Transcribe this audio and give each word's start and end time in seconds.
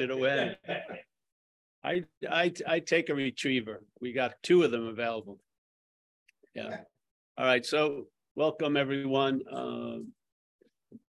it 0.00 0.10
away. 0.10 0.56
I, 1.82 2.04
I, 2.30 2.52
I 2.66 2.80
take 2.80 3.08
a 3.08 3.14
retriever. 3.14 3.82
We 4.00 4.12
got 4.12 4.34
two 4.42 4.62
of 4.62 4.70
them 4.70 4.86
available. 4.86 5.40
Yeah. 6.54 6.78
All 7.38 7.46
right. 7.46 7.64
So 7.64 8.06
welcome 8.34 8.76
everyone. 8.76 9.42
Uh, 9.50 9.98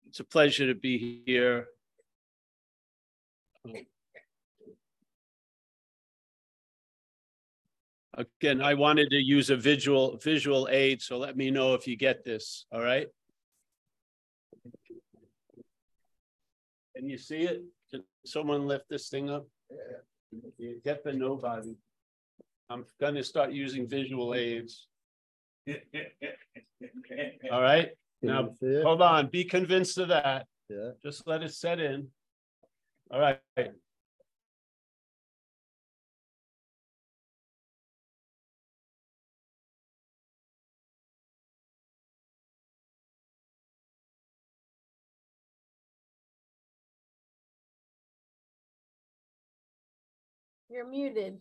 it's 0.08 0.20
a 0.20 0.24
pleasure 0.24 0.68
to 0.68 0.76
be 0.76 1.22
here. 1.26 1.68
Again, 8.16 8.62
I 8.62 8.74
wanted 8.74 9.12
to 9.12 9.16
use 9.16 9.50
a 9.50 9.56
visual 9.56 10.18
visual 10.18 10.68
aid, 10.70 11.02
so 11.02 11.18
let 11.18 11.38
me 11.38 11.52
know 11.52 11.74
if 11.74 11.88
you 11.88 11.96
get 11.96 12.26
this. 12.26 12.66
All 12.72 12.82
right. 12.82 13.08
Can 16.96 17.08
you 17.08 17.18
see 17.18 17.44
it? 17.44 17.64
Someone 18.26 18.68
lift 18.68 18.86
this 18.90 19.10
thing 19.10 19.30
up? 19.30 19.46
You 20.58 20.80
get 20.84 21.04
the 21.04 21.14
nobody. 21.14 21.76
I'm 22.70 22.86
gonna 23.00 23.24
start 23.24 23.52
using 23.52 23.88
visual 23.88 24.36
aids. 24.36 24.88
All 27.52 27.62
right, 27.62 27.90
now, 28.22 28.56
hold 28.84 29.02
on, 29.02 29.28
be 29.28 29.44
convinced 29.44 29.98
of 29.98 30.10
that. 30.10 30.46
Yeah. 30.70 30.92
Just 31.02 31.26
let 31.28 31.42
it 31.42 31.54
set 31.54 31.80
in. 31.80 32.08
All 33.12 33.20
right. 33.20 33.40
You're 50.80 50.88
muted. 50.88 51.38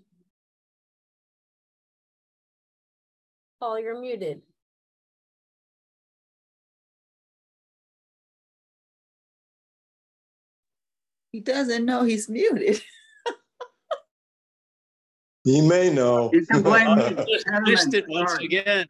Paul, 3.61 3.79
you're 3.79 4.01
muted. 4.01 4.43
He 11.31 11.39
doesn't 11.39 11.85
know 11.85 12.03
he's 12.03 12.29
muted. 12.29 12.83
He 15.45 15.61
may 15.61 15.89
know. 15.89 16.31
You 16.33 16.45
can 16.45 16.65
blame 16.65 16.97
me. 16.97 17.15
Just 17.15 17.47
Missed 17.63 17.95
it 17.95 18.09
once 18.09 18.33
sorry. 18.33 18.45
again. 18.45 18.87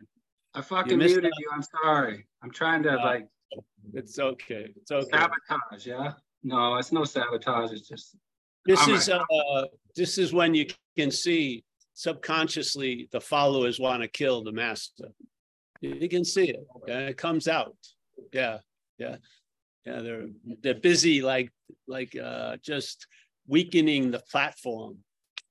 I 0.55 0.63
fucking 0.63 0.97
missed 0.97 1.17
muted 1.17 1.31
out. 1.31 1.39
you. 1.41 1.51
I'm 1.53 1.63
sorry. 1.63 2.27
I'm 2.43 2.51
trying 2.51 2.83
to 2.85 2.93
Uh, 2.99 3.05
like 3.05 3.27
It's 3.93 4.19
okay, 4.19 4.73
it's 4.75 4.91
okay. 4.91 5.09
sabotage, 5.11 5.87
yeah? 5.87 6.15
No, 6.43 6.77
it's 6.77 6.91
no 6.91 7.05
sabotage. 7.05 7.71
It's 7.71 7.87
just, 7.87 8.17
This 8.67 8.81
All 8.81 8.95
is, 8.95 9.09
uh, 9.09 9.65
this 9.97 10.19
is 10.19 10.33
when 10.33 10.55
you 10.55 10.67
can 10.97 11.11
see 11.11 11.65
subconsciously 11.95 13.09
the 13.13 13.21
followers 13.21 13.81
want 13.81 14.03
to 14.03 14.09
kill 14.09 14.45
the 14.45 14.53
master. 14.53 15.09
You 15.81 15.95
you 16.01 16.09
can 16.09 16.25
see 16.25 16.51
it, 16.51 16.67
yeah, 16.87 17.09
it 17.09 17.17
comes 17.17 17.49
out. 17.49 17.77
Yeah, 18.33 18.59
yeah. 18.99 19.17
Yeah, 19.87 20.03
they're, 20.03 20.27
they're 20.61 20.75
busy 20.75 21.23
like, 21.23 21.51
like, 21.87 22.15
uh, 22.15 22.59
just 22.63 23.07
weakening 23.47 24.11
the 24.11 24.19
platform. 24.31 24.99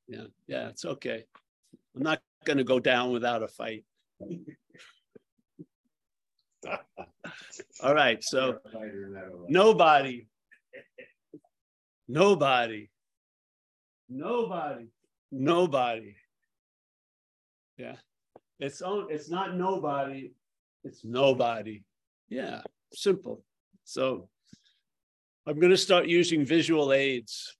Yeah, 0.07 0.27
yeah, 0.47 0.67
it's 0.69 0.85
okay. 0.85 1.23
I'm 1.95 2.03
not 2.03 2.21
gonna 2.45 2.63
go 2.63 2.79
down 2.79 3.11
without 3.11 3.41
a 3.41 3.47
fight. 3.47 3.83
All 7.81 7.95
right, 7.95 8.23
so 8.23 8.59
nobody. 9.49 10.27
Nobody. 12.07 12.89
Nobody, 14.09 14.87
nobody. 15.31 16.15
Yeah, 17.77 17.95
it's 18.59 18.81
on, 18.81 19.07
it's 19.09 19.29
not 19.29 19.55
nobody, 19.55 20.31
it's 20.83 21.03
nobody. 21.03 21.83
Yeah, 22.29 22.61
simple. 22.93 23.43
So 23.83 24.29
I'm 25.45 25.59
gonna 25.59 25.77
start 25.77 26.07
using 26.07 26.45
visual 26.45 26.93
aids 26.93 27.57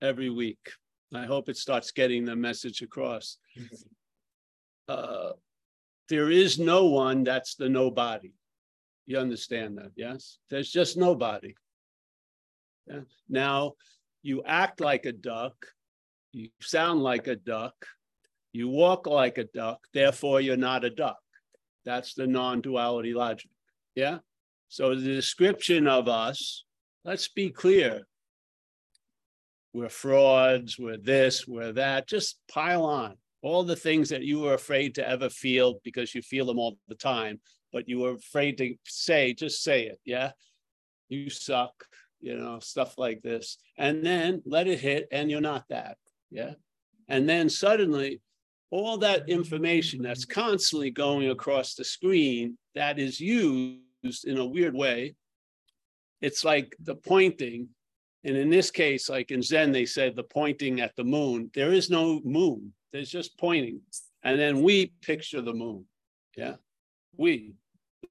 every 0.00 0.30
week. 0.30 0.70
I 1.14 1.26
hope 1.26 1.48
it 1.48 1.56
starts 1.56 1.90
getting 1.90 2.24
the 2.24 2.36
message 2.36 2.82
across. 2.82 3.38
Uh, 4.88 5.32
There 6.08 6.30
is 6.30 6.58
no 6.58 6.86
one 6.86 7.22
that's 7.22 7.54
the 7.54 7.68
nobody. 7.68 8.32
You 9.06 9.18
understand 9.18 9.78
that, 9.78 9.92
yes? 9.94 10.38
There's 10.50 10.70
just 10.70 10.96
nobody. 10.96 11.54
Yeah. 12.88 13.02
Now, 13.28 13.74
you 14.22 14.42
act 14.44 14.80
like 14.80 15.06
a 15.06 15.12
duck, 15.12 15.54
you 16.32 16.48
sound 16.60 17.02
like 17.02 17.26
a 17.26 17.36
duck, 17.36 17.74
you 18.52 18.68
walk 18.68 19.06
like 19.06 19.38
a 19.38 19.44
duck, 19.44 19.86
therefore 19.94 20.40
you're 20.40 20.56
not 20.56 20.84
a 20.84 20.90
duck. 20.90 21.18
That's 21.84 22.14
the 22.14 22.26
non-duality 22.26 23.14
logic. 23.14 23.50
Yeah. 23.94 24.18
So 24.68 24.94
the 24.94 25.14
description 25.14 25.86
of 25.86 26.08
us, 26.08 26.64
let's 27.04 27.28
be 27.28 27.50
clear. 27.50 28.06
We're 29.72 29.88
frauds, 29.88 30.78
we're 30.78 30.98
this, 30.98 31.46
we're 31.46 31.72
that, 31.72 32.08
just 32.08 32.38
pile 32.52 32.84
on. 32.84 33.16
All 33.42 33.62
the 33.62 33.76
things 33.76 34.10
that 34.10 34.22
you 34.22 34.40
were 34.40 34.54
afraid 34.54 34.96
to 34.96 35.08
ever 35.08 35.30
feel 35.30 35.80
because 35.82 36.14
you 36.14 36.20
feel 36.22 36.44
them 36.44 36.58
all 36.58 36.76
the 36.88 36.94
time, 36.94 37.40
but 37.72 37.88
you 37.88 38.00
were 38.00 38.14
afraid 38.14 38.58
to 38.58 38.74
say, 38.84 39.32
just 39.32 39.62
say 39.62 39.84
it. 39.84 39.98
Yeah. 40.04 40.32
You 41.08 41.30
suck 41.30 41.72
you 42.20 42.36
know, 42.36 42.58
stuff 42.60 42.98
like 42.98 43.22
this. 43.22 43.58
And 43.78 44.04
then 44.04 44.42
let 44.44 44.66
it 44.66 44.80
hit, 44.80 45.08
and 45.10 45.30
you're 45.30 45.40
not 45.40 45.64
that. 45.68 45.96
Yeah. 46.30 46.52
And 47.08 47.28
then 47.28 47.48
suddenly, 47.48 48.20
all 48.70 48.98
that 48.98 49.28
information 49.28 50.02
that's 50.02 50.24
constantly 50.24 50.90
going 50.90 51.30
across 51.30 51.74
the 51.74 51.84
screen 51.84 52.56
that 52.74 52.98
is 52.98 53.20
used 53.20 54.24
in 54.24 54.38
a 54.38 54.46
weird 54.46 54.74
way, 54.74 55.14
it's 56.20 56.44
like 56.44 56.76
the 56.80 56.94
pointing. 56.94 57.68
And 58.22 58.36
in 58.36 58.50
this 58.50 58.70
case, 58.70 59.08
like 59.08 59.30
in 59.30 59.42
Zen, 59.42 59.72
they 59.72 59.86
said 59.86 60.14
the 60.14 60.22
pointing 60.22 60.80
at 60.80 60.94
the 60.94 61.04
moon. 61.04 61.50
There 61.54 61.72
is 61.72 61.90
no 61.90 62.20
moon, 62.24 62.72
there's 62.92 63.10
just 63.10 63.38
pointing. 63.38 63.80
And 64.22 64.38
then 64.38 64.62
we 64.62 64.92
picture 65.02 65.40
the 65.40 65.54
moon. 65.54 65.86
Yeah. 66.36 66.56
We, 67.16 67.54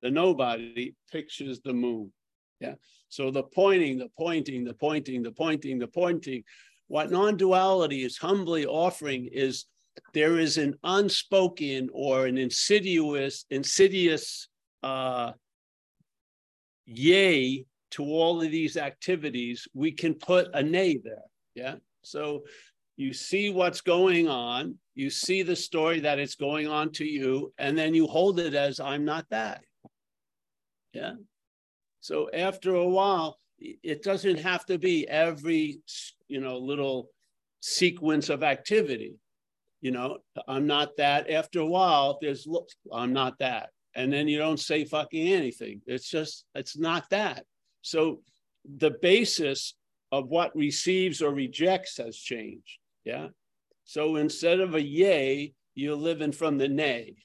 the 0.02 0.12
nobody, 0.12 0.96
pictures 1.12 1.62
the 1.62 1.74
moon. 1.74 2.12
Yeah. 2.60 2.76
So 3.10 3.32
the 3.32 3.44
pointing, 3.44 3.98
the 3.98 4.10
pointing, 4.18 4.64
the 4.64 4.74
pointing, 4.74 5.24
the 5.24 5.32
pointing, 5.32 5.80
the 5.80 5.88
pointing. 5.88 6.44
What 6.88 7.12
non-duality 7.12 8.04
is 8.04 8.18
humbly 8.18 8.66
offering 8.66 9.30
is 9.32 9.66
there 10.14 10.40
is 10.40 10.58
an 10.58 10.76
unspoken 10.84 11.90
or 11.94 12.26
an 12.26 12.38
insidious, 12.38 13.46
insidious 13.50 14.48
uh, 14.84 15.34
yay 16.86 17.66
to 17.92 18.04
all 18.04 18.42
of 18.42 18.52
these 18.52 18.78
activities. 18.78 19.68
We 19.74 19.92
can 19.92 20.14
put 20.14 20.50
a 20.54 20.64
nay 20.64 21.00
there. 21.04 21.24
Yeah. 21.56 21.76
So 22.04 22.44
you 22.98 23.14
see 23.14 23.50
what's 23.50 23.82
going 23.82 24.28
on, 24.28 24.76
you 24.96 25.10
see 25.10 25.42
the 25.44 25.56
story 25.56 26.02
that 26.02 26.20
it's 26.20 26.36
going 26.36 26.68
on 26.68 26.92
to 26.94 27.06
you, 27.06 27.54
and 27.58 27.78
then 27.78 27.94
you 27.94 28.08
hold 28.08 28.40
it 28.40 28.54
as 28.54 28.80
I'm 28.80 29.06
not 29.06 29.26
that. 29.30 29.64
Yeah. 30.94 31.14
So 32.02 32.30
after 32.32 32.76
a 32.76 32.88
while, 32.88 33.38
it 33.60 34.04
doesn't 34.04 34.40
have 34.40 34.66
to 34.68 34.78
be 34.78 35.08
every, 35.08 35.82
you 36.28 36.40
know, 36.40 36.58
little 36.58 37.10
sequence 37.62 38.30
of 38.30 38.44
activity. 38.44 39.16
You 39.82 39.92
know, 39.92 40.20
I'm 40.48 40.68
not 40.68 40.98
that. 40.98 41.30
After 41.30 41.60
a 41.60 41.66
while, 41.66 42.18
there's, 42.22 42.48
look, 42.48 42.70
I'm 42.92 43.14
not 43.14 43.38
that. 43.40 43.70
And 43.96 44.14
then 44.14 44.28
you 44.28 44.38
don't 44.38 44.60
say 44.60 44.86
fucking 44.86 45.28
anything. 45.28 45.82
It's 45.88 46.10
just, 46.10 46.46
it's 46.56 46.78
not 46.78 47.10
that. 47.10 47.46
So 47.82 48.22
the 48.78 48.92
basis 49.02 49.76
of 50.12 50.28
what 50.28 50.56
receives 50.56 51.22
or 51.22 51.32
rejects 51.34 51.98
has 51.98 52.18
changed. 52.18 52.78
Yeah. 53.04 53.28
So 53.84 54.18
instead 54.18 54.60
of 54.60 54.76
a 54.76 54.82
yay, 54.82 55.54
you're 55.76 55.96
living 55.96 56.32
from 56.32 56.58
the 56.58 56.68
nay, 56.68 57.16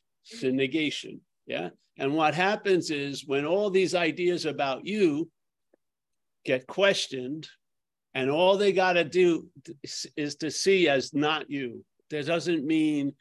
the 0.40 0.52
negation. 0.52 1.20
Yeah. 1.46 1.70
And 1.96 2.14
what 2.14 2.34
happens 2.34 2.90
is 2.90 3.26
when 3.26 3.44
all 3.44 3.70
these 3.70 3.94
ideas 3.94 4.46
about 4.46 4.86
you 4.86 5.30
get 6.44 6.66
questioned, 6.66 7.48
and 8.14 8.30
all 8.30 8.56
they 8.56 8.72
got 8.72 8.92
to 8.92 9.04
do 9.04 9.48
is 10.16 10.36
to 10.36 10.50
see 10.50 10.88
as 10.88 11.12
not 11.12 11.50
you. 11.50 11.84
That 12.10 12.26
doesn't 12.26 12.64
mean 12.64 13.12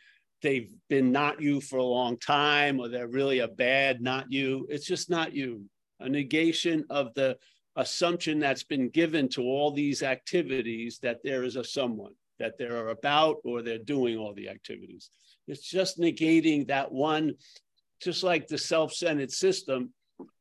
they've 0.42 0.72
been 0.90 1.12
not 1.12 1.42
you 1.42 1.62
for 1.62 1.78
a 1.78 1.84
long 1.84 2.18
time 2.20 2.80
or 2.80 2.90
they're 2.90 3.08
really 3.08 3.40
a 3.40 3.48
bad 3.48 4.02
not 4.02 4.32
you. 4.32 4.68
It's 4.70 4.86
just 4.86 5.10
not 5.10 5.34
you. 5.34 5.64
A 6.00 6.08
negation 6.08 6.86
of 6.90 7.14
the 7.16 7.38
assumption 7.76 8.40
that's 8.40 8.64
been 8.64 8.90
given 8.90 9.28
to 9.30 9.42
all 9.42 9.72
these 9.72 10.04
activities 10.04 11.00
that 11.02 11.24
there 11.24 11.44
is 11.44 11.56
a 11.56 11.64
someone, 11.64 12.14
that 12.38 12.58
they're 12.60 12.90
about 12.90 13.38
or 13.44 13.64
they're 13.64 13.80
doing 13.80 14.18
all 14.18 14.34
the 14.36 14.50
activities. 14.50 15.10
It's 15.48 15.68
just 15.68 16.00
negating 16.00 16.68
that 16.68 16.92
one 16.92 17.34
just 18.04 18.24
like 18.24 18.48
the 18.48 18.58
self-centered 18.58 19.32
system 19.32 19.94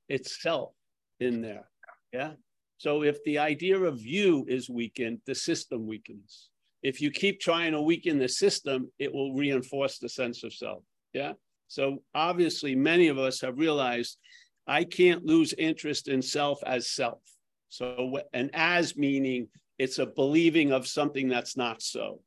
itself 0.09 0.73
in 1.21 1.41
there. 1.41 1.69
Yeah. 2.13 2.33
So 2.79 3.03
if 3.03 3.23
the 3.25 3.39
idea 3.39 3.79
of 3.79 4.01
you 4.01 4.45
is 4.49 4.69
weakened, 4.69 5.21
the 5.27 5.35
system 5.35 5.87
weakens. 5.87 6.51
If 6.83 7.01
you 7.01 7.13
keep 7.13 7.41
trying 7.41 7.73
to 7.73 7.81
weaken 7.81 8.19
the 8.19 8.29
system, 8.29 8.91
it 8.99 9.13
will 9.13 9.35
reinforce 9.35 9.99
the 9.99 10.09
sense 10.09 10.43
of 10.43 10.53
self. 10.53 10.83
Yeah. 11.13 11.35
So 11.69 12.03
obviously, 12.15 12.75
many 12.75 13.09
of 13.09 13.19
us 13.19 13.41
have 13.41 13.57
realized 13.57 14.19
I 14.67 14.85
can't 14.85 15.25
lose 15.25 15.55
interest 15.55 16.09
in 16.09 16.21
self 16.21 16.59
as 16.67 16.91
self. 16.91 17.21
So, 17.69 18.19
and 18.33 18.51
as 18.53 18.97
meaning 18.97 19.49
it's 19.79 19.99
a 19.99 20.07
believing 20.07 20.73
of 20.73 20.87
something 20.87 21.29
that's 21.29 21.57
not 21.57 21.81
so. 21.83 22.21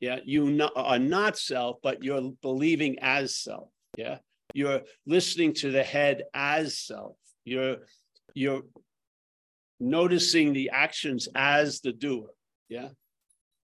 Yeah. 0.00 0.18
You 0.24 0.68
are 0.76 0.98
not 0.98 1.38
self, 1.38 1.78
but 1.82 2.04
you're 2.04 2.30
believing 2.42 2.98
as 3.00 3.36
self. 3.36 3.70
Yeah. 3.96 4.18
You're 4.58 4.82
listening 5.06 5.54
to 5.60 5.70
the 5.70 5.84
head 5.84 6.24
as 6.34 6.76
self. 6.76 7.16
You're, 7.44 7.76
you're 8.34 8.62
noticing 9.78 10.52
the 10.52 10.70
actions 10.70 11.28
as 11.36 11.80
the 11.80 11.92
doer. 11.92 12.30
Yeah. 12.68 12.88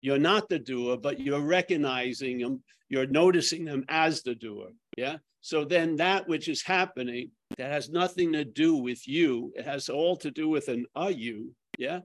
You're 0.01 0.19
not 0.19 0.49
the 0.49 0.59
doer, 0.59 0.97
but 0.97 1.21
you're 1.21 1.43
recognizing 1.59 2.39
them, 2.39 2.63
you're 2.89 3.07
noticing 3.07 3.67
them 3.67 3.85
as 3.91 4.23
the 4.23 4.35
doer. 4.35 4.69
Yeah. 4.97 5.19
So 5.43 5.67
then 5.67 5.97
that 5.97 6.27
which 6.27 6.49
is 6.49 6.63
happening 6.63 7.33
that 7.59 7.71
has 7.71 7.91
nothing 7.91 8.33
to 8.33 8.47
do 8.47 8.77
with 8.77 9.07
you, 9.07 9.53
it 9.57 9.67
has 9.67 9.91
all 9.91 10.17
to 10.17 10.31
do 10.31 10.49
with 10.49 10.69
an 10.69 10.87
are 10.97 11.11
you. 11.11 11.53
Yeah. 11.79 12.01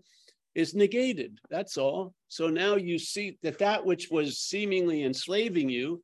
Is 0.56 0.76
negated. 0.76 1.40
That's 1.50 1.78
all. 1.78 2.14
So 2.28 2.50
now 2.50 2.76
you 2.76 3.00
see 3.00 3.38
that 3.44 3.60
that 3.60 3.86
which 3.86 4.10
was 4.12 4.42
seemingly 4.42 5.06
enslaving 5.06 5.70
you. 5.70 6.04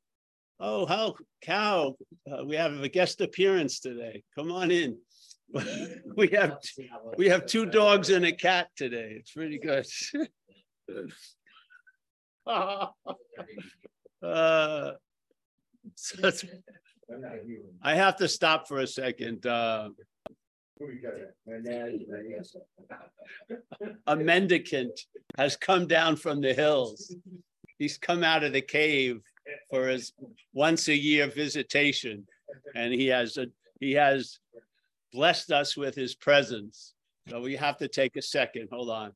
Oh, 0.59 0.85
how 0.85 1.15
cow! 1.41 1.95
Uh, 2.29 2.43
we 2.45 2.55
have 2.57 2.73
a 2.81 2.89
guest 2.89 3.21
appearance 3.21 3.79
today. 3.79 4.23
Come 4.35 4.51
on 4.51 4.71
in. 4.71 4.97
we 6.17 6.27
have 6.29 6.57
we 7.17 7.29
have 7.29 7.45
two 7.45 7.65
dogs 7.65 8.09
and 8.09 8.25
a 8.25 8.33
cat 8.33 8.67
today. 8.75 9.15
It's 9.19 9.31
pretty 9.31 9.57
good. 9.57 9.85
uh, 12.45 12.87
so 15.95 16.31
I 17.81 17.95
have 17.95 18.17
to 18.17 18.27
stop 18.27 18.67
for 18.67 18.79
a 18.79 18.87
second. 18.87 19.45
Uh, 19.45 19.89
a 24.07 24.15
mendicant 24.15 24.99
has 25.37 25.55
come 25.55 25.87
down 25.87 26.15
from 26.15 26.41
the 26.41 26.53
hills. 26.53 27.15
He's 27.77 27.97
come 27.97 28.23
out 28.23 28.43
of 28.43 28.53
the 28.53 28.61
cave 28.61 29.21
for 29.69 29.87
his 29.87 30.13
once 30.53 30.87
a 30.87 30.95
year 30.95 31.27
visitation, 31.27 32.25
and 32.75 32.93
he 32.93 33.07
has 33.07 33.37
a 33.37 33.47
he 33.79 33.93
has 33.93 34.39
blessed 35.11 35.51
us 35.51 35.77
with 35.77 35.95
his 35.95 36.15
presence. 36.15 36.93
So 37.29 37.41
we 37.41 37.55
have 37.55 37.77
to 37.77 37.87
take 37.87 38.15
a 38.15 38.21
second. 38.21 38.69
Hold 38.71 38.89
on. 38.89 39.13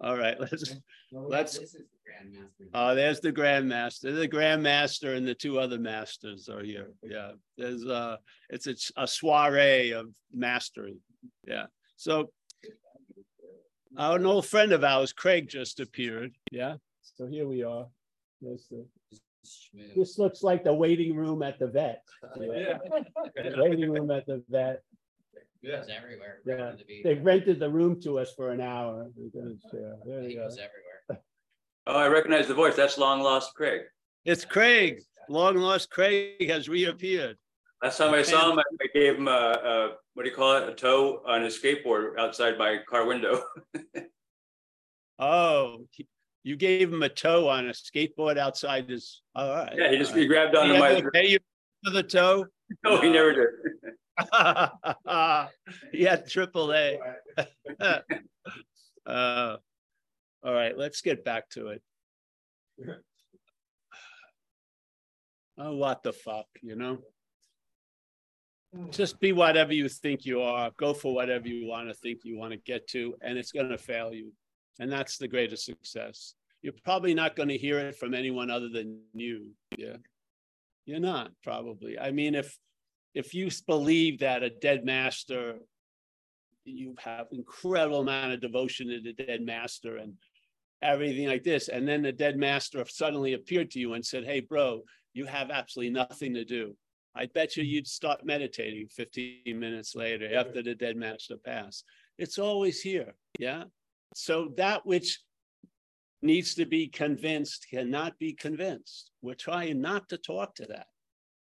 All 0.00 0.16
right, 0.16 0.38
let's 0.38 0.76
let's. 1.12 1.58
Uh, 2.74 2.94
there's 2.94 3.20
the 3.20 3.32
grandmaster. 3.32 4.14
The 4.14 4.28
grandmaster 4.28 5.16
and 5.16 5.26
the 5.26 5.34
two 5.34 5.58
other 5.58 5.78
masters 5.78 6.48
are 6.48 6.62
here. 6.62 6.90
Yeah, 7.02 7.32
there's 7.56 7.84
uh, 7.84 8.16
it's 8.50 8.66
a, 8.66 9.02
a 9.02 9.06
soiree 9.06 9.92
of 9.92 10.06
mastery. 10.32 10.96
Yeah. 11.46 11.66
So, 11.96 12.30
an 13.96 14.26
old 14.26 14.46
friend 14.46 14.72
of 14.72 14.84
ours, 14.84 15.12
Craig, 15.12 15.48
just 15.48 15.80
appeared. 15.80 16.32
Yeah. 16.52 16.76
So 17.02 17.26
here 17.26 17.46
we 17.46 17.62
are. 17.62 17.86
There's 18.40 18.66
the 18.70 18.84
this 19.96 20.18
looks 20.18 20.42
like 20.42 20.62
the 20.62 20.74
waiting 20.74 21.16
room 21.16 21.42
at 21.42 21.58
the 21.58 21.68
vet. 21.68 22.02
Yeah. 22.38 22.78
The 23.34 23.54
Waiting 23.56 23.90
room 23.90 24.10
at 24.10 24.26
the 24.26 24.42
vet. 24.50 24.82
Yeah. 25.62 25.76
Goes 25.76 25.88
everywhere. 25.88 26.38
Yeah. 26.44 26.72
the. 26.86 27.02
They 27.02 27.14
rented 27.14 27.58
the 27.58 27.70
room 27.70 28.00
to 28.02 28.18
us 28.18 28.32
for 28.34 28.50
an 28.50 28.60
hour. 28.60 29.08
because, 29.16 29.56
yeah, 29.72 29.92
There 30.04 30.22
He 30.22 30.30
you 30.30 30.36
go. 30.36 30.44
goes 30.48 30.58
everywhere. 30.58 31.22
Oh, 31.86 31.96
I 31.96 32.08
recognize 32.08 32.46
the 32.46 32.54
voice. 32.54 32.76
That's 32.76 32.98
long 32.98 33.22
lost 33.22 33.54
Craig. 33.54 33.82
It's 34.26 34.44
Craig. 34.44 35.00
Long 35.30 35.56
lost 35.56 35.88
Craig 35.90 36.48
has 36.50 36.68
reappeared. 36.68 37.38
Last 37.82 37.98
time 37.98 38.12
I 38.14 38.22
saw 38.22 38.50
him, 38.50 38.58
I 38.58 38.62
I 38.82 38.86
gave 38.92 39.16
him 39.16 39.28
a, 39.28 39.30
a, 39.30 39.88
what 40.14 40.24
do 40.24 40.30
you 40.30 40.34
call 40.34 40.56
it? 40.56 40.68
A 40.68 40.74
tow 40.74 41.22
on 41.26 41.42
his 41.42 41.58
skateboard 41.58 42.18
outside 42.18 42.58
my 42.58 42.78
car 42.88 43.06
window. 43.06 43.42
Oh, 45.20 45.84
you 46.44 46.54
gave 46.54 46.92
him 46.92 47.02
a 47.02 47.08
tow 47.08 47.48
on 47.48 47.66
a 47.68 47.72
skateboard 47.72 48.38
outside 48.38 48.88
his, 48.88 49.20
all 49.34 49.50
right. 49.50 49.74
Yeah, 49.76 49.90
he 49.90 49.98
just, 49.98 50.14
he 50.14 50.26
grabbed 50.26 50.52
Did 50.52 50.60
onto 50.60 50.74
he 50.74 50.78
my, 50.78 50.90
ever 50.92 51.10
pay 51.10 51.26
you 51.26 51.38
for 51.84 51.90
the 51.90 52.04
tow? 52.04 52.46
no, 52.84 53.00
he 53.00 53.10
never 53.10 53.32
did. 53.34 53.46
He 55.92 56.04
had 56.04 56.28
triple 56.28 56.72
A. 56.72 57.00
Uh, 59.04 59.56
All 60.44 60.52
right, 60.52 60.78
let's 60.78 61.00
get 61.00 61.24
back 61.24 61.48
to 61.50 61.68
it. 61.68 61.82
Oh, 65.58 65.74
what 65.74 66.04
the 66.04 66.12
fuck, 66.12 66.46
you 66.62 66.76
know? 66.76 66.98
Just 68.90 69.18
be 69.18 69.32
whatever 69.32 69.72
you 69.72 69.88
think 69.88 70.26
you 70.26 70.42
are, 70.42 70.70
go 70.76 70.92
for 70.92 71.14
whatever 71.14 71.48
you 71.48 71.66
want 71.66 71.88
to 71.88 71.94
think 71.94 72.20
you 72.24 72.38
want 72.38 72.52
to 72.52 72.58
get 72.58 72.86
to, 72.88 73.14
and 73.22 73.38
it's 73.38 73.52
gonna 73.52 73.78
fail 73.78 74.12
you. 74.12 74.32
And 74.78 74.92
that's 74.92 75.16
the 75.16 75.26
greatest 75.26 75.64
success. 75.64 76.34
You're 76.60 76.74
probably 76.84 77.14
not 77.14 77.34
gonna 77.34 77.54
hear 77.54 77.78
it 77.78 77.96
from 77.96 78.12
anyone 78.12 78.50
other 78.50 78.68
than 78.68 79.00
you, 79.14 79.52
yeah? 79.76 79.96
You're 80.84 81.00
not, 81.00 81.32
probably. 81.42 81.98
I 81.98 82.10
mean, 82.10 82.34
if, 82.34 82.58
if 83.14 83.32
you 83.34 83.50
believe 83.66 84.20
that 84.20 84.42
a 84.42 84.50
dead 84.50 84.84
master, 84.84 85.58
you 86.64 86.94
have 86.98 87.28
incredible 87.32 88.00
amount 88.00 88.32
of 88.32 88.40
devotion 88.40 88.88
to 88.88 89.00
the 89.00 89.14
dead 89.14 89.40
master 89.40 89.96
and 89.96 90.14
everything 90.82 91.26
like 91.26 91.42
this, 91.42 91.68
and 91.68 91.88
then 91.88 92.02
the 92.02 92.12
dead 92.12 92.36
master 92.36 92.84
suddenly 92.86 93.32
appeared 93.32 93.70
to 93.70 93.80
you 93.80 93.94
and 93.94 94.04
said, 94.04 94.24
hey, 94.24 94.40
bro, 94.40 94.82
you 95.14 95.24
have 95.24 95.50
absolutely 95.50 95.92
nothing 95.92 96.34
to 96.34 96.44
do. 96.44 96.76
I 97.14 97.26
bet 97.26 97.56
you 97.56 97.64
you'd 97.64 97.86
start 97.86 98.24
meditating 98.24 98.88
15 98.88 99.58
minutes 99.58 99.94
later 99.94 100.36
after 100.36 100.62
the 100.62 100.74
dead 100.74 100.96
master 100.96 101.36
passed. 101.36 101.84
It's 102.18 102.38
always 102.38 102.80
here. 102.80 103.14
Yeah. 103.38 103.64
So 104.14 104.52
that 104.56 104.86
which 104.86 105.20
needs 106.22 106.54
to 106.56 106.66
be 106.66 106.88
convinced 106.88 107.66
cannot 107.70 108.18
be 108.18 108.32
convinced. 108.32 109.10
We're 109.22 109.34
trying 109.34 109.80
not 109.80 110.08
to 110.10 110.18
talk 110.18 110.54
to 110.56 110.66
that. 110.66 110.86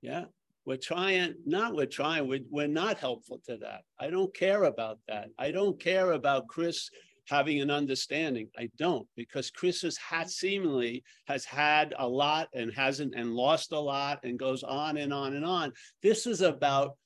Yeah. 0.01 0.25
We're 0.65 0.77
trying, 0.77 1.35
not 1.45 1.75
we're 1.75 1.85
trying, 1.85 2.27
we're, 2.27 2.45
we're 2.49 2.67
not 2.67 2.97
helpful 2.97 3.39
to 3.45 3.57
that. 3.57 3.81
I 3.99 4.09
don't 4.09 4.33
care 4.33 4.63
about 4.63 4.97
that. 5.07 5.29
I 5.37 5.51
don't 5.51 5.79
care 5.79 6.13
about 6.13 6.47
Chris 6.47 6.89
having 7.27 7.61
an 7.61 7.71
understanding. 7.71 8.49
I 8.57 8.69
don't, 8.77 9.07
because 9.15 9.51
Chris 9.51 9.81
has 9.81 9.97
had 9.97 10.29
seemingly 10.29 11.03
has 11.27 11.45
had 11.45 11.93
a 11.97 12.07
lot 12.07 12.49
and 12.53 12.71
hasn't 12.73 13.15
and 13.15 13.33
lost 13.33 13.71
a 13.71 13.79
lot 13.79 14.19
and 14.23 14.39
goes 14.39 14.63
on 14.63 14.97
and 14.97 15.13
on 15.13 15.35
and 15.35 15.45
on. 15.45 15.73
This 16.01 16.27
is 16.27 16.41
about 16.41 16.97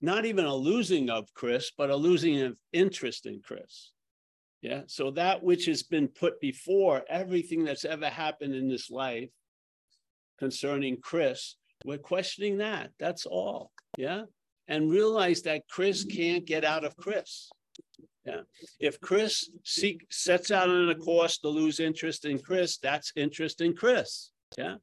not 0.00 0.24
even 0.24 0.44
a 0.44 0.54
losing 0.54 1.10
of 1.10 1.32
Chris, 1.34 1.72
but 1.76 1.90
a 1.90 1.96
losing 1.96 2.42
of 2.42 2.58
interest 2.72 3.26
in 3.26 3.40
Chris. 3.40 3.92
Yeah. 4.62 4.82
So 4.86 5.10
that 5.12 5.42
which 5.42 5.66
has 5.66 5.82
been 5.82 6.08
put 6.08 6.40
before 6.40 7.04
everything 7.08 7.64
that's 7.64 7.84
ever 7.84 8.08
happened 8.08 8.54
in 8.54 8.68
this 8.68 8.90
life 8.90 9.30
concerning 10.38 10.98
Chris, 11.00 11.56
we're 11.84 11.98
questioning 11.98 12.58
that. 12.58 12.90
That's 12.98 13.26
all. 13.26 13.70
Yeah. 13.96 14.22
And 14.68 14.90
realize 14.90 15.42
that 15.42 15.68
Chris 15.68 16.04
can't 16.04 16.44
get 16.44 16.64
out 16.64 16.84
of 16.84 16.96
Chris. 16.96 17.48
Yeah. 18.26 18.40
If 18.80 19.00
Chris 19.00 19.48
seek, 19.64 20.06
sets 20.10 20.50
out 20.50 20.68
on 20.68 20.88
a 20.88 20.94
course 20.94 21.38
to 21.38 21.48
lose 21.48 21.78
interest 21.78 22.24
in 22.24 22.38
Chris, 22.38 22.78
that's 22.78 23.12
interest 23.14 23.60
in 23.60 23.74
Chris. 23.74 24.30
Yeah. 24.58 24.76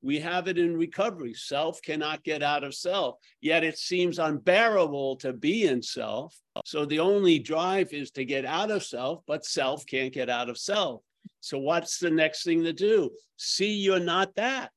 We 0.00 0.20
have 0.20 0.48
it 0.48 0.58
in 0.58 0.76
recovery. 0.76 1.34
Self 1.34 1.80
cannot 1.82 2.22
get 2.22 2.42
out 2.42 2.62
of 2.62 2.74
self, 2.74 3.16
yet 3.40 3.64
it 3.64 3.78
seems 3.78 4.18
unbearable 4.18 5.16
to 5.16 5.32
be 5.32 5.66
in 5.66 5.82
self. 5.82 6.36
So 6.64 6.84
the 6.84 7.00
only 7.00 7.38
drive 7.38 7.92
is 7.92 8.10
to 8.12 8.24
get 8.24 8.44
out 8.44 8.70
of 8.70 8.84
self, 8.84 9.22
but 9.26 9.46
self 9.46 9.86
can't 9.86 10.12
get 10.12 10.28
out 10.28 10.50
of 10.50 10.58
self. 10.58 11.02
So 11.40 11.58
what's 11.58 11.98
the 11.98 12.10
next 12.10 12.44
thing 12.44 12.62
to 12.64 12.72
do? 12.72 13.10
See, 13.38 13.72
you're 13.72 13.98
not 13.98 14.34
that. 14.36 14.72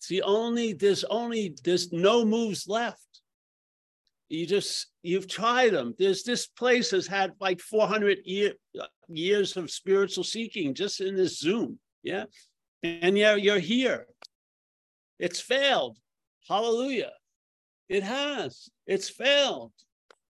See, 0.00 0.22
only 0.22 0.72
there's 0.72 1.04
only 1.04 1.54
there's 1.62 1.92
no 1.92 2.24
moves 2.24 2.66
left 2.66 3.08
you 4.28 4.46
just 4.46 4.86
you've 5.08 5.28
tried 5.28 5.72
them. 5.72 5.94
There's 5.98 6.22
this 6.22 6.46
place 6.46 6.90
has 6.90 7.06
had 7.06 7.32
like 7.40 7.60
400 7.60 8.18
year, 8.24 8.52
uh, 8.78 8.86
years 9.08 9.56
of 9.56 9.70
spiritual 9.70 10.24
seeking 10.24 10.74
just 10.74 11.00
in 11.00 11.16
this 11.16 11.38
zoom 11.38 11.78
yeah? 12.02 12.24
And 12.82 13.18
yeah 13.18 13.34
you're 13.34 13.58
here. 13.58 14.06
It's 15.18 15.40
failed. 15.40 15.98
Hallelujah. 16.48 17.12
It 17.88 18.02
has. 18.02 18.68
It's 18.86 19.08
failed. 19.08 19.72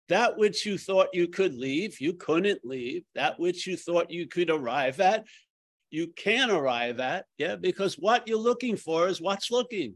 That 0.08 0.38
which 0.38 0.64
you 0.64 0.78
thought 0.78 1.08
you 1.12 1.28
could 1.28 1.54
leave 1.54 2.00
you 2.00 2.14
couldn't 2.14 2.64
leave. 2.64 3.04
That 3.14 3.38
which 3.38 3.66
you 3.66 3.76
thought 3.76 4.10
you 4.10 4.26
could 4.26 4.50
arrive 4.50 5.00
at 5.00 5.24
you 5.90 6.08
can 6.08 6.50
arrive 6.50 7.00
at 7.00 7.24
yeah? 7.38 7.56
Because 7.56 7.94
what 7.94 8.28
you're 8.28 8.38
looking 8.38 8.76
for 8.76 9.08
is 9.08 9.20
what's 9.20 9.50
looking 9.50 9.94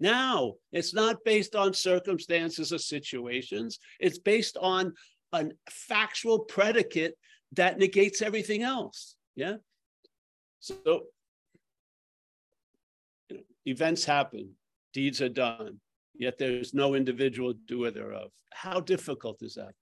Now, 0.00 0.54
it's 0.72 0.94
not 0.94 1.24
based 1.24 1.56
on 1.56 1.74
circumstances 1.74 2.72
or 2.72 2.78
situations. 2.78 3.78
It's 3.98 4.18
based 4.18 4.56
on 4.60 4.94
a 5.32 5.46
factual 5.68 6.40
predicate 6.40 7.14
that 7.52 7.78
negates 7.78 8.22
everything 8.22 8.62
else. 8.62 9.16
Yeah. 9.34 9.56
So 10.60 11.02
events 13.66 14.04
happen, 14.04 14.52
deeds 14.92 15.20
are 15.20 15.28
done, 15.28 15.80
yet 16.14 16.38
there's 16.38 16.74
no 16.74 16.94
individual 16.94 17.54
doer 17.66 17.90
thereof. 17.90 18.30
How 18.52 18.80
difficult 18.80 19.42
is 19.42 19.54
that? 19.54 19.72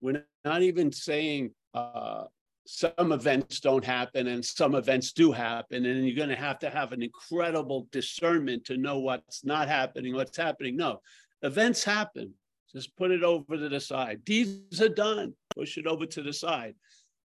We're 0.00 0.24
not 0.44 0.62
even 0.62 0.92
saying 0.92 1.50
uh, 1.74 2.24
some 2.72 3.10
events 3.10 3.58
don't 3.58 3.84
happen 3.84 4.28
and 4.28 4.44
some 4.44 4.76
events 4.76 5.12
do 5.12 5.32
happen, 5.32 5.84
and 5.84 6.06
you're 6.06 6.16
going 6.16 6.28
to 6.28 6.36
have 6.36 6.60
to 6.60 6.70
have 6.70 6.92
an 6.92 7.02
incredible 7.02 7.88
discernment 7.90 8.64
to 8.66 8.76
know 8.76 9.00
what's 9.00 9.44
not 9.44 9.66
happening, 9.66 10.14
what's 10.14 10.36
happening. 10.36 10.76
No, 10.76 11.00
events 11.42 11.82
happen. 11.82 12.32
Just 12.72 12.96
put 12.96 13.10
it 13.10 13.24
over 13.24 13.56
to 13.56 13.68
the 13.68 13.80
side. 13.80 14.24
Deeds 14.24 14.80
are 14.80 14.88
done. 14.88 15.34
Push 15.56 15.78
it 15.78 15.88
over 15.88 16.06
to 16.06 16.22
the 16.22 16.32
side. 16.32 16.76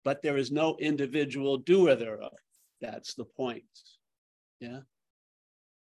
But 0.04 0.23
there 0.23 0.37
is 0.37 0.50
no 0.50 0.76
individual 0.80 1.57
doer 1.59 1.95
thereof. 1.95 2.33
That's 2.80 3.14
the 3.14 3.25
point. 3.25 3.62
Yeah. 4.59 4.80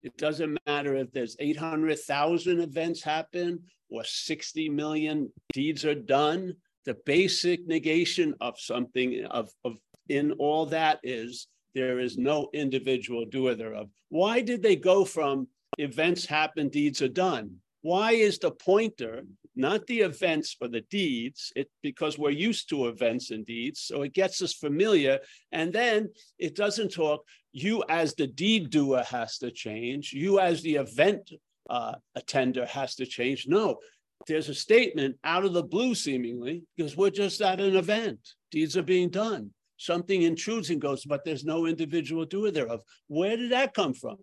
It 0.03 0.17
doesn't 0.17 0.59
matter 0.67 0.95
if 0.95 1.11
there's 1.11 1.35
800,000 1.39 2.59
events 2.59 3.01
happen 3.01 3.63
or 3.89 4.03
60 4.03 4.69
million 4.69 5.31
deeds 5.51 5.83
are 5.83 5.95
done. 5.95 6.53
The 6.87 6.97
basic 7.05 7.67
negation 7.67 8.33
of 8.39 8.57
something 8.57 9.25
of, 9.25 9.51
of 9.65 9.73
in 10.07 10.31
all 10.39 10.65
that 10.67 10.99
is 11.03 11.47
there 11.75 11.99
is 11.99 12.17
no 12.17 12.49
individual 12.53 13.25
doer 13.25 13.55
thereof. 13.55 13.89
Why 14.07 14.39
did 14.39 14.63
they 14.63 14.77
go 14.77 15.03
from 15.03 15.49
events 15.77 16.25
happen, 16.25 16.69
deeds 16.69 17.01
are 17.01 17.09
done? 17.09 17.57
Why 17.81 18.13
is 18.13 18.39
the 18.39 18.51
pointer 18.51 19.23
not 19.55 19.85
the 19.87 19.99
events 19.99 20.55
but 20.59 20.71
the 20.71 20.85
deeds? 20.89 21.51
It 21.57 21.69
because 21.83 22.17
we're 22.17 22.29
used 22.49 22.69
to 22.69 22.87
events 22.87 23.31
and 23.31 23.45
deeds, 23.45 23.81
so 23.81 24.03
it 24.03 24.13
gets 24.13 24.41
us 24.41 24.53
familiar. 24.53 25.19
And 25.51 25.73
then 25.73 26.09
it 26.39 26.55
doesn't 26.55 26.93
talk. 26.93 27.19
You 27.51 27.83
as 27.89 28.15
the 28.15 28.27
deed 28.27 28.69
doer 28.69 29.03
has 29.03 29.37
to 29.39 29.51
change. 29.51 30.13
You 30.13 30.39
as 30.39 30.61
the 30.61 30.75
event 30.75 31.31
uh, 31.69 31.95
attender 32.15 32.65
has 32.65 32.95
to 32.95 33.05
change. 33.05 33.45
No, 33.47 33.77
there's 34.25 34.49
a 34.49 34.55
statement 34.55 35.17
out 35.23 35.45
of 35.45 35.53
the 35.53 35.63
blue, 35.63 35.93
seemingly, 35.95 36.63
because 36.75 36.97
we're 36.97 37.09
just 37.09 37.41
at 37.41 37.61
an 37.61 37.75
event. 37.75 38.19
Deeds 38.51 38.75
are 38.75 38.83
being 38.83 39.09
done. 39.09 39.51
Something 39.77 40.23
intrudes 40.23 40.69
and 40.69 40.81
goes, 40.81 41.05
but 41.05 41.23
there's 41.23 41.45
no 41.45 41.67
individual 41.67 42.25
doer 42.25 42.51
thereof. 42.51 42.81
Where 43.07 43.37
did 43.37 43.51
that 43.51 43.73
come 43.73 43.93
from? 43.93 44.17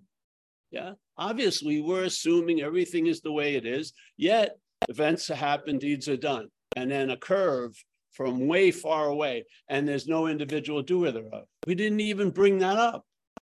Yeah, 0.70 0.94
obviously, 1.16 1.80
we're 1.80 2.04
assuming 2.04 2.60
everything 2.60 3.06
is 3.06 3.20
the 3.20 3.30
way 3.30 3.54
it 3.54 3.64
is, 3.64 3.92
yet 4.16 4.56
events 4.88 5.28
happen, 5.28 5.78
deeds 5.78 6.08
are 6.08 6.16
done. 6.16 6.48
And 6.76 6.90
then 6.90 7.10
a 7.10 7.16
curve 7.16 7.72
from 8.12 8.48
way 8.48 8.72
far 8.72 9.06
away, 9.06 9.44
and 9.68 9.86
there's 9.86 10.08
no 10.08 10.26
individual 10.26 10.82
doer 10.82 11.12
thereof. 11.12 11.44
We 11.66 11.76
didn't 11.76 12.00
even 12.00 12.30
bring 12.30 12.58
that 12.58 12.76
up. 12.76 13.04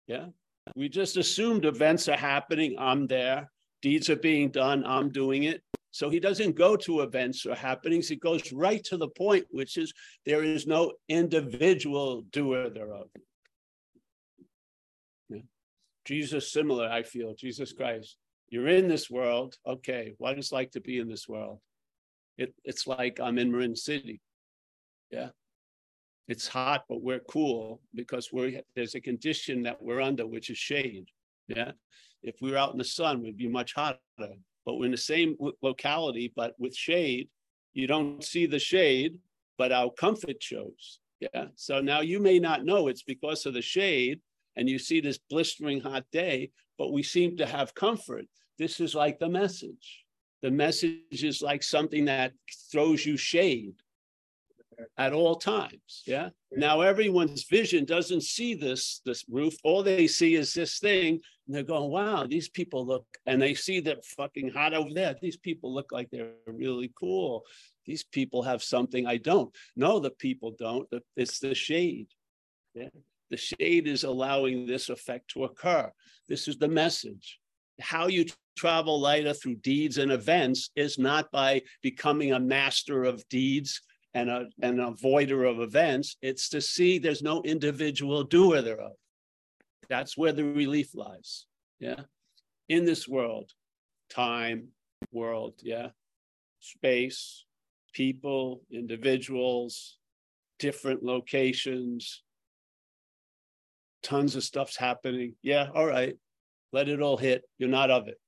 Yeah, 0.06 0.26
we 0.76 0.90
just 0.90 1.16
assumed 1.16 1.64
events 1.64 2.08
are 2.08 2.16
happening, 2.16 2.76
I'm 2.78 3.06
there, 3.06 3.50
deeds 3.80 4.10
are 4.10 4.16
being 4.16 4.50
done, 4.50 4.84
I'm 4.84 5.10
doing 5.10 5.44
it. 5.44 5.62
So 5.94 6.10
he 6.10 6.18
doesn't 6.18 6.56
go 6.56 6.74
to 6.78 7.02
events 7.02 7.46
or 7.46 7.54
happenings. 7.54 8.08
He 8.08 8.16
goes 8.16 8.52
right 8.52 8.82
to 8.82 8.96
the 8.96 9.06
point, 9.06 9.46
which 9.52 9.76
is 9.76 9.94
there 10.26 10.42
is 10.42 10.66
no 10.66 10.94
individual 11.08 12.22
doer 12.32 12.68
thereof. 12.68 13.06
Yeah. 15.28 15.42
Jesus 16.04 16.50
similar, 16.50 16.88
I 16.88 17.04
feel, 17.04 17.32
Jesus 17.36 17.72
Christ. 17.72 18.16
You're 18.48 18.66
in 18.66 18.88
this 18.88 19.08
world. 19.08 19.54
Okay, 19.64 20.14
what 20.18 20.36
is 20.36 20.50
like 20.50 20.72
to 20.72 20.80
be 20.80 20.98
in 20.98 21.08
this 21.08 21.28
world. 21.28 21.60
It, 22.38 22.52
it's 22.64 22.88
like 22.88 23.20
I'm 23.20 23.38
in 23.38 23.52
Marin 23.52 23.76
City. 23.76 24.20
Yeah. 25.12 25.28
It's 26.26 26.48
hot, 26.48 26.86
but 26.88 27.02
we're 27.02 27.20
cool 27.20 27.80
because 27.94 28.32
we're 28.32 28.62
there's 28.74 28.96
a 28.96 29.00
condition 29.00 29.62
that 29.62 29.80
we're 29.80 30.00
under, 30.00 30.26
which 30.26 30.50
is 30.50 30.58
shade. 30.58 31.06
Yeah. 31.46 31.70
If 32.24 32.34
we 32.42 32.50
were 32.50 32.58
out 32.58 32.72
in 32.72 32.78
the 32.78 32.84
sun, 32.84 33.22
we'd 33.22 33.36
be 33.36 33.46
much 33.46 33.74
hotter. 33.74 34.00
But 34.64 34.74
we're 34.74 34.86
in 34.86 34.90
the 34.92 34.96
same 34.96 35.36
locality, 35.62 36.32
but 36.34 36.54
with 36.58 36.74
shade, 36.74 37.28
you 37.72 37.86
don't 37.86 38.22
see 38.24 38.46
the 38.46 38.58
shade, 38.58 39.18
but 39.58 39.72
our 39.72 39.90
comfort 39.90 40.42
shows. 40.42 41.00
Yeah. 41.20 41.46
So 41.54 41.80
now 41.80 42.00
you 42.00 42.20
may 42.20 42.38
not 42.38 42.64
know 42.64 42.88
it's 42.88 43.02
because 43.02 43.46
of 43.46 43.54
the 43.54 43.62
shade, 43.62 44.20
and 44.56 44.68
you 44.68 44.78
see 44.78 45.00
this 45.00 45.18
blistering 45.30 45.80
hot 45.80 46.04
day, 46.12 46.50
but 46.78 46.92
we 46.92 47.02
seem 47.02 47.36
to 47.36 47.46
have 47.46 47.74
comfort. 47.74 48.26
This 48.58 48.80
is 48.80 48.94
like 48.94 49.18
the 49.18 49.28
message. 49.28 50.04
The 50.42 50.50
message 50.50 51.24
is 51.24 51.42
like 51.42 51.62
something 51.62 52.04
that 52.04 52.32
throws 52.70 53.04
you 53.04 53.16
shade 53.16 53.74
at 54.98 55.12
all 55.12 55.36
times. 55.36 56.02
Yeah. 56.06 56.30
Now 56.52 56.80
everyone's 56.80 57.44
vision 57.44 57.84
doesn't 57.84 58.22
see 58.22 58.54
this 58.54 59.00
this 59.04 59.24
roof. 59.28 59.54
All 59.64 59.82
they 59.82 60.06
see 60.06 60.34
is 60.34 60.52
this 60.52 60.78
thing, 60.78 61.20
and 61.46 61.54
they're 61.54 61.62
going, 61.62 61.90
"Wow, 61.90 62.26
these 62.26 62.48
people 62.48 62.86
look." 62.86 63.06
And 63.26 63.40
they 63.40 63.54
see 63.54 63.80
that 63.80 64.04
fucking 64.04 64.50
hot 64.50 64.74
over 64.74 64.92
there. 64.92 65.16
These 65.20 65.36
people 65.36 65.72
look 65.72 65.92
like 65.92 66.10
they're 66.10 66.32
really 66.46 66.92
cool. 66.98 67.44
These 67.86 68.04
people 68.04 68.42
have 68.42 68.62
something 68.62 69.06
I 69.06 69.18
don't. 69.18 69.54
No, 69.76 69.98
the 69.98 70.10
people 70.10 70.54
don't. 70.58 70.88
It's 71.16 71.38
the 71.38 71.54
shade. 71.54 72.08
Yeah. 72.74 72.88
The 73.30 73.36
shade 73.36 73.88
is 73.88 74.04
allowing 74.04 74.66
this 74.66 74.88
effect 74.90 75.28
to 75.30 75.44
occur. 75.44 75.90
This 76.28 76.46
is 76.48 76.56
the 76.56 76.68
message. 76.68 77.40
How 77.80 78.06
you 78.06 78.26
travel 78.56 79.00
lighter 79.00 79.34
through 79.34 79.56
deeds 79.56 79.98
and 79.98 80.12
events 80.12 80.70
is 80.76 80.98
not 80.98 81.30
by 81.32 81.62
becoming 81.82 82.32
a 82.32 82.40
master 82.40 83.04
of 83.04 83.26
deeds 83.28 83.80
and 84.14 84.30
a, 84.30 84.46
an 84.62 84.76
avoider 84.76 85.48
of 85.48 85.60
events. 85.60 86.16
It's 86.22 86.48
to 86.50 86.60
see 86.60 86.98
there's 86.98 87.22
no 87.22 87.42
individual 87.42 88.24
doer 88.24 88.62
thereof. 88.62 88.92
That's 89.88 90.16
where 90.16 90.32
the 90.32 90.44
relief 90.44 90.94
lies. 90.94 91.46
Yeah. 91.80 92.00
In 92.68 92.84
this 92.84 93.06
world, 93.06 93.50
time, 94.08 94.68
world, 95.12 95.54
yeah, 95.62 95.88
space, 96.60 97.44
people, 97.92 98.62
individuals, 98.70 99.98
different 100.58 101.02
locations, 101.02 102.22
tons 104.02 104.36
of 104.36 104.44
stuff's 104.44 104.76
happening. 104.76 105.34
Yeah, 105.42 105.68
all 105.74 105.86
right, 105.86 106.16
let 106.72 106.88
it 106.88 107.02
all 107.02 107.16
hit. 107.16 107.42
You're 107.58 107.68
not 107.68 107.90
of 107.90 108.08
it. 108.08 108.18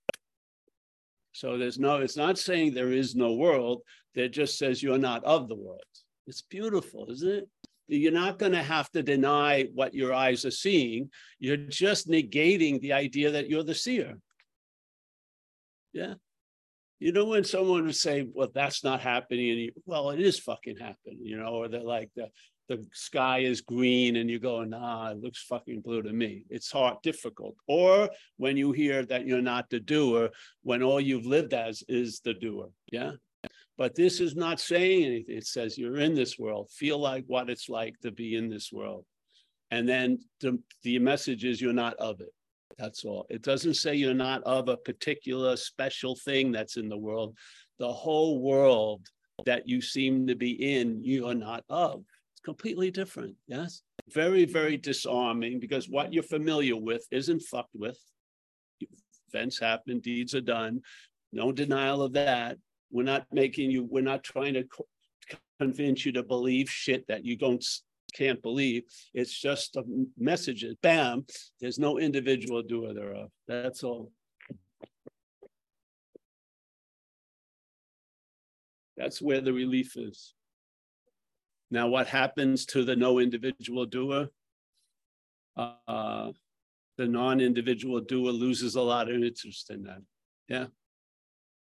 So 1.37 1.59
there's 1.59 1.78
no, 1.78 1.99
it's 1.99 2.16
not 2.16 2.38
saying 2.38 2.73
there 2.73 2.93
is 2.93 3.14
no 3.14 3.35
world. 3.35 3.83
That 4.14 4.31
just 4.31 4.57
says 4.57 4.83
you're 4.83 4.97
not 4.97 5.23
of 5.25 5.49
the 5.49 5.55
world. 5.55 5.83
It's 6.26 6.40
beautiful, 6.40 7.11
isn't 7.11 7.31
it? 7.31 7.49
You're 7.88 8.11
not 8.11 8.38
going 8.38 8.52
to 8.52 8.62
have 8.62 8.90
to 8.93 9.02
deny 9.02 9.69
what 9.75 9.93
your 9.93 10.14
eyes 10.14 10.47
are 10.47 10.50
seeing. 10.50 11.11
You're 11.38 11.59
just 11.59 12.09
negating 12.09 12.81
the 12.81 12.95
idea 12.95 13.33
that 13.33 13.50
you're 13.50 13.62
the 13.62 13.75
seer. 13.75 14.14
Yeah. 15.93 16.14
You 17.00 17.12
know, 17.12 17.26
when 17.26 17.45
someone 17.45 17.85
would 17.85 17.95
say, 17.95 18.26
well, 18.33 18.49
that's 18.55 18.83
not 18.83 19.02
happening, 19.02 19.50
and 19.50 19.61
you, 19.61 19.73
well, 19.85 20.09
it 20.12 20.21
is 20.21 20.38
fucking 20.38 20.78
happening, 20.78 21.19
you 21.21 21.37
know, 21.37 21.49
or 21.49 21.69
they're 21.69 21.83
like, 21.83 22.09
the, 22.16 22.28
the 22.69 22.85
sky 22.93 23.39
is 23.39 23.61
green 23.61 24.17
and 24.17 24.29
you 24.29 24.39
go, 24.39 24.65
nah, 24.65 25.11
it 25.11 25.23
looks 25.23 25.43
fucking 25.43 25.81
blue 25.81 26.03
to 26.03 26.13
me. 26.13 26.45
It's 26.51 26.71
hard, 26.71 26.97
difficult. 27.03 27.55
Or 27.67 28.11
when 28.37 28.57
you 28.57 28.73
hear 28.73 29.05
that 29.07 29.27
you're 29.27 29.43
not 29.43 29.71
the 29.71 29.81
doer, 29.81 30.31
when 30.63 30.83
all 30.83 31.01
you've 31.01 31.27
lived 31.27 31.55
as 31.55 31.83
is 31.89 32.21
the 32.25 32.35
doer. 32.35 32.69
Yeah. 32.91 33.13
But 33.79 33.95
this 33.95 34.21
is 34.21 34.35
not 34.35 34.59
saying 34.59 35.05
anything. 35.05 35.37
It 35.37 35.47
says 35.47 35.77
you're 35.77 35.99
in 35.99 36.15
this 36.15 36.39
world. 36.39 36.71
Feel 36.71 36.99
like 36.99 37.25
what 37.27 37.51
it's 37.51 37.69
like 37.69 37.95
to 38.01 38.11
be 38.11 38.35
in 38.35 38.49
this 38.49 38.73
world. 38.73 39.05
And 39.71 39.89
then 39.89 40.19
the, 40.41 40.59
the 40.83 40.99
message 40.99 41.45
is 41.45 41.61
you're 41.61 41.73
not 41.73 41.95
of 41.97 42.21
it. 42.21 42.33
That's 42.79 43.05
all. 43.05 43.27
It 43.31 43.43
doesn't 43.43 43.75
say 43.75 43.95
you're 43.95 44.15
not 44.15 44.43
of 44.45 44.69
a 44.69 44.77
particular 44.77 45.57
special 45.57 46.17
thing 46.17 46.53
that's 46.53 46.77
in 46.77 46.89
the 46.89 46.97
world. 46.97 47.37
The 47.79 47.93
whole 47.93 48.41
world 48.41 49.07
that 49.45 49.69
you 49.69 49.83
seem 49.83 50.27
to 50.29 50.35
be 50.35 50.75
in, 50.75 51.03
you 51.05 51.29
are 51.29 51.35
not 51.35 51.65
of 51.69 52.03
completely 52.47 52.93
different. 52.93 53.35
Yes. 53.49 53.83
Very, 54.09 54.45
very 54.45 54.76
disarming 54.76 55.59
because 55.59 55.88
what 55.88 56.12
you're 56.12 56.23
familiar 56.23 56.76
with 56.76 57.05
isn't 57.11 57.43
fucked 57.43 57.75
with. 57.75 57.99
Events 59.35 59.59
happen, 59.59 59.99
deeds 59.99 60.33
are 60.33 60.41
done. 60.41 60.81
No 61.33 61.50
denial 61.50 62.03
of 62.03 62.12
that. 62.12 62.57
We're 62.93 63.03
not 63.03 63.26
making 63.33 63.73
you, 63.73 63.85
we're 63.91 64.05
not 64.05 64.23
trying 64.23 64.55
to 64.55 64.65
convince 65.59 66.07
you 66.07 66.12
to 66.12 66.23
believe 66.23 66.71
shit 66.71 67.05
that 67.09 67.25
you 67.25 67.37
don't 67.37 67.65
can't 68.15 68.41
believe. 68.41 68.85
It's 69.12 69.37
just 69.37 69.75
a 69.75 69.83
message. 70.17 70.65
Bam, 70.83 71.26
there's 71.61 71.81
no 71.81 71.99
individual 71.99 72.62
doer 72.62 72.95
thereof. 72.95 73.31
That's 73.49 73.83
all. 73.83 74.12
That's 78.97 79.21
where 79.21 79.41
the 79.41 79.53
relief 79.53 79.97
is. 79.97 80.36
Now, 81.71 81.89
what 81.89 82.07
happens 82.07 82.65
to 82.67 82.85
the 82.85 82.97
no 82.97 83.19
individual 83.19 83.87
doer? 83.87 84.29
Uh, 85.57 86.33
the 86.97 87.07
non-individual 87.07 88.01
doer 88.01 88.31
loses 88.31 88.75
a 88.75 88.81
lot 88.81 89.11
of 89.11 89.23
interest 89.23 89.71
in 89.71 89.83
that. 89.85 90.03
Yeah. 90.49 90.67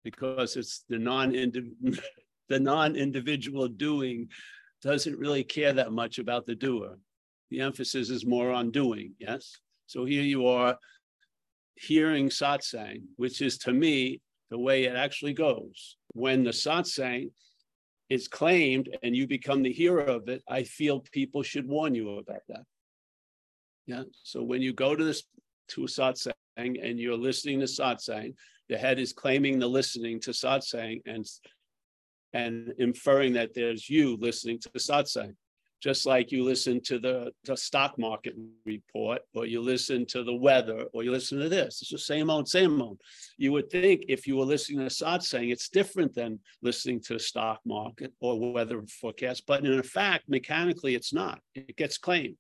Because 0.04 0.56
it's 0.56 0.84
the 0.88 1.00
non 1.00 1.32
the 2.50 2.60
non-individual 2.60 3.68
doing 3.70 4.30
doesn't 4.82 5.18
really 5.18 5.44
care 5.44 5.74
that 5.74 5.92
much 5.92 6.20
about 6.20 6.46
the 6.46 6.56
doer. 6.56 6.98
The 7.50 7.62
emphasis 7.62 8.10
is 8.10 8.26
more 8.26 8.52
on 8.52 8.72
doing, 8.72 9.14
yes? 9.20 9.58
So 9.88 10.06
here 10.06 10.22
you 10.22 10.48
are 10.48 10.78
hearing 11.76 12.30
satsang, 12.30 13.04
which 13.18 13.42
is 13.42 13.58
to 13.60 13.74
me 13.74 14.22
the 14.52 14.60
way 14.60 14.86
it 14.86 14.96
actually 14.96 15.34
goes. 15.34 15.98
When 16.14 16.44
the 16.44 16.52
satsang 16.52 17.32
is 18.10 18.28
claimed 18.28 18.90
and 19.04 19.16
you 19.16 19.28
become 19.28 19.64
the 19.64 19.72
hero 19.72 20.16
of 20.16 20.30
it, 20.30 20.44
I 20.48 20.64
feel 20.64 21.00
people 21.12 21.44
should 21.44 21.68
warn 21.68 21.96
you 21.96 22.18
about 22.18 22.44
that. 22.50 22.64
Yeah. 23.88 24.04
So 24.24 24.44
when 24.44 24.62
you 24.62 24.74
go 24.74 24.96
to 24.96 25.04
this 25.04 25.24
to 25.70 25.84
a 25.84 25.88
satsang 25.88 26.34
and 26.58 27.00
you're 27.00 27.18
listening 27.18 27.60
to 27.60 27.66
satsang, 27.66 28.34
the 28.70 28.78
head 28.78 29.00
is 29.00 29.14
claiming 29.14 29.60
the 29.60 29.68
listening 29.68 30.20
to 30.22 30.32
satsang 30.32 31.02
and 31.06 31.26
and 32.34 32.74
inferring 32.80 33.34
that 33.34 33.54
there's 33.54 33.90
you 33.90 34.18
listening 34.18 34.60
to 34.60 34.70
satsang 34.70 35.36
just 35.86 36.08
like 36.08 36.32
you 36.32 36.44
listen 36.44 36.82
to 36.82 36.98
the, 36.98 37.32
the 37.44 37.56
stock 37.56 37.96
market 38.00 38.34
report 38.66 39.22
or 39.36 39.46
you 39.46 39.62
listen 39.62 40.04
to 40.04 40.24
the 40.24 40.34
weather 40.34 40.86
or 40.94 41.04
you 41.04 41.12
listen 41.12 41.38
to 41.38 41.48
this. 41.48 41.80
It's 41.80 41.92
the 41.92 42.00
same 42.00 42.32
old, 42.32 42.48
same 42.48 42.82
old. 42.82 43.00
You 43.38 43.52
would 43.52 43.70
think 43.70 44.06
if 44.08 44.26
you 44.26 44.36
were 44.36 44.46
listening 44.46 44.80
to 44.80 44.86
satsang, 44.86 45.52
it's 45.52 45.70
different 45.70 46.16
than 46.16 46.40
listening 46.64 47.02
to 47.02 47.14
the 47.14 47.20
stock 47.20 47.60
market 47.68 48.12
or 48.20 48.52
weather 48.52 48.82
forecast. 49.00 49.44
But 49.46 49.64
in 49.64 49.84
fact, 49.84 50.28
mechanically, 50.28 50.96
it's 50.96 51.14
not. 51.14 51.40
It 51.54 51.76
gets 51.76 52.00
claimed 52.00 52.38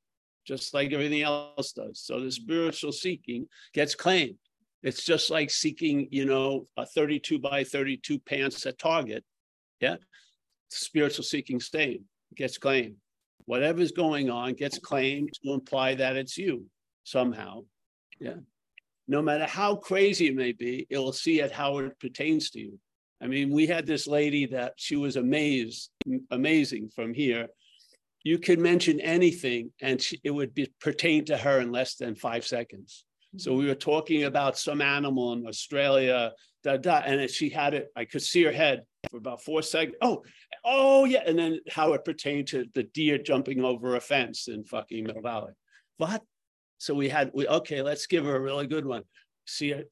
just 0.48 0.74
like 0.74 0.92
everything 0.92 1.22
else 1.22 1.72
does. 1.72 2.00
So 2.00 2.20
the 2.20 2.32
spiritual 2.32 2.94
seeking 2.94 3.46
gets 3.76 3.94
claimed. 3.94 4.40
It's 4.82 5.06
just 5.06 5.30
like 5.30 5.52
seeking, 5.52 6.08
you 6.10 6.26
know, 6.26 6.66
a 6.78 6.86
32 6.88 7.38
by 7.38 7.64
32 7.64 8.18
pants 8.18 8.66
at 8.66 8.80
Target. 8.80 9.24
Yeah. 9.80 9.98
Spiritual 10.72 11.26
seeking 11.26 11.60
stain 11.60 12.06
gets 12.36 12.58
claimed 12.58 12.96
whatever's 13.46 13.92
going 13.92 14.30
on 14.30 14.54
gets 14.54 14.80
claimed 14.80 15.32
to 15.44 15.54
imply 15.54 15.96
that 15.96 16.16
it's 16.16 16.38
you 16.38 16.66
somehow. 17.04 17.64
Yeah. 18.20 18.38
No 19.08 19.22
matter 19.22 19.46
how 19.46 19.76
crazy 19.76 20.28
it 20.28 20.36
may 20.36 20.52
be, 20.52 20.88
it 20.90 20.98
will 20.98 21.14
see 21.14 21.42
it 21.42 21.52
how 21.52 21.78
it 21.80 22.00
pertains 22.00 22.50
to 22.52 22.60
you. 22.60 22.80
I 23.22 23.28
mean, 23.28 23.52
we 23.52 23.68
had 23.68 23.86
this 23.86 24.08
lady 24.08 24.46
that 24.48 24.74
she 24.78 24.96
was 24.96 25.16
amazed, 25.16 25.90
amazing 26.32 26.90
from 26.90 27.14
here. 27.14 27.48
You 28.24 28.40
could 28.40 28.60
mention 28.60 29.00
anything 29.00 29.72
and 29.82 30.02
she, 30.02 30.20
it 30.24 30.32
would 30.32 30.54
be 30.54 30.72
pertain 30.82 31.26
to 31.26 31.38
her 31.38 31.62
in 31.62 31.72
less 31.72 31.96
than 31.96 32.16
five 32.16 32.46
seconds. 32.46 33.06
So 33.38 33.54
we 33.54 33.68
were 33.68 33.76
talking 33.76 34.24
about 34.24 34.58
some 34.58 34.82
animal 34.82 35.34
in 35.34 35.46
Australia, 35.46 36.32
da, 36.66 36.78
da, 36.78 36.98
and 37.06 37.30
she 37.30 37.50
had 37.50 37.76
it, 37.76 37.92
I 37.96 38.06
could 38.06 38.24
see 38.24 38.44
her 38.44 38.52
head 38.52 38.84
for 39.12 39.18
about 39.18 39.44
four 39.44 39.62
seconds. 39.62 39.96
Oh, 40.02 40.24
oh 40.64 41.06
yeah. 41.06 41.22
And 41.26 41.38
then 41.38 41.60
how 41.70 41.94
it 41.94 42.04
pertained 42.04 42.48
to 42.48 42.66
the 42.74 42.84
deer 42.84 43.18
jumping 43.20 43.64
over 43.64 43.96
a 43.96 44.02
fence 44.02 44.48
in 44.48 44.64
fucking 44.66 45.04
Mill 45.06 45.22
Valley. 45.22 45.54
What? 45.98 46.24
So 46.80 46.94
we 46.94 47.08
had, 47.08 47.32
we 47.34 47.48
okay, 47.48 47.82
let's 47.82 48.08
give 48.08 48.26
her 48.26 48.36
a 48.36 48.42
really 48.42 48.68
good 48.68 48.86
one. 48.86 49.04
See 49.46 49.72
it, 49.72 49.92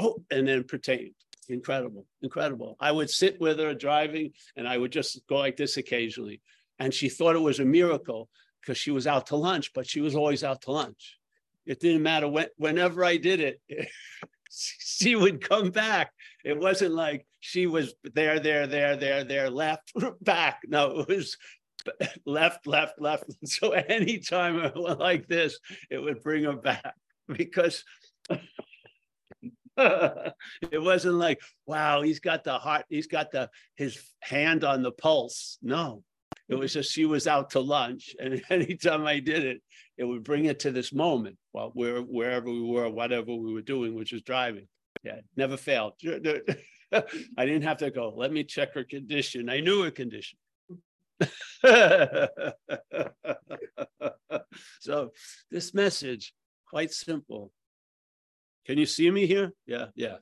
oh, 0.00 0.16
and 0.30 0.46
then 0.46 0.64
pertained. 0.64 1.14
Incredible, 1.48 2.04
incredible. 2.22 2.76
I 2.80 2.92
would 2.92 3.08
sit 3.08 3.40
with 3.40 3.58
her 3.58 3.72
driving 3.72 4.32
and 4.56 4.68
I 4.68 4.76
would 4.76 4.92
just 4.92 5.20
go 5.28 5.36
like 5.36 5.56
this 5.56 5.76
occasionally. 5.76 6.42
And 6.78 6.92
she 6.92 7.08
thought 7.08 7.36
it 7.36 7.40
was 7.40 7.60
a 7.60 7.64
miracle 7.64 8.28
because 8.60 8.76
she 8.76 8.90
was 8.90 9.06
out 9.06 9.28
to 9.28 9.36
lunch, 9.36 9.72
but 9.74 9.86
she 9.86 10.00
was 10.00 10.14
always 10.14 10.44
out 10.44 10.62
to 10.62 10.72
lunch. 10.72 11.18
It 11.64 11.80
didn't 11.80 12.02
matter 12.02 12.28
when, 12.28 12.48
whenever 12.56 13.04
I 13.04 13.16
did 13.16 13.40
it, 13.40 13.60
she 14.50 15.16
would 15.16 15.40
come 15.40 15.70
back. 15.70 16.12
It 16.44 16.58
wasn't 16.58 16.94
like 16.94 17.26
she 17.40 17.66
was 17.66 17.94
there, 18.14 18.40
there, 18.40 18.66
there, 18.66 18.96
there, 18.96 19.24
there, 19.24 19.50
left, 19.50 19.92
back. 20.22 20.60
No, 20.66 21.00
it 21.00 21.08
was 21.08 21.36
left, 22.26 22.66
left, 22.66 23.00
left. 23.00 23.24
So 23.44 23.70
anytime 23.72 24.72
like 24.74 25.26
this, 25.28 25.58
it 25.90 25.98
would 25.98 26.22
bring 26.22 26.44
her 26.44 26.56
back 26.56 26.94
because 27.28 27.84
it 29.78 30.82
wasn't 30.82 31.14
like, 31.14 31.40
wow, 31.66 32.02
he's 32.02 32.20
got 32.20 32.44
the 32.44 32.58
heart, 32.58 32.84
he's 32.88 33.06
got 33.06 33.30
the 33.30 33.48
his 33.76 34.02
hand 34.20 34.64
on 34.64 34.82
the 34.82 34.92
pulse. 34.92 35.58
No, 35.62 36.02
it 36.48 36.54
was 36.54 36.72
just 36.72 36.92
she 36.92 37.04
was 37.04 37.26
out 37.26 37.50
to 37.50 37.60
lunch, 37.60 38.14
and 38.20 38.42
anytime 38.50 39.06
I 39.06 39.20
did 39.20 39.44
it, 39.44 39.62
it 39.96 40.04
would 40.04 40.24
bring 40.24 40.46
it 40.46 40.60
to 40.60 40.70
this 40.70 40.92
moment 40.92 41.36
while 41.52 41.72
we're 41.74 42.00
wherever 42.00 42.50
we 42.50 42.62
were, 42.62 42.88
whatever 42.88 43.34
we 43.34 43.52
were 43.52 43.62
doing, 43.62 43.94
which 43.94 44.12
was 44.12 44.22
driving. 44.22 44.68
Yeah, 45.04 45.20
never 45.36 45.56
failed. 45.56 45.92
I 46.04 47.02
didn't 47.38 47.62
have 47.62 47.78
to 47.78 47.90
go. 47.90 48.12
Let 48.16 48.32
me 48.32 48.44
check 48.44 48.74
her 48.74 48.84
condition. 48.84 49.48
I 49.48 49.60
knew 49.60 49.82
her 49.82 49.90
condition. 49.90 50.38
so 54.80 55.10
this 55.50 55.74
message, 55.74 56.32
quite 56.68 56.92
simple. 56.92 57.52
Can 58.66 58.78
you 58.78 58.86
see 58.86 59.10
me 59.10 59.26
here? 59.26 59.52
Yeah, 59.66 59.86
yeah. 59.94 60.16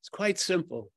It's 0.00 0.08
quite 0.08 0.38
simple. 0.38 0.90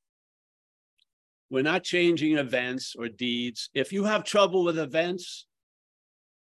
We're 1.52 1.64
not 1.64 1.84
changing 1.84 2.38
events 2.38 2.96
or 2.98 3.10
deeds. 3.10 3.70
If 3.74 3.92
you 3.92 4.06
have 4.06 4.24
trouble 4.24 4.64
with 4.64 4.80
events, 4.80 5.46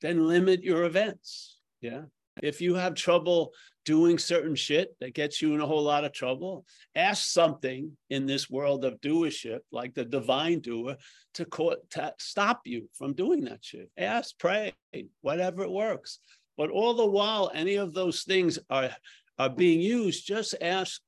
then 0.01 0.27
limit 0.27 0.63
your 0.63 0.83
events. 0.83 1.57
Yeah. 1.81 2.03
If 2.43 2.61
you 2.61 2.75
have 2.75 2.93
trouble 2.93 3.53
doing 3.85 4.19
certain 4.19 4.53
shit 4.53 4.95
that 5.01 5.15
gets 5.15 5.41
you 5.41 5.55
in 5.55 5.61
a 5.61 5.65
whole 5.65 5.81
lot 5.81 6.05
of 6.05 6.13
trouble, 6.13 6.63
ask 6.93 7.25
something 7.25 7.97
in 8.11 8.27
this 8.27 8.51
world 8.51 8.85
of 8.85 9.01
doership, 9.01 9.61
like 9.71 9.95
the 9.95 10.05
divine 10.05 10.59
doer, 10.59 10.95
to, 11.33 11.45
co- 11.45 11.75
to 11.89 12.13
stop 12.19 12.61
you 12.65 12.87
from 12.93 13.13
doing 13.13 13.45
that 13.45 13.65
shit. 13.65 13.89
Ask, 13.97 14.37
pray, 14.37 14.73
whatever 15.21 15.63
it 15.63 15.71
works. 15.71 16.19
But 16.55 16.69
all 16.69 16.93
the 16.93 17.07
while, 17.07 17.51
any 17.55 17.75
of 17.75 17.95
those 17.95 18.21
things 18.23 18.59
are, 18.69 18.91
are 19.39 19.49
being 19.49 19.81
used, 19.81 20.27
just 20.27 20.53
ask, 20.61 21.01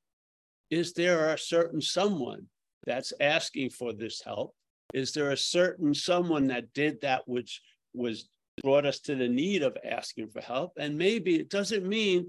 is 0.72 0.94
there 0.94 1.32
a 1.32 1.38
certain 1.38 1.82
someone 1.82 2.48
that's 2.86 3.14
asking 3.20 3.72
for 3.72 3.94
this 3.94 4.22
help? 4.22 4.54
Is 4.94 5.12
there 5.12 5.32
a 5.32 5.38
certain 5.38 5.94
someone 5.94 6.48
that 6.48 6.74
did 6.74 7.02
that 7.02 7.28
which 7.28 7.62
was 7.94 8.30
brought 8.64 8.86
us 8.86 9.00
to 9.02 9.16
the 9.16 9.28
need 9.28 9.64
of 9.64 9.78
asking 9.84 10.30
for 10.30 10.42
help? 10.42 10.74
And 10.78 10.98
maybe 10.98 11.36
it 11.36 11.50
doesn't 11.50 11.86
mean 11.86 12.28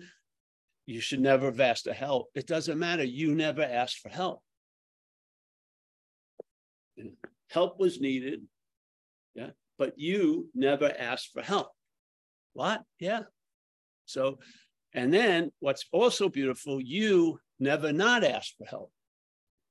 you 0.87 1.01
should 1.01 1.21
never 1.21 1.47
have 1.47 1.61
asked 1.61 1.85
for 1.85 1.93
help. 1.93 2.29
It 2.35 2.47
doesn't 2.47 2.79
matter. 2.79 3.05
You 3.05 3.35
never 3.35 3.63
asked 3.63 3.99
for 3.99 4.09
help. 4.09 4.41
Help 7.51 7.79
was 7.79 8.01
needed. 8.01 8.43
Yeah. 9.35 9.51
But 9.79 9.99
you 9.99 10.49
never 10.55 10.93
asked 10.99 11.31
for 11.33 11.43
help. 11.43 11.69
What? 12.55 12.83
Yeah. 12.99 13.23
So, 14.07 14.39
and 14.95 15.13
then 15.13 15.53
what's 15.61 15.85
also 15.93 16.29
beautiful, 16.29 16.81
you 16.81 17.39
never 17.59 17.93
not 17.93 18.25
asked 18.25 18.55
for 18.57 18.65
help. 18.65 18.91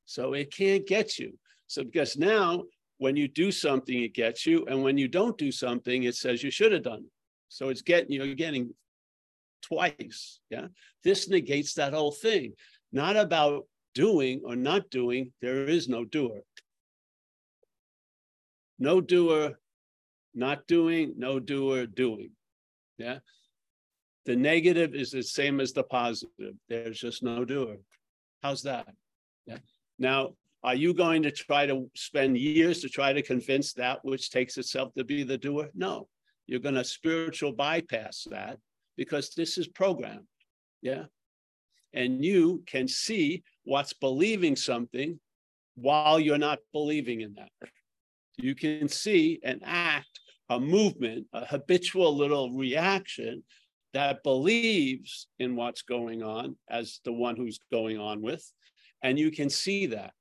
So 0.06 0.34
it 0.34 0.52
can't 0.52 0.86
get 0.86 1.18
you. 1.18 1.38
So 1.68 1.84
because 1.84 2.18
now 2.18 2.64
when 2.98 3.16
you 3.16 3.28
do 3.28 3.52
something, 3.52 4.04
it 4.04 4.14
gets 4.14 4.46
you. 4.46 4.66
And 4.68 4.84
when 4.84 4.98
you 4.98 5.08
don't 5.08 5.38
do 5.38 5.52
something, 5.52 6.04
it 6.04 6.16
says 6.16 6.44
you 6.44 6.52
should 6.52 6.72
have 6.72 6.84
done. 6.84 7.06
So 7.50 7.70
it's 7.70 7.82
getting, 7.82 8.12
you're 8.12 8.36
getting 8.36 8.74
twice. 9.62 10.40
Yeah. 10.50 10.68
This 11.04 11.30
negates 11.30 11.74
that 11.76 11.94
whole 11.94 12.12
thing. 12.12 12.54
Not 12.92 13.16
about 13.16 13.66
doing 13.94 14.42
or 14.46 14.56
not 14.56 14.90
doing, 14.90 15.32
there 15.42 15.66
is 15.66 15.90
no 15.90 16.06
doer. 16.06 16.42
No 18.78 19.02
doer, 19.02 19.58
not 20.34 20.68
doing, 20.68 21.14
no 21.18 21.40
doer, 21.40 21.86
doing. 21.86 22.32
Yeah. 22.98 23.20
The 24.26 24.36
negative 24.36 24.96
is 24.96 25.12
the 25.12 25.24
same 25.24 25.60
as 25.60 25.72
the 25.74 25.84
positive. 25.84 26.56
There's 26.68 27.00
just 27.00 27.24
no 27.24 27.46
doer. 27.46 27.78
How's 28.42 28.64
that? 28.64 28.88
Yeah. 29.46 29.58
Now, 29.98 30.34
are 30.64 30.76
you 30.76 30.94
going 30.94 31.24
to 31.24 31.32
try 31.32 31.66
to 31.68 31.90
spend 31.96 32.38
years 32.38 32.82
to 32.82 32.90
try 32.90 33.14
to 33.14 33.22
convince 33.22 33.74
that 33.74 34.04
which 34.04 34.32
takes 34.32 34.58
itself 34.58 34.94
to 34.96 35.04
be 35.04 35.24
the 35.24 35.38
doer? 35.38 35.70
No, 35.76 36.08
you're 36.48 36.60
going 36.60 36.76
to 36.76 36.84
spiritual 36.84 37.52
bypass 37.52 38.26
that 38.32 38.58
because 38.98 39.30
this 39.36 39.58
is 39.58 39.68
programmed. 39.68 40.26
Yeah. 40.82 41.04
And 41.94 42.26
you 42.26 42.64
can 42.66 42.88
see 42.88 43.44
what's 43.64 43.94
believing 43.94 44.56
something 44.56 45.20
while 45.76 46.20
you're 46.20 46.38
not 46.38 46.60
believing 46.74 47.22
in 47.22 47.36
that. 47.36 47.52
You 48.38 48.56
can 48.56 48.90
see 48.90 49.40
an 49.44 49.62
act, 49.64 50.20
a 50.50 50.60
movement, 50.60 51.28
a 51.32 51.46
habitual 51.46 52.16
little 52.18 52.52
reaction 52.52 53.44
that 53.94 54.24
believes 54.24 55.28
in 55.40 55.56
what's 55.56 55.84
going 55.84 56.22
on 56.22 56.58
as 56.70 57.00
the 57.06 57.14
one 57.14 57.38
who's 57.38 57.60
going 57.72 57.98
on 57.98 58.22
with 58.22 58.44
and 59.06 59.20
you 59.20 59.30
can 59.30 59.52
see 59.52 59.86
that. 59.86 60.14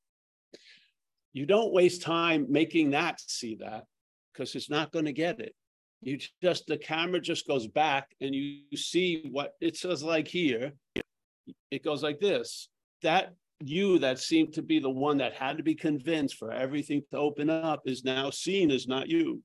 You 1.32 1.46
don't 1.46 1.72
waste 1.72 2.02
time 2.02 2.46
making 2.50 2.90
that 2.90 3.18
see 3.18 3.56
that 3.56 3.84
because 4.32 4.54
it's 4.54 4.68
not 4.68 4.92
going 4.92 5.06
to 5.06 5.12
get 5.12 5.40
it. 5.40 5.54
You 6.02 6.18
just, 6.42 6.66
the 6.66 6.76
camera 6.76 7.18
just 7.18 7.48
goes 7.48 7.66
back 7.66 8.10
and 8.20 8.34
you 8.34 8.76
see 8.76 9.26
what 9.32 9.52
it 9.62 9.78
says 9.78 10.02
like 10.02 10.28
here. 10.28 10.72
It 11.70 11.82
goes 11.82 12.02
like 12.02 12.20
this. 12.20 12.68
That 13.02 13.32
you 13.60 13.98
that 14.00 14.18
seemed 14.18 14.52
to 14.54 14.62
be 14.62 14.80
the 14.80 14.90
one 14.90 15.16
that 15.16 15.32
had 15.32 15.56
to 15.56 15.62
be 15.62 15.74
convinced 15.74 16.36
for 16.36 16.52
everything 16.52 17.00
to 17.10 17.16
open 17.16 17.48
up 17.48 17.80
is 17.86 18.04
now 18.04 18.28
seen 18.28 18.70
as 18.70 18.86
not 18.86 19.08
you. 19.08 19.42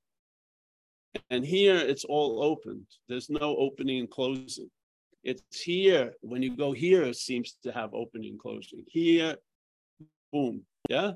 And 1.29 1.45
here 1.45 1.77
it's 1.77 2.03
all 2.03 2.43
opened. 2.43 2.87
There's 3.07 3.29
no 3.29 3.55
opening 3.55 4.01
and 4.01 4.09
closing. 4.09 4.69
It's 5.23 5.61
here. 5.61 6.13
When 6.21 6.41
you 6.41 6.55
go 6.55 6.71
here, 6.71 7.03
it 7.03 7.17
seems 7.17 7.57
to 7.63 7.71
have 7.71 7.93
opening 7.93 8.37
closing. 8.37 8.83
Here, 8.87 9.35
boom. 10.31 10.61
Yeah. 10.89 11.11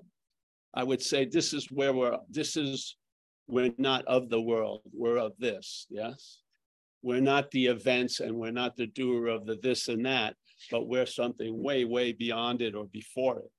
I 0.73 0.83
would 0.83 1.01
say 1.01 1.25
this 1.25 1.53
is 1.53 1.71
where 1.71 1.93
we're, 1.93 2.17
this 2.29 2.57
is, 2.57 2.97
we're 3.47 3.73
not 3.77 4.05
of 4.05 4.29
the 4.29 4.41
world, 4.41 4.81
we're 4.91 5.17
of 5.17 5.33
this. 5.37 5.85
Yes. 5.89 6.39
We're 7.01 7.21
not 7.21 7.51
the 7.51 7.67
events 7.67 8.19
and 8.19 8.35
we're 8.35 8.51
not 8.51 8.75
the 8.75 8.87
doer 8.87 9.27
of 9.27 9.45
the 9.45 9.57
this 9.61 9.87
and 9.87 10.05
that, 10.05 10.35
but 10.71 10.87
we're 10.87 11.05
something 11.05 11.61
way, 11.61 11.85
way 11.85 12.13
beyond 12.13 12.61
it 12.61 12.75
or 12.75 12.85
before 12.85 13.39
it. 13.39 13.51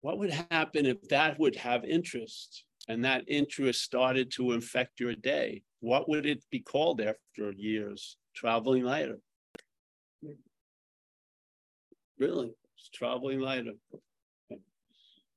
What 0.00 0.18
would 0.18 0.32
happen 0.50 0.86
if 0.86 1.02
that 1.08 1.38
would 1.38 1.56
have 1.56 1.84
interest 1.84 2.64
and 2.88 3.04
that 3.04 3.24
interest 3.26 3.82
started 3.82 4.30
to 4.32 4.52
infect 4.52 5.00
your 5.00 5.14
day? 5.14 5.62
What 5.80 6.08
would 6.08 6.26
it 6.26 6.44
be 6.50 6.60
called 6.60 7.00
after 7.00 7.52
years? 7.52 8.16
Traveling 8.34 8.84
lighter. 8.84 9.18
Really, 12.18 12.52
it's 12.76 12.88
traveling 12.92 13.40
lighter. 13.40 13.72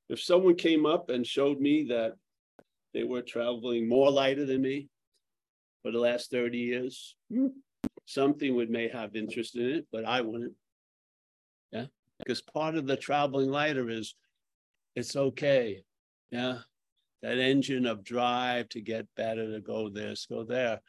If 0.09 0.21
someone 0.21 0.55
came 0.55 0.85
up 0.85 1.09
and 1.09 1.25
showed 1.25 1.59
me 1.59 1.85
that 1.89 2.13
they 2.93 3.03
were 3.03 3.21
traveling 3.21 3.87
more 3.87 4.09
lighter 4.09 4.45
than 4.45 4.61
me 4.61 4.89
for 5.81 5.91
the 5.91 5.99
last 5.99 6.31
30 6.31 6.57
years, 6.57 7.15
hmm, 7.31 7.47
something 8.05 8.55
would 8.55 8.69
may 8.69 8.87
have 8.87 9.15
interest 9.15 9.55
in 9.55 9.69
it, 9.69 9.87
but 9.91 10.05
I 10.05 10.21
wouldn't. 10.21 10.53
Yeah, 11.71 11.85
because 12.19 12.41
part 12.41 12.75
of 12.75 12.87
the 12.87 12.95
traveling 12.95 13.49
lighter 13.49 13.89
is 13.89 14.15
it's 14.95 15.15
okay. 15.15 15.83
Yeah, 16.31 16.59
that 17.21 17.37
engine 17.37 17.85
of 17.85 18.03
drive 18.03 18.69
to 18.69 18.81
get 18.81 19.07
better, 19.15 19.51
to 19.51 19.61
go 19.61 19.89
this, 19.89 20.25
go 20.29 20.43
there, 20.43 20.81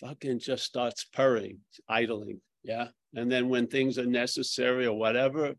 fucking 0.00 0.40
just 0.40 0.64
starts 0.64 1.04
purring, 1.04 1.58
idling. 1.88 2.40
Yeah. 2.62 2.88
And 3.14 3.30
then 3.30 3.48
when 3.48 3.66
things 3.66 3.98
are 3.98 4.06
necessary 4.06 4.86
or 4.86 4.96
whatever, 4.96 5.54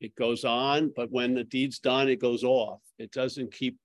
it 0.00 0.14
goes 0.16 0.44
on. 0.44 0.92
But 0.94 1.10
when 1.10 1.34
the 1.34 1.44
deed's 1.44 1.78
done, 1.78 2.08
it 2.08 2.20
goes 2.20 2.44
off. 2.44 2.80
It 2.98 3.10
doesn't 3.12 3.52
keep, 3.52 3.76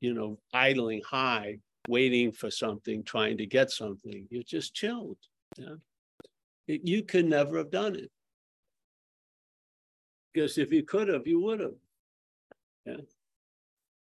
you 0.00 0.14
know, 0.14 0.38
idling 0.52 1.02
high, 1.08 1.58
waiting 1.88 2.32
for 2.32 2.50
something, 2.50 3.02
trying 3.02 3.38
to 3.38 3.46
get 3.46 3.70
something. 3.70 4.26
You're 4.30 4.42
just 4.42 4.74
chilled. 4.74 5.18
Yeah. 5.56 5.76
It, 6.66 6.82
you 6.84 7.02
could 7.02 7.24
never 7.24 7.58
have 7.58 7.70
done 7.70 7.96
it. 7.96 8.10
Because 10.32 10.58
if 10.58 10.70
you 10.72 10.82
could 10.84 11.08
have, 11.08 11.26
you 11.26 11.40
would 11.40 11.60
have. 11.60 11.74
Yeah. 12.86 12.96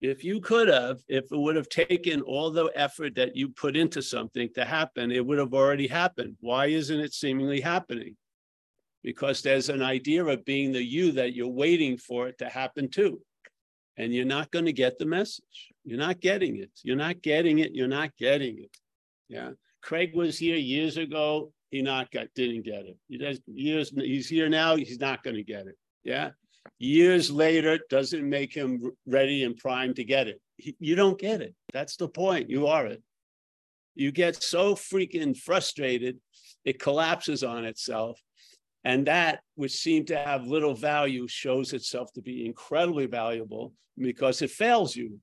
If 0.02 0.24
you 0.24 0.40
could 0.40 0.70
have, 0.70 1.00
if 1.08 1.32
it 1.32 1.38
would 1.38 1.58
have 1.58 1.68
taken 1.68 2.22
all 2.22 2.52
the 2.52 2.72
effort 2.74 3.16
that 3.16 3.36
you 3.36 3.50
put 3.50 3.76
into 3.76 4.02
something 4.02 4.50
to 4.56 4.64
happen, 4.64 5.12
it 5.12 5.26
would 5.26 5.40
have 5.40 5.54
already 5.54 5.88
happened. 5.88 6.38
Why 6.40 6.68
isn't 6.68 7.00
it 7.00 7.14
seemingly 7.14 7.60
happening? 7.60 8.16
Because 9.04 9.42
there's 9.42 9.70
an 9.70 9.82
idea 9.82 10.24
of 10.24 10.46
being 10.46 10.72
the 10.72 10.84
you 10.84 11.12
that 11.14 11.34
you're 11.34 11.48
waiting 11.48 11.98
for 11.98 12.28
it 12.28 12.38
to 12.38 12.48
happen 12.48 12.90
to. 12.92 13.20
And 13.98 14.14
you're 14.14 14.26
not 14.26 14.52
going 14.52 14.66
to 14.66 14.74
get 14.74 14.98
the 14.98 15.06
message. 15.06 15.74
You're 15.84 16.00
not 16.00 16.22
getting 16.22 16.58
it. 16.58 16.72
You're 16.84 16.96
not 16.96 17.22
getting 17.22 17.60
it. 17.60 17.76
You're 17.76 17.88
not 17.90 18.16
getting 18.18 18.60
it. 18.60 18.78
Yeah. 19.28 19.52
Craig 19.82 20.16
was 20.16 20.38
here 20.38 20.56
years 20.56 20.96
ago 20.96 21.52
he 21.70 21.82
not 21.82 22.10
got 22.12 22.28
didn't 22.36 22.64
get 22.64 22.86
it. 22.86 22.98
He 23.08 23.18
does 23.18 23.40
years 23.46 23.92
he's 23.96 24.28
here 24.28 24.50
now, 24.50 24.76
he's 24.76 25.00
not 25.00 25.24
going 25.24 25.36
to 25.36 25.44
get 25.44 25.68
it. 25.68 25.78
Yeah. 26.04 26.32
Years 26.80 27.30
later 27.30 27.80
doesn't 27.90 28.28
make 28.28 28.54
him 28.54 28.92
ready 29.06 29.44
and 29.44 29.58
primed 29.58 29.98
to 29.98 30.04
get 30.04 30.28
it. 30.28 30.42
You 30.58 30.96
don't 30.96 31.20
get 31.20 31.42
it. 31.42 31.54
That's 31.74 31.98
the 31.98 32.08
point. 32.08 32.50
You 32.50 32.68
are 32.68 32.88
it. 32.88 33.04
You 33.96 34.12
get 34.12 34.42
so 34.42 34.76
freaking 34.76 35.36
frustrated, 35.36 36.20
it 36.64 36.80
collapses 36.80 37.44
on 37.44 37.66
itself. 37.66 38.20
And 38.86 39.08
that, 39.08 39.42
which 39.56 39.74
seemed 39.74 40.08
to 40.08 40.18
have 40.18 40.48
little 40.48 40.74
value, 40.74 41.28
shows 41.28 41.74
itself 41.74 42.14
to 42.14 42.22
be 42.22 42.46
incredibly 42.46 43.08
valuable 43.08 43.74
because 43.98 44.42
it 44.42 44.52
fails 44.52 44.96
you 44.96 45.20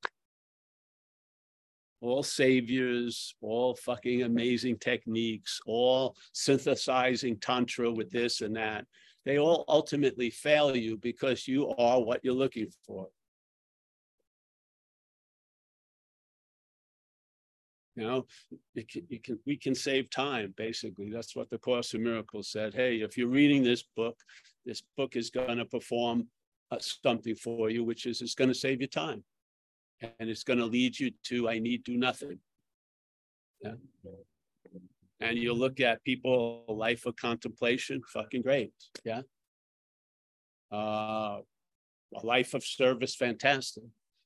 all 2.00 2.22
saviors, 2.22 3.34
all 3.40 3.74
fucking 3.74 4.22
amazing 4.22 4.78
techniques, 4.78 5.60
all 5.66 6.16
synthesizing 6.32 7.38
tantra 7.38 7.90
with 7.90 8.10
this 8.10 8.40
and 8.40 8.56
that. 8.56 8.86
They 9.26 9.38
all 9.38 9.64
ultimately 9.68 10.30
fail 10.30 10.74
you 10.74 10.96
because 10.96 11.46
you 11.46 11.68
are 11.76 12.00
what 12.00 12.20
you're 12.24 12.32
looking 12.32 12.68
for. 12.86 13.08
You 17.96 18.06
know, 18.06 18.26
it 18.74 18.88
can, 18.88 19.06
can, 19.24 19.38
we 19.46 19.56
can 19.56 19.74
save 19.74 20.10
time, 20.10 20.54
basically. 20.56 21.10
That's 21.10 21.34
what 21.34 21.50
the 21.50 21.58
Course 21.58 21.94
in 21.94 22.04
Miracles 22.04 22.50
said. 22.50 22.72
Hey, 22.72 22.98
if 22.98 23.18
you're 23.18 23.28
reading 23.28 23.62
this 23.62 23.82
book, 23.96 24.16
this 24.64 24.82
book 24.96 25.16
is 25.16 25.30
going 25.30 25.58
to 25.58 25.64
perform 25.64 26.28
uh, 26.70 26.78
something 26.78 27.34
for 27.34 27.68
you, 27.70 27.84
which 27.84 28.06
is 28.06 28.22
it's 28.22 28.34
going 28.34 28.48
to 28.48 28.54
save 28.54 28.80
you 28.80 28.86
time 28.86 29.24
and 30.00 30.28
it's 30.30 30.44
going 30.44 30.58
to 30.58 30.66
lead 30.66 30.98
you 30.98 31.10
to 31.24 31.48
I 31.48 31.58
need 31.58 31.84
do 31.84 31.96
nothing. 31.96 32.38
Yeah. 33.62 33.72
And 35.20 35.38
you 35.38 35.54
look 35.54 35.80
at 35.80 36.04
people, 36.04 36.64
life 36.68 37.06
of 37.06 37.16
contemplation, 37.16 38.02
fucking 38.12 38.42
great. 38.42 38.72
Yeah. 39.04 39.22
Uh, 40.70 41.38
a 42.14 42.22
life 42.22 42.54
of 42.54 42.64
service, 42.64 43.14
fantastic. 43.14 43.84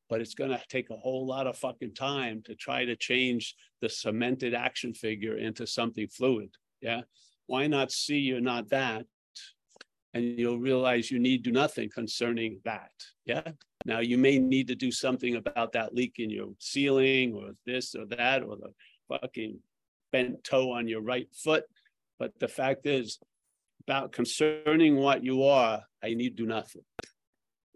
But 0.09 0.21
it's 0.21 0.35
going 0.35 0.51
to 0.51 0.61
take 0.69 0.91
a 0.91 0.97
whole 0.97 1.27
lot 1.27 1.47
of 1.47 1.57
fucking 1.57 1.95
time 1.95 2.43
to 2.47 2.57
try 2.57 2.85
to 2.85 2.97
change 2.97 3.55
the 3.81 3.89
cemented 3.89 4.55
action 4.55 4.93
figure 4.93 5.39
into 5.39 5.67
something 5.67 6.09
fluid. 6.09 6.51
Yeah. 6.81 7.03
Why 7.47 7.69
not 7.69 7.93
see 7.93 8.19
you're 8.19 8.41
not 8.41 8.69
that? 8.71 9.07
And 10.13 10.39
you'll 10.39 10.59
realize 10.59 11.11
you 11.11 11.21
need 11.21 11.45
do 11.45 11.53
nothing 11.53 11.89
concerning 11.89 12.61
that. 12.65 12.91
Yeah. 13.27 13.53
Now, 13.85 14.01
you 14.01 14.19
may 14.19 14.39
need 14.39 14.67
to 14.69 14.75
do 14.75 14.91
something 14.91 15.37
about 15.37 15.73
that 15.73 15.95
leak 15.95 16.15
in 16.19 16.31
your 16.31 16.49
ceiling 16.59 17.33
or 17.35 17.53
this 17.65 17.95
or 17.95 18.07
that 18.07 18.43
or 18.43 18.57
the 18.57 18.73
fucking 19.09 19.61
bent 20.13 20.43
toe 20.45 20.73
on 20.73 20.89
your 20.89 21.03
right 21.03 21.29
foot. 21.35 21.65
But 22.19 22.39
the 22.39 22.49
fact 22.49 22.87
is, 22.87 23.19
about 23.87 24.13
concerning 24.13 24.97
what 24.97 25.25
you 25.25 25.45
are, 25.45 25.83
I 26.03 26.15
need 26.15 26.37
do 26.37 26.47
nothing. 26.47 26.83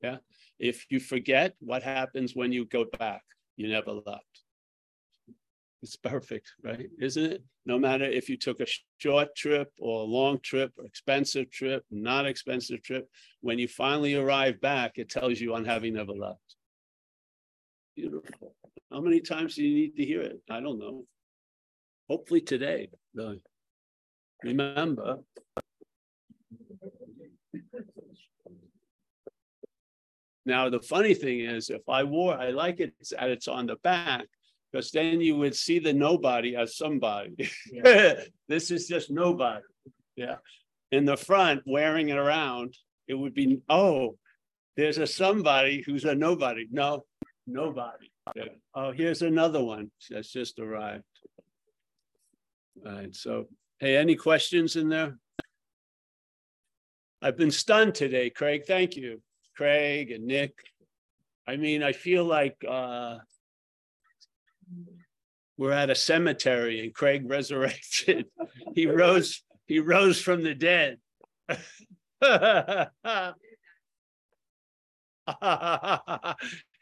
Yeah. 0.02 0.18
If 0.58 0.86
you 0.90 1.00
forget, 1.00 1.54
what 1.60 1.82
happens 1.82 2.36
when 2.36 2.52
you 2.52 2.66
go 2.66 2.84
back? 2.98 3.22
You 3.56 3.68
never 3.68 3.92
left. 3.92 4.42
It's 5.82 5.96
perfect, 5.96 6.52
right? 6.62 6.88
Isn't 7.00 7.24
it? 7.24 7.44
No 7.66 7.78
matter 7.78 8.04
if 8.04 8.28
you 8.28 8.36
took 8.36 8.60
a 8.60 8.66
short 8.98 9.34
trip 9.36 9.70
or 9.78 10.00
a 10.00 10.04
long 10.04 10.38
trip, 10.42 10.72
or 10.78 10.86
expensive 10.86 11.50
trip, 11.50 11.84
not 11.90 12.26
expensive 12.26 12.82
trip, 12.82 13.08
when 13.40 13.58
you 13.58 13.68
finally 13.68 14.14
arrive 14.14 14.60
back, 14.60 14.92
it 14.96 15.10
tells 15.10 15.40
you 15.40 15.54
on 15.54 15.64
having 15.64 15.94
never 15.94 16.12
left. 16.12 16.56
Beautiful. 17.96 18.54
How 18.90 19.00
many 19.00 19.20
times 19.20 19.56
do 19.56 19.62
you 19.62 19.74
need 19.74 19.96
to 19.96 20.04
hear 20.04 20.22
it? 20.22 20.40
I 20.50 20.60
don't 20.60 20.78
know. 20.78 21.04
Hopefully 22.08 22.40
today. 22.40 22.88
Really. 23.14 23.42
Remember. 24.42 25.18
Now 30.46 30.68
the 30.68 30.80
funny 30.80 31.14
thing 31.14 31.40
is, 31.40 31.70
if 31.70 31.88
I 31.88 32.04
wore, 32.04 32.34
I 32.34 32.50
like 32.50 32.80
it 32.80 32.92
that 33.10 33.30
it's 33.30 33.48
on 33.48 33.66
the 33.66 33.76
back 33.76 34.26
because 34.70 34.90
then 34.90 35.20
you 35.20 35.36
would 35.36 35.54
see 35.54 35.78
the 35.78 35.92
nobody 35.92 36.56
as 36.56 36.76
somebody. 36.76 37.48
Yeah. 37.72 38.14
this 38.48 38.70
is 38.70 38.86
just 38.86 39.10
nobody. 39.10 39.62
Yeah. 40.16 40.36
In 40.92 41.04
the 41.04 41.16
front, 41.16 41.62
wearing 41.64 42.10
it 42.10 42.18
around, 42.18 42.76
it 43.08 43.14
would 43.14 43.34
be, 43.34 43.60
oh, 43.68 44.16
there's 44.76 44.98
a 44.98 45.06
somebody 45.06 45.82
who's 45.86 46.04
a 46.04 46.14
nobody. 46.14 46.66
No, 46.70 47.04
nobody. 47.46 48.10
Yeah. 48.34 48.44
Oh, 48.74 48.92
here's 48.92 49.22
another 49.22 49.62
one 49.62 49.90
that's 50.10 50.30
just 50.30 50.58
arrived. 50.58 51.04
All 52.84 52.92
right. 52.92 53.14
So, 53.14 53.46
hey, 53.78 53.96
any 53.96 54.16
questions 54.16 54.76
in 54.76 54.88
there? 54.88 55.18
I've 57.22 57.36
been 57.36 57.50
stunned 57.50 57.94
today, 57.94 58.30
Craig. 58.30 58.64
Thank 58.66 58.96
you, 58.96 59.22
Craig 59.56 60.10
and 60.10 60.26
Nick. 60.26 60.54
I 61.46 61.56
mean, 61.56 61.82
I 61.82 61.92
feel 61.92 62.24
like 62.24 62.56
uh, 62.68 63.18
we're 65.56 65.72
at 65.72 65.90
a 65.90 65.94
cemetery 65.94 66.80
and 66.80 66.94
Craig 66.94 67.24
resurrected. 67.28 68.26
he 68.74 68.86
rose, 68.86 69.42
he 69.66 69.80
rose 69.80 70.20
from 70.20 70.42
the 70.42 70.54
dead. 70.54 70.98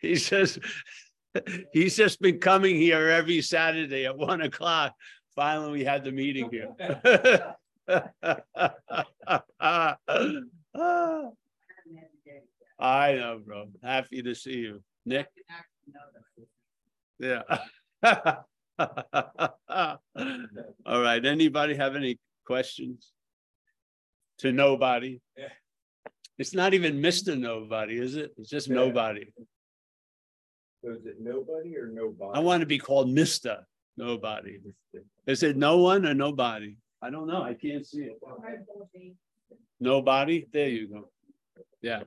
he 0.00 0.16
says, 0.16 0.59
He's 1.72 1.96
just 1.96 2.20
been 2.20 2.38
coming 2.38 2.76
here 2.76 3.09
every 3.09 3.42
Saturday 3.42 4.07
at 4.07 4.16
one 4.16 4.40
o'clock. 4.40 4.94
Finally, 5.35 5.73
we 5.73 5.85
had 5.85 6.05
the 6.05 6.12
meeting 6.12 6.51
here. 6.51 6.68
I 12.79 13.14
know, 13.14 13.40
bro. 13.45 13.66
Happy 13.83 14.23
to 14.23 14.35
see 14.35 14.59
you. 14.59 14.83
Nick? 15.07 15.29
Yeah. 17.18 17.42
All 20.85 21.01
right. 21.01 21.25
Anybody 21.25 21.75
have 21.77 21.97
any 21.97 22.18
questions? 22.45 23.12
To 24.38 24.53
nobody? 24.53 25.21
Yeah. 25.37 25.49
It's 26.38 26.55
not 26.55 26.75
even 26.75 27.01
Mr. 27.01 27.38
Nobody, 27.38 27.99
is 27.99 28.16
it? 28.16 28.33
It's 28.37 28.51
just 28.51 28.68
nobody. 28.68 29.27
So 30.85 30.90
is 30.90 31.07
it 31.07 31.16
nobody 31.21 31.77
or 31.77 31.87
nobody? 31.87 32.33
I 32.35 32.40
want 32.40 32.61
to 32.61 32.66
be 32.66 32.79
called 32.79 33.09
Mr. 33.09 33.59
Nobody. 33.96 34.59
Is 35.26 35.42
it 35.42 35.57
no 35.57 35.78
one 35.78 36.07
or 36.07 36.14
nobody? 36.14 36.76
I 37.02 37.11
don't 37.11 37.26
know. 37.26 37.42
I 37.42 37.55
can't 37.55 37.87
see 37.87 38.02
it. 38.02 38.18
Nobody? 39.81 40.46
There 40.52 40.68
you 40.68 40.88
go. 40.88 41.11
Yeah. 41.83 42.02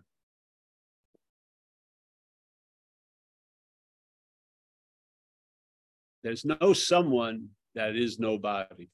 There's 6.24 6.44
no 6.44 6.74
someone 6.74 7.50
that 7.76 7.96
is 7.96 8.18
nobody. 8.20 8.90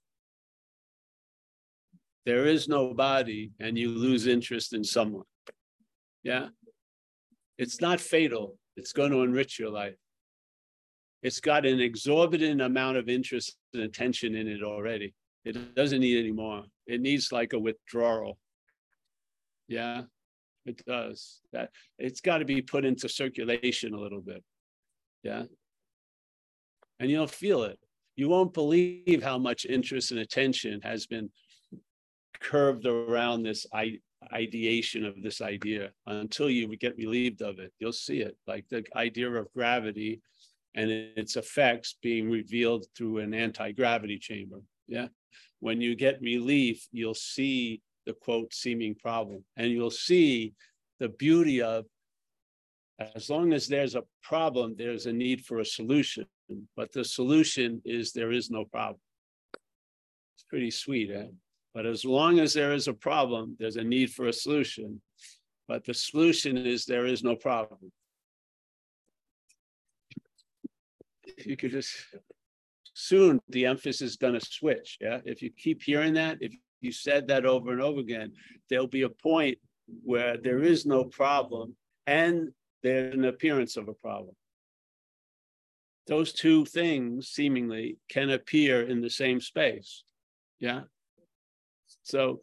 There 2.25 2.45
is 2.45 2.67
nobody 2.67 3.51
and 3.59 3.77
you 3.77 3.89
lose 3.89 4.27
interest 4.27 4.73
in 4.73 4.83
someone. 4.83 5.23
Yeah. 6.23 6.47
It's 7.57 7.79
not 7.79 8.01
fatal. 8.01 8.57
It's 8.75 8.91
going 8.91 9.11
to 9.11 9.21
enrich 9.21 9.59
your 9.59 9.69
life. 9.69 9.95
It's 11.23 11.39
got 11.39 11.65
an 11.65 11.79
exorbitant 11.79 12.61
amount 12.61 12.97
of 12.97 13.07
interest 13.07 13.55
and 13.73 13.83
attention 13.83 14.35
in 14.35 14.47
it 14.47 14.63
already. 14.63 15.13
It 15.45 15.75
doesn't 15.75 15.99
need 15.99 16.19
any 16.19 16.31
more. 16.31 16.63
It 16.87 17.01
needs 17.01 17.31
like 17.31 17.53
a 17.53 17.59
withdrawal. 17.59 18.37
Yeah, 19.67 20.03
it 20.65 20.83
does. 20.85 21.41
That 21.53 21.69
it's 21.97 22.21
got 22.21 22.39
to 22.39 22.45
be 22.45 22.61
put 22.61 22.85
into 22.85 23.07
circulation 23.07 23.93
a 23.93 23.99
little 23.99 24.21
bit. 24.21 24.43
Yeah. 25.23 25.43
And 26.99 27.09
you'll 27.09 27.27
feel 27.27 27.63
it. 27.63 27.79
You 28.15 28.29
won't 28.29 28.53
believe 28.53 29.23
how 29.23 29.37
much 29.37 29.65
interest 29.65 30.11
and 30.11 30.19
attention 30.19 30.81
has 30.83 31.07
been 31.07 31.31
curved 32.39 32.85
around 32.85 33.43
this 33.43 33.65
ideation 34.33 35.05
of 35.05 35.21
this 35.21 35.41
idea 35.41 35.91
until 36.05 36.49
you 36.49 36.67
get 36.77 36.97
relieved 36.97 37.41
of 37.41 37.59
it. 37.59 37.71
You'll 37.79 37.93
see 37.93 38.19
it, 38.21 38.35
like 38.47 38.65
the 38.69 38.83
idea 38.95 39.31
of 39.31 39.51
gravity 39.53 40.21
and 40.75 40.89
its 40.89 41.35
effects 41.35 41.97
being 42.01 42.29
revealed 42.29 42.85
through 42.95 43.19
an 43.19 43.33
anti-gravity 43.33 44.17
chamber. 44.19 44.61
Yeah. 44.87 45.07
When 45.59 45.81
you 45.81 45.95
get 45.95 46.21
relief, 46.21 46.87
you'll 46.91 47.13
see 47.13 47.81
the 48.05 48.13
quote 48.13 48.53
seeming 48.53 48.95
problem 48.95 49.43
and 49.57 49.71
you'll 49.71 49.91
see 49.91 50.53
the 50.99 51.09
beauty 51.09 51.61
of 51.61 51.85
as 53.15 53.29
long 53.29 53.53
as 53.53 53.67
there's 53.67 53.95
a 53.95 54.03
problem, 54.21 54.75
there's 54.77 55.07
a 55.07 55.13
need 55.13 55.43
for 55.45 55.59
a 55.59 55.65
solution. 55.65 56.25
But 56.75 56.91
the 56.91 57.03
solution 57.03 57.81
is 57.85 58.11
there 58.11 58.31
is 58.31 58.49
no 58.51 58.65
problem. 58.65 58.99
It's 60.35 60.45
pretty 60.47 60.71
sweet, 60.71 61.09
eh? 61.11 61.27
But 61.73 61.85
as 61.85 62.03
long 62.03 62.39
as 62.39 62.53
there 62.53 62.73
is 62.73 62.87
a 62.87 62.93
problem, 62.93 63.55
there's 63.59 63.77
a 63.77 63.83
need 63.83 64.11
for 64.11 64.27
a 64.27 64.33
solution. 64.33 65.01
But 65.67 65.85
the 65.85 65.93
solution 65.93 66.57
is 66.57 66.85
there 66.85 67.05
is 67.05 67.23
no 67.23 67.35
problem. 67.35 67.91
You 71.45 71.57
could 71.57 71.71
just 71.71 71.91
soon 72.93 73.39
the 73.49 73.65
emphasis 73.65 74.01
is 74.01 74.15
going 74.17 74.33
to 74.33 74.45
switch. 74.45 74.97
Yeah. 74.99 75.19
If 75.25 75.41
you 75.41 75.51
keep 75.51 75.81
hearing 75.81 76.13
that, 76.15 76.37
if 76.41 76.53
you 76.81 76.91
said 76.91 77.27
that 77.27 77.45
over 77.45 77.71
and 77.71 77.81
over 77.81 77.99
again, 77.99 78.33
there'll 78.69 78.87
be 78.87 79.03
a 79.03 79.09
point 79.09 79.57
where 80.03 80.37
there 80.37 80.61
is 80.61 80.85
no 80.85 81.03
problem 81.05 81.75
and 82.07 82.49
there's 82.83 83.13
an 83.13 83.25
appearance 83.25 83.77
of 83.77 83.87
a 83.87 83.93
problem. 83.93 84.35
Those 86.07 86.33
two 86.33 86.65
things 86.65 87.27
seemingly 87.27 87.97
can 88.09 88.31
appear 88.31 88.81
in 88.81 89.01
the 89.01 89.09
same 89.09 89.39
space. 89.39 90.03
Yeah. 90.59 90.81
So 92.03 92.41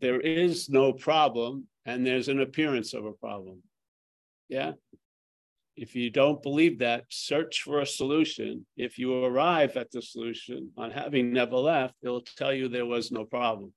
there 0.00 0.20
is 0.20 0.68
no 0.70 0.92
problem 0.92 1.66
and 1.84 2.06
there's 2.06 2.28
an 2.28 2.40
appearance 2.40 2.94
of 2.94 3.04
a 3.04 3.12
problem. 3.12 3.62
Yeah. 4.48 4.72
If 5.76 5.94
you 5.94 6.10
don't 6.10 6.42
believe 6.42 6.80
that, 6.80 7.04
search 7.08 7.62
for 7.62 7.80
a 7.80 7.86
solution. 7.86 8.66
If 8.76 8.98
you 8.98 9.24
arrive 9.24 9.76
at 9.76 9.90
the 9.90 10.02
solution 10.02 10.70
on 10.76 10.90
having 10.90 11.32
never 11.32 11.56
left, 11.56 11.94
it'll 12.02 12.20
tell 12.20 12.52
you 12.52 12.68
there 12.68 12.86
was 12.86 13.10
no 13.10 13.24
problem. 13.24 13.72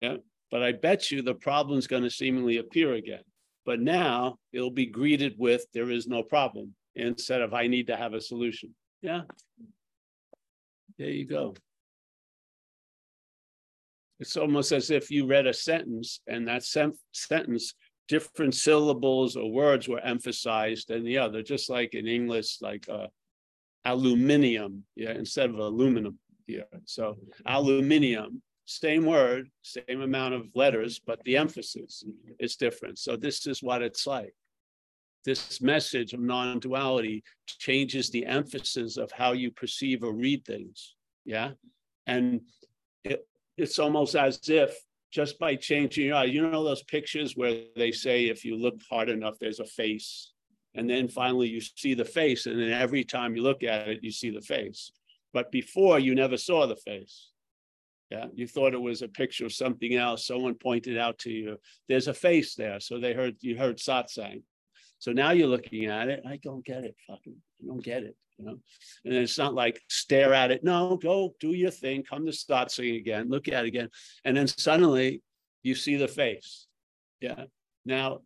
Yeah. 0.00 0.16
But 0.50 0.62
I 0.62 0.72
bet 0.72 1.10
you 1.10 1.22
the 1.22 1.34
problem's 1.34 1.86
going 1.86 2.02
to 2.02 2.10
seemingly 2.10 2.58
appear 2.58 2.94
again. 2.94 3.22
But 3.64 3.80
now 3.80 4.36
it'll 4.52 4.70
be 4.70 4.86
greeted 4.86 5.34
with 5.38 5.66
there 5.72 5.90
is 5.90 6.06
no 6.06 6.22
problem 6.22 6.74
instead 6.94 7.42
of 7.42 7.52
I 7.52 7.66
need 7.66 7.88
to 7.88 7.96
have 7.96 8.14
a 8.14 8.20
solution. 8.20 8.74
Yeah. 9.02 9.22
There 10.98 11.10
you 11.10 11.26
go. 11.26 11.54
It's 14.18 14.36
almost 14.36 14.72
as 14.72 14.90
if 14.90 15.10
you 15.10 15.26
read 15.26 15.46
a 15.46 15.52
sentence 15.52 16.20
and 16.26 16.48
that 16.48 16.62
sen- 16.62 16.94
sentence, 17.12 17.74
different 18.08 18.54
syllables 18.54 19.36
or 19.36 19.50
words 19.50 19.88
were 19.88 20.00
emphasized 20.00 20.88
than 20.88 21.04
the 21.04 21.18
other, 21.18 21.42
just 21.42 21.68
like 21.70 21.94
in 21.94 22.06
English, 22.06 22.58
like 22.60 22.88
uh, 22.88 23.08
aluminium, 23.84 24.84
yeah, 24.94 25.12
instead 25.12 25.50
of 25.50 25.58
aluminum 25.58 26.18
here. 26.46 26.66
So 26.84 27.16
aluminium, 27.46 28.42
same 28.64 29.04
word, 29.06 29.48
same 29.62 30.02
amount 30.02 30.34
of 30.34 30.48
letters, 30.54 31.00
but 31.04 31.22
the 31.24 31.36
emphasis 31.36 32.04
is 32.38 32.56
different. 32.56 32.98
So 32.98 33.16
this 33.16 33.46
is 33.46 33.62
what 33.62 33.82
it's 33.82 34.06
like. 34.06 34.34
This 35.24 35.60
message 35.60 36.12
of 36.12 36.20
non-duality 36.20 37.24
changes 37.46 38.10
the 38.10 38.26
emphasis 38.26 38.96
of 38.96 39.10
how 39.10 39.32
you 39.32 39.50
perceive 39.50 40.04
or 40.04 40.12
read 40.12 40.44
things. 40.44 40.94
Yeah. 41.24 41.52
And 42.06 42.42
it, 43.02 43.26
it's 43.56 43.80
almost 43.80 44.14
as 44.14 44.38
if 44.48 44.76
just 45.16 45.38
by 45.38 45.56
changing 45.56 46.08
your 46.08 46.16
eye, 46.16 46.24
you 46.24 46.46
know 46.46 46.62
those 46.62 46.82
pictures 46.82 47.38
where 47.38 47.62
they 47.74 47.90
say 47.90 48.26
if 48.26 48.44
you 48.44 48.54
look 48.54 48.78
hard 48.90 49.08
enough, 49.08 49.38
there's 49.40 49.60
a 49.60 49.64
face. 49.64 50.34
And 50.74 50.90
then 50.90 51.08
finally 51.08 51.48
you 51.48 51.62
see 51.62 51.94
the 51.94 52.04
face. 52.04 52.44
And 52.44 52.60
then 52.60 52.70
every 52.70 53.02
time 53.02 53.34
you 53.34 53.42
look 53.42 53.62
at 53.62 53.88
it, 53.88 54.00
you 54.04 54.12
see 54.12 54.28
the 54.28 54.42
face. 54.42 54.92
But 55.32 55.50
before 55.50 55.98
you 55.98 56.14
never 56.14 56.36
saw 56.36 56.66
the 56.66 56.76
face. 56.76 57.30
Yeah, 58.10 58.26
you 58.34 58.46
thought 58.46 58.74
it 58.74 58.80
was 58.80 59.00
a 59.00 59.08
picture 59.08 59.46
of 59.46 59.54
something 59.54 59.94
else. 59.94 60.26
Someone 60.26 60.54
pointed 60.54 60.98
out 60.98 61.18
to 61.20 61.30
you, 61.30 61.56
there's 61.88 62.08
a 62.08 62.14
face 62.14 62.54
there. 62.54 62.78
So 62.78 63.00
they 63.00 63.14
heard 63.14 63.36
you 63.40 63.56
heard 63.56 63.78
satsang. 63.78 64.42
So 64.98 65.12
now 65.12 65.30
you're 65.30 65.48
looking 65.48 65.86
at 65.86 66.08
it. 66.08 66.24
I 66.28 66.36
don't 66.42 66.64
get 66.64 66.84
it. 66.84 66.94
Fucking, 67.08 67.36
I 67.62 67.66
don't 67.66 67.82
get 67.82 68.02
it 68.02 68.16
you 68.38 68.44
know? 68.44 68.58
And 69.04 69.14
it's 69.14 69.38
not 69.38 69.54
like 69.54 69.80
stare 69.88 70.34
at 70.34 70.50
it 70.50 70.64
no 70.64 70.96
go 70.96 71.34
do 71.40 71.52
your 71.52 71.70
thing 71.70 72.02
come 72.02 72.26
to 72.26 72.32
satsang 72.32 72.96
again 72.96 73.28
look 73.28 73.48
at 73.48 73.64
it 73.64 73.68
again. 73.68 73.88
And 74.24 74.36
then 74.36 74.46
suddenly 74.46 75.22
you 75.62 75.74
see 75.74 75.96
the 75.96 76.08
face. 76.08 76.66
Yeah. 77.20 77.44
Now 77.84 78.20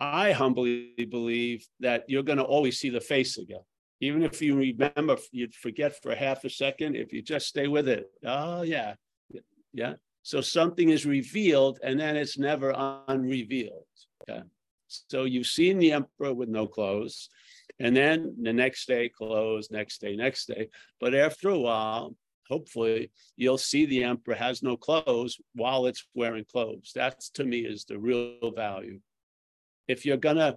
i 0.00 0.32
humbly 0.32 0.94
believe 1.10 1.64
that 1.78 2.04
you're 2.08 2.24
going 2.24 2.38
to 2.38 2.44
always 2.44 2.78
see 2.78 2.90
the 2.90 3.00
face 3.00 3.38
again. 3.38 3.62
Even 4.00 4.22
if 4.22 4.42
you 4.42 4.56
remember 4.56 5.16
you'd 5.30 5.54
forget 5.54 6.00
for 6.02 6.14
half 6.14 6.44
a 6.44 6.50
second 6.50 6.96
if 6.96 7.12
you 7.12 7.22
just 7.22 7.46
stay 7.46 7.68
with 7.68 7.88
it. 7.88 8.06
Oh 8.24 8.62
yeah. 8.62 8.94
Yeah. 9.72 9.94
So 10.24 10.40
something 10.40 10.90
is 10.90 11.06
revealed 11.06 11.80
and 11.82 11.98
then 11.98 12.16
it's 12.16 12.38
never 12.38 12.72
unrevealed. 13.08 13.86
Okay 14.28 14.42
so 15.08 15.24
you've 15.24 15.46
seen 15.46 15.78
the 15.78 15.92
emperor 15.92 16.34
with 16.34 16.48
no 16.48 16.66
clothes 16.66 17.28
and 17.78 17.96
then 17.96 18.34
the 18.40 18.52
next 18.52 18.86
day 18.86 19.08
close, 19.08 19.70
next 19.70 20.00
day, 20.00 20.16
next 20.16 20.46
day. 20.46 20.68
But 21.00 21.14
after 21.14 21.48
a 21.48 21.58
while, 21.58 22.16
hopefully 22.48 23.10
you'll 23.36 23.58
see 23.58 23.86
the 23.86 24.04
emperor 24.04 24.34
has 24.34 24.62
no 24.62 24.76
clothes 24.76 25.40
while 25.54 25.86
it's 25.86 26.06
wearing 26.14 26.44
clothes. 26.44 26.92
That's 26.94 27.30
to 27.30 27.44
me 27.44 27.60
is 27.60 27.84
the 27.84 27.98
real 27.98 28.52
value. 28.54 29.00
If 29.88 30.04
you're 30.06 30.16
gonna 30.16 30.56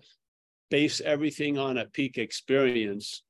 base 0.70 1.02
everything 1.02 1.58
on 1.58 1.78
a 1.78 1.86
peak 1.86 2.18
experience, 2.18 3.24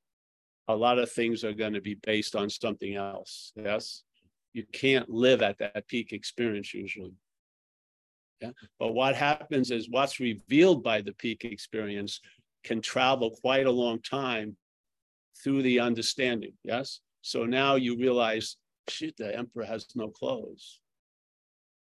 a 0.68 0.76
lot 0.76 1.00
of 1.00 1.12
things 1.12 1.44
are 1.44 1.54
going 1.54 1.74
to 1.74 1.82
be 1.82 1.96
based 1.96 2.36
on 2.36 2.50
something 2.50 2.96
else. 2.96 3.52
Yes. 3.56 4.04
You 4.54 4.64
can't 4.72 5.10
live 5.10 5.42
at 5.42 5.60
that 5.60 5.88
peak 5.88 6.12
experience 6.12 6.74
usually. 6.74 7.14
Yeah. 8.42 8.52
But 8.80 8.94
what 8.94 9.16
happens 9.16 9.72
is 9.72 9.90
what's 9.90 10.20
revealed 10.20 10.84
by 10.84 11.02
the 11.02 11.14
peak 11.14 11.46
experience 11.46 12.20
can 12.66 12.82
travel 12.82 13.30
quite 13.30 13.66
a 13.66 13.72
long 13.72 14.02
time 14.02 14.58
through 15.42 15.62
the 15.62 15.80
understanding. 15.80 16.54
Yes. 16.64 17.00
So 17.22 17.46
now 17.46 17.76
you 17.76 17.98
realize, 17.98 18.58
shit, 18.90 19.16
the 19.18 19.36
emperor 19.36 19.66
has 19.66 19.86
no 19.96 20.10
clothes. 20.10 20.82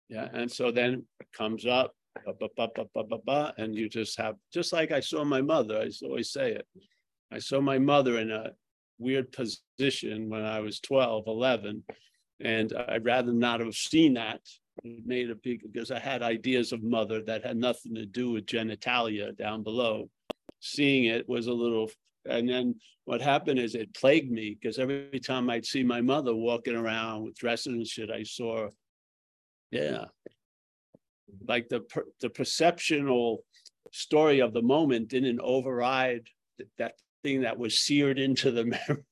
Yeah. 0.07 0.27
And 0.33 0.49
so 0.49 0.71
then 0.71 1.05
it 1.19 1.27
comes 1.35 1.65
up, 1.65 1.93
ba, 2.25 2.33
ba, 2.39 2.47
ba, 2.55 2.69
ba, 2.75 2.85
ba, 2.93 3.03
ba, 3.03 3.17
ba, 3.25 3.53
and 3.57 3.75
you 3.75 3.89
just 3.89 4.17
have, 4.17 4.35
just 4.53 4.73
like 4.73 4.91
I 4.91 4.99
saw 4.99 5.23
my 5.23 5.41
mother, 5.41 5.79
I 5.79 5.89
always 6.03 6.31
say 6.31 6.53
it. 6.53 6.65
I 7.31 7.39
saw 7.39 7.61
my 7.61 7.77
mother 7.77 8.17
in 8.19 8.31
a 8.31 8.51
weird 8.97 9.31
position 9.31 10.29
when 10.29 10.43
I 10.43 10.59
was 10.59 10.79
12, 10.79 11.25
11, 11.27 11.83
and 12.41 12.73
I'd 12.87 13.05
rather 13.05 13.31
not 13.31 13.59
have 13.59 13.75
seen 13.75 14.15
that. 14.15 14.41
It 14.83 15.05
made 15.05 15.29
a 15.29 15.35
big, 15.35 15.61
because 15.71 15.91
I 15.91 15.99
had 15.99 16.23
ideas 16.23 16.71
of 16.71 16.81
mother 16.83 17.21
that 17.23 17.45
had 17.45 17.57
nothing 17.57 17.93
to 17.95 18.05
do 18.05 18.31
with 18.31 18.45
genitalia 18.45 19.37
down 19.37 19.61
below. 19.61 20.09
Seeing 20.59 21.05
it 21.05 21.27
was 21.27 21.47
a 21.47 21.53
little, 21.53 21.89
and 22.29 22.47
then 22.49 22.75
what 23.05 23.21
happened 23.21 23.59
is 23.59 23.75
it 23.75 23.93
plagued 23.93 24.31
me 24.31 24.57
because 24.59 24.77
every 24.77 25.19
time 25.19 25.49
I'd 25.49 25.65
see 25.65 25.83
my 25.83 26.01
mother 26.01 26.35
walking 26.35 26.75
around 26.75 27.23
with 27.23 27.37
dresses 27.37 27.67
and 27.67 27.87
shit, 27.87 28.11
I 28.11 28.23
saw, 28.23 28.69
yeah, 29.71 30.05
like 31.47 31.69
the 31.69 31.81
per, 31.81 32.05
the 32.21 32.29
perceptional 32.29 33.43
story 33.91 34.39
of 34.41 34.53
the 34.53 34.61
moment 34.61 35.07
didn't 35.07 35.39
override 35.39 36.27
th- 36.57 36.69
that 36.77 36.93
thing 37.23 37.41
that 37.41 37.57
was 37.57 37.79
seared 37.79 38.19
into 38.19 38.51
the 38.51 38.65
memory, 38.87 39.03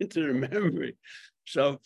into 0.00 0.26
the 0.26 0.34
memory. 0.34 0.96
So 1.46 1.80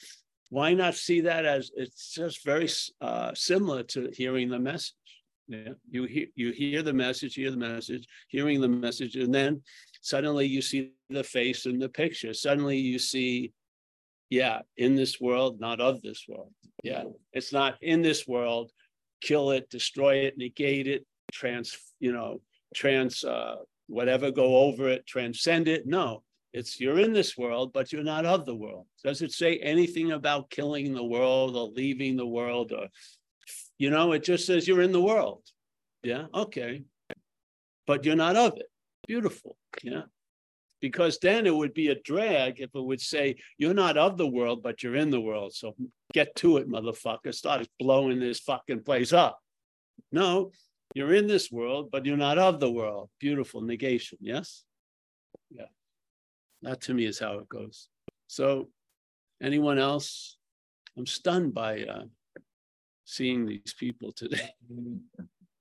why 0.53 0.75
not 0.75 0.95
see 0.95 1.23
that 1.23 1.47
as 1.47 1.71
it's 1.75 2.13
just 2.13 2.45
very 2.45 2.69
uh, 3.01 3.33
similar 3.35 3.83
to 3.85 4.11
hearing 4.13 4.51
the 4.51 4.59
message. 4.59 4.95
Yeah, 5.49 5.75
you 5.91 6.05
hear 6.05 6.27
you 6.35 6.53
hear 6.53 6.83
the 6.83 6.93
message, 6.93 7.35
hear 7.35 7.51
the 7.51 7.57
message, 7.57 8.07
hearing 8.29 8.61
the 8.61 8.69
message, 8.69 9.17
and 9.17 9.35
then 9.35 9.63
suddenly 10.01 10.47
you 10.47 10.63
see 10.63 10.93
the 11.11 11.25
face 11.25 11.67
in 11.67 11.79
the 11.79 11.89
picture. 11.89 12.33
Suddenly 12.33 12.79
you 12.79 12.99
see, 12.99 13.53
yeah, 14.31 14.61
in 14.77 14.95
this 14.95 15.21
world, 15.21 15.61
not 15.61 15.81
of 15.81 16.01
this 16.01 16.25
world. 16.29 16.53
Yeah, 16.85 17.05
it's 17.33 17.53
not 17.53 17.75
in 17.83 18.03
this 18.03 18.27
world. 18.27 18.71
Kill 19.21 19.51
it, 19.51 19.69
destroy 19.69 20.17
it, 20.27 20.39
negate 20.39 20.87
it, 20.87 21.05
trans, 21.33 21.77
you 22.01 22.13
know, 22.13 22.41
trans, 22.75 23.23
uh, 23.25 23.57
whatever, 23.89 24.31
go 24.31 24.57
over 24.57 24.89
it, 24.89 25.07
transcend 25.07 25.69
it. 25.69 25.87
No, 25.87 26.23
it's 26.53 26.81
you're 26.81 26.99
in 26.99 27.13
this 27.13 27.37
world, 27.37 27.73
but 27.73 27.93
you're 27.93 28.03
not 28.03 28.27
of 28.27 28.47
the 28.47 28.55
world. 28.55 28.87
Does 29.05 29.23
it 29.23 29.33
say 29.33 29.59
anything 29.59 30.13
about 30.13 30.51
killing 30.51 30.95
the 30.95 31.05
world 31.05 31.57
or 31.57 31.69
leaving 31.69 32.17
the 32.17 32.27
world 32.27 32.73
or, 32.73 32.89
you 33.83 33.91
know, 33.91 34.13
it 34.13 34.23
just 34.23 34.47
says 34.47 34.69
you're 34.69 34.81
in 34.81 34.93
the 34.93 35.03
world. 35.03 35.43
Yeah, 36.05 36.27
okay. 36.33 36.85
But 37.85 38.05
you're 38.05 38.15
not 38.15 38.37
of 38.37 38.57
it. 38.57 38.69
Beautiful. 39.09 39.57
Yeah. 39.83 40.03
Because 40.81 41.19
then 41.19 41.49
it 41.49 41.55
would 41.57 41.75
be 41.75 41.89
a 41.89 42.01
drag 42.01 42.61
if 42.61 42.71
it 42.77 42.81
would 42.81 43.01
say, 43.01 43.35
you're 43.59 43.75
not 43.75 43.97
of 43.97 44.17
the 44.17 44.29
world, 44.29 44.63
but 44.63 44.85
you're 44.85 44.95
in 44.95 45.11
the 45.11 45.21
world. 45.21 45.53
So 45.53 45.75
get 46.13 46.33
to 46.37 46.59
it, 46.59 46.71
motherfucker. 46.71 47.35
Start 47.35 47.67
blowing 47.81 48.21
this 48.21 48.39
fucking 48.39 48.85
place 48.85 49.13
up. 49.13 49.41
No, 50.13 50.53
you're 50.95 51.15
in 51.15 51.27
this 51.27 51.51
world, 51.51 51.91
but 51.91 52.07
you're 52.07 52.17
not 52.17 52.39
of 52.39 52.61
the 52.61 52.71
world. 52.71 53.11
Beautiful 53.19 53.63
negation. 53.63 54.19
Yes. 54.21 54.63
Yeah. 55.51 55.71
That 56.63 56.83
to 56.83 56.95
me 56.95 57.05
is 57.07 57.19
how 57.19 57.41
it 57.41 57.49
goes. 57.49 57.89
So, 58.29 58.69
anyone 59.43 59.81
else? 59.81 60.37
I'm 60.97 61.07
stunned 61.07 61.53
by 61.53 61.83
uh, 61.83 62.05
seeing 63.13 63.45
these 63.45 63.75
people 63.79 64.13
today. 64.13 64.51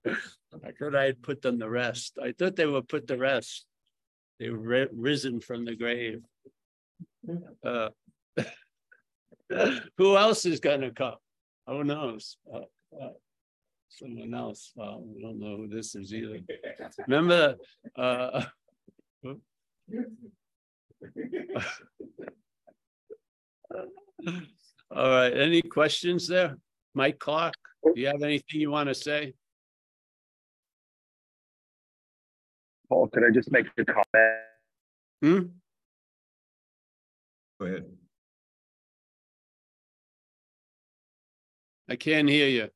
I 0.07 0.71
thought 0.79 0.95
I 0.95 1.03
had 1.05 1.21
put 1.21 1.41
them 1.41 1.59
to 1.59 1.69
rest. 1.69 2.17
I 2.21 2.31
thought 2.31 2.55
they 2.55 2.65
were 2.65 2.81
put 2.81 3.07
to 3.07 3.17
rest. 3.17 3.65
They 4.39 4.49
were 4.49 4.87
risen 4.93 5.41
from 5.41 5.65
the 5.65 5.75
grave. 5.75 6.21
Uh, 7.63 7.89
who 9.97 10.17
else 10.17 10.45
is 10.45 10.59
going 10.59 10.81
to 10.81 10.91
come? 10.91 11.15
Who 11.67 11.83
knows? 11.83 12.37
Uh, 12.51 12.61
uh, 12.99 13.09
someone 13.89 14.33
else. 14.33 14.71
Well, 14.75 15.03
we 15.05 15.21
don't 15.21 15.39
know 15.39 15.57
who 15.57 15.67
this 15.67 15.93
is 15.95 16.13
either. 16.13 16.39
Remember, 17.07 17.55
uh, 17.95 18.45
All 24.93 25.09
right, 25.09 25.33
any 25.35 25.61
questions 25.61 26.27
there? 26.27 26.57
Mike 26.93 27.19
Clark, 27.19 27.53
do 27.85 27.93
you 27.95 28.07
have 28.07 28.21
anything 28.21 28.59
you 28.59 28.71
want 28.71 28.89
to 28.89 28.95
say? 28.95 29.33
Paul, 32.89 33.07
could 33.07 33.23
I 33.23 33.31
just 33.33 33.51
make 33.51 33.67
a 33.77 33.85
comment? 33.85 34.05
Hmm? 35.21 35.39
Go 37.59 37.65
ahead. 37.67 37.85
I 41.89 41.95
can't 41.95 42.27
hear 42.27 42.47
you. 42.47 42.69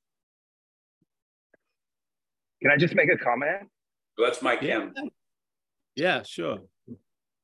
Can 2.61 2.71
I 2.71 2.77
just 2.77 2.95
make 2.95 3.11
a 3.11 3.17
comment? 3.17 3.69
That's 4.17 4.41
Mike 4.41 4.61
Yeah. 4.61 4.87
Kim. 4.93 5.09
Yeah, 5.95 6.23
sure. 6.23 6.59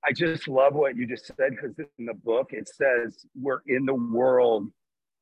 I 0.04 0.12
just 0.14 0.48
love 0.48 0.74
what 0.74 0.96
you 0.96 1.06
just 1.08 1.28
said 1.28 1.52
because 1.52 1.76
in 2.00 2.06
the 2.06 2.14
book 2.14 2.50
it 2.54 2.68
says 2.68 3.26
we're 3.40 3.62
in 3.68 3.86
the 3.86 3.94
world 3.94 4.72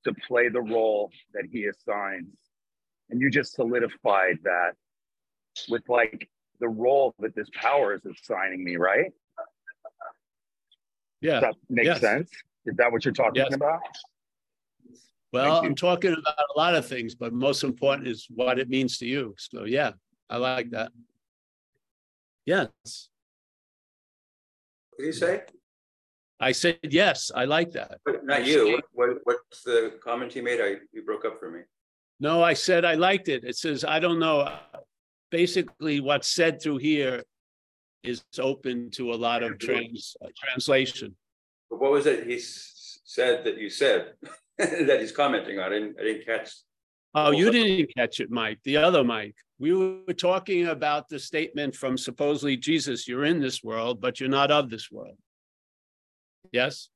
to 0.06 0.14
play 0.28 0.50
the 0.50 0.62
role 0.62 1.12
that 1.34 1.44
he 1.52 1.66
assigns. 1.66 2.38
And 3.10 3.20
you 3.20 3.30
just 3.30 3.54
solidified 3.54 4.40
that 4.44 4.74
with 5.68 5.84
like 5.90 6.30
the 6.60 6.68
role 6.68 7.14
that 7.20 7.36
this 7.36 7.50
power 7.54 7.96
is 7.96 8.02
assigning 8.06 8.64
me, 8.64 8.76
right? 8.76 9.12
Yeah. 11.22 11.40
Does 11.40 11.42
that 11.42 11.56
make 11.70 11.86
Yes. 11.86 12.02
sense? 12.02 12.32
Is 12.66 12.76
that 12.78 12.92
what 12.92 13.04
you're 13.04 13.14
talking 13.14 13.42
Yes. 13.42 13.54
about? 13.54 13.80
Well, 15.32 15.60
I'm 15.64 15.76
talking 15.76 16.14
about 16.14 16.46
a 16.56 16.58
lot 16.58 16.76
of 16.76 16.88
things, 16.88 17.14
but 17.14 17.34
most 17.34 17.64
important 17.64 18.08
is 18.08 18.26
what 18.30 18.58
it 18.58 18.68
means 18.68 18.98
to 18.98 19.06
you. 19.06 19.36
So 19.38 19.66
yeah, 19.66 19.92
I 20.30 20.38
like 20.38 20.72
that. 20.72 20.92
Yes, 22.46 22.70
What 24.92 24.98
did 24.98 25.06
you 25.06 25.14
say? 25.14 25.44
I 26.40 26.52
said, 26.54 26.80
yes, 26.84 27.32
I 27.36 27.46
like 27.46 27.72
that. 27.72 28.00
But 28.06 28.26
Not 28.26 28.46
you. 28.46 28.74
What- 28.74 28.86
What, 28.94 29.10
what's 29.24 29.64
the 29.64 29.94
comment 30.04 30.34
he 30.34 30.42
made? 30.42 30.60
I, 30.62 30.76
you 30.94 31.04
broke 31.04 31.26
up 31.26 31.40
for 31.40 31.50
me. 31.52 31.62
No, 32.20 32.44
I 32.44 32.54
said 32.54 32.84
I 32.86 32.96
liked 32.96 33.30
it. 33.30 33.44
It 33.44 33.56
says, 33.56 33.84
I 33.86 34.00
don't 34.00 34.20
know. 34.20 34.54
Basically, 35.32 36.00
what's 36.00 36.28
said 36.28 36.62
through 36.62 36.78
here 36.78 37.24
is 38.04 38.24
open 38.40 38.90
to 38.92 39.14
a 39.14 39.16
lot 39.16 39.44
of 39.44 39.58
trans, 39.60 40.16
uh, 40.24 40.28
translation. 40.38 41.16
But 41.70 41.80
what 41.80 41.92
was 41.92 42.06
it 42.08 42.26
he 42.28 42.40
said 42.40 43.44
that 43.46 43.58
you 43.58 43.70
said 43.70 44.14
that 44.58 45.00
he's 45.00 45.12
commenting 45.12 45.60
on? 45.60 45.66
I 45.66 45.70
didn't, 45.70 45.96
I 46.00 46.04
didn't 46.04 46.26
catch. 46.26 46.52
Oh, 47.16 47.32
you 47.32 47.52
didn't 47.52 47.90
catch 47.96 48.20
it, 48.20 48.30
Mike, 48.30 48.60
the 48.64 48.78
other 48.78 49.04
Mike. 49.04 49.36
We 49.60 49.74
were 49.74 50.14
talking 50.14 50.68
about 50.68 51.10
the 51.10 51.20
statement 51.20 51.76
from 51.76 51.98
supposedly 51.98 52.56
Jesus, 52.58 53.08
you're 53.08 53.26
in 53.26 53.40
this 53.40 53.64
world, 53.64 54.00
but 54.00 54.20
you're 54.20 54.30
not 54.30 54.52
of 54.52 54.70
this 54.70 54.90
world. 54.92 55.18
Yes? 56.52 56.90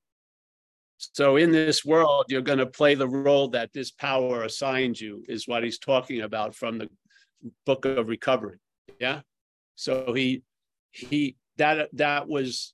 So 0.98 1.36
in 1.36 1.52
this 1.52 1.84
world, 1.84 2.26
you're 2.30 2.42
going 2.42 2.60
to 2.60 2.66
play 2.66 2.96
the 2.96 3.08
role 3.08 3.50
that 3.50 3.74
this 3.74 3.92
power 3.92 4.44
assigns 4.44 5.02
you, 5.02 5.24
is 5.28 5.48
what 5.48 5.64
he's 5.64 5.80
talking 5.80 6.22
about 6.22 6.56
from 6.56 6.78
the 6.78 6.90
book 7.66 7.86
of 7.86 8.08
recovery. 8.08 8.60
Yeah. 9.00 9.22
So 9.76 10.14
he, 10.14 10.44
he, 10.92 11.36
that, 11.58 11.90
that 11.94 12.28
was 12.28 12.74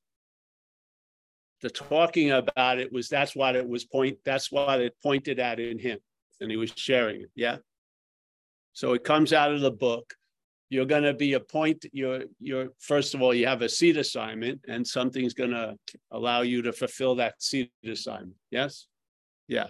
the 1.61 1.69
talking 1.69 2.31
about 2.31 2.79
it 2.79 2.93
was, 2.93 3.09
that's 3.09 3.35
what 3.35 3.55
it 3.55 3.67
was 3.67 3.85
point, 3.85 4.19
that's 4.23 4.51
what 4.51 4.79
it 4.79 4.95
pointed 5.01 5.39
at 5.39 5.59
in 5.59 5.79
him 5.79 5.99
and 6.39 6.49
he 6.49 6.57
was 6.57 6.71
sharing 6.75 7.21
it. 7.21 7.31
Yeah. 7.35 7.57
So 8.73 8.93
it 8.93 9.03
comes 9.03 9.33
out 9.33 9.51
of 9.51 9.61
the 9.61 9.71
book. 9.71 10.13
You're 10.69 10.85
going 10.85 11.03
to 11.03 11.13
be 11.13 11.33
a 11.33 11.39
point. 11.39 11.85
You're, 11.91 12.23
you're, 12.39 12.69
first 12.79 13.15
of 13.15 13.21
all, 13.21 13.33
you 13.33 13.47
have 13.47 13.61
a 13.61 13.69
seat 13.69 13.97
assignment 13.97 14.61
and 14.67 14.85
something's 14.85 15.33
going 15.33 15.51
to 15.51 15.75
allow 16.11 16.41
you 16.41 16.61
to 16.61 16.71
fulfill 16.71 17.15
that 17.15 17.41
seat 17.41 17.71
assignment. 17.83 18.35
Yes. 18.51 18.85
Yeah. 19.47 19.67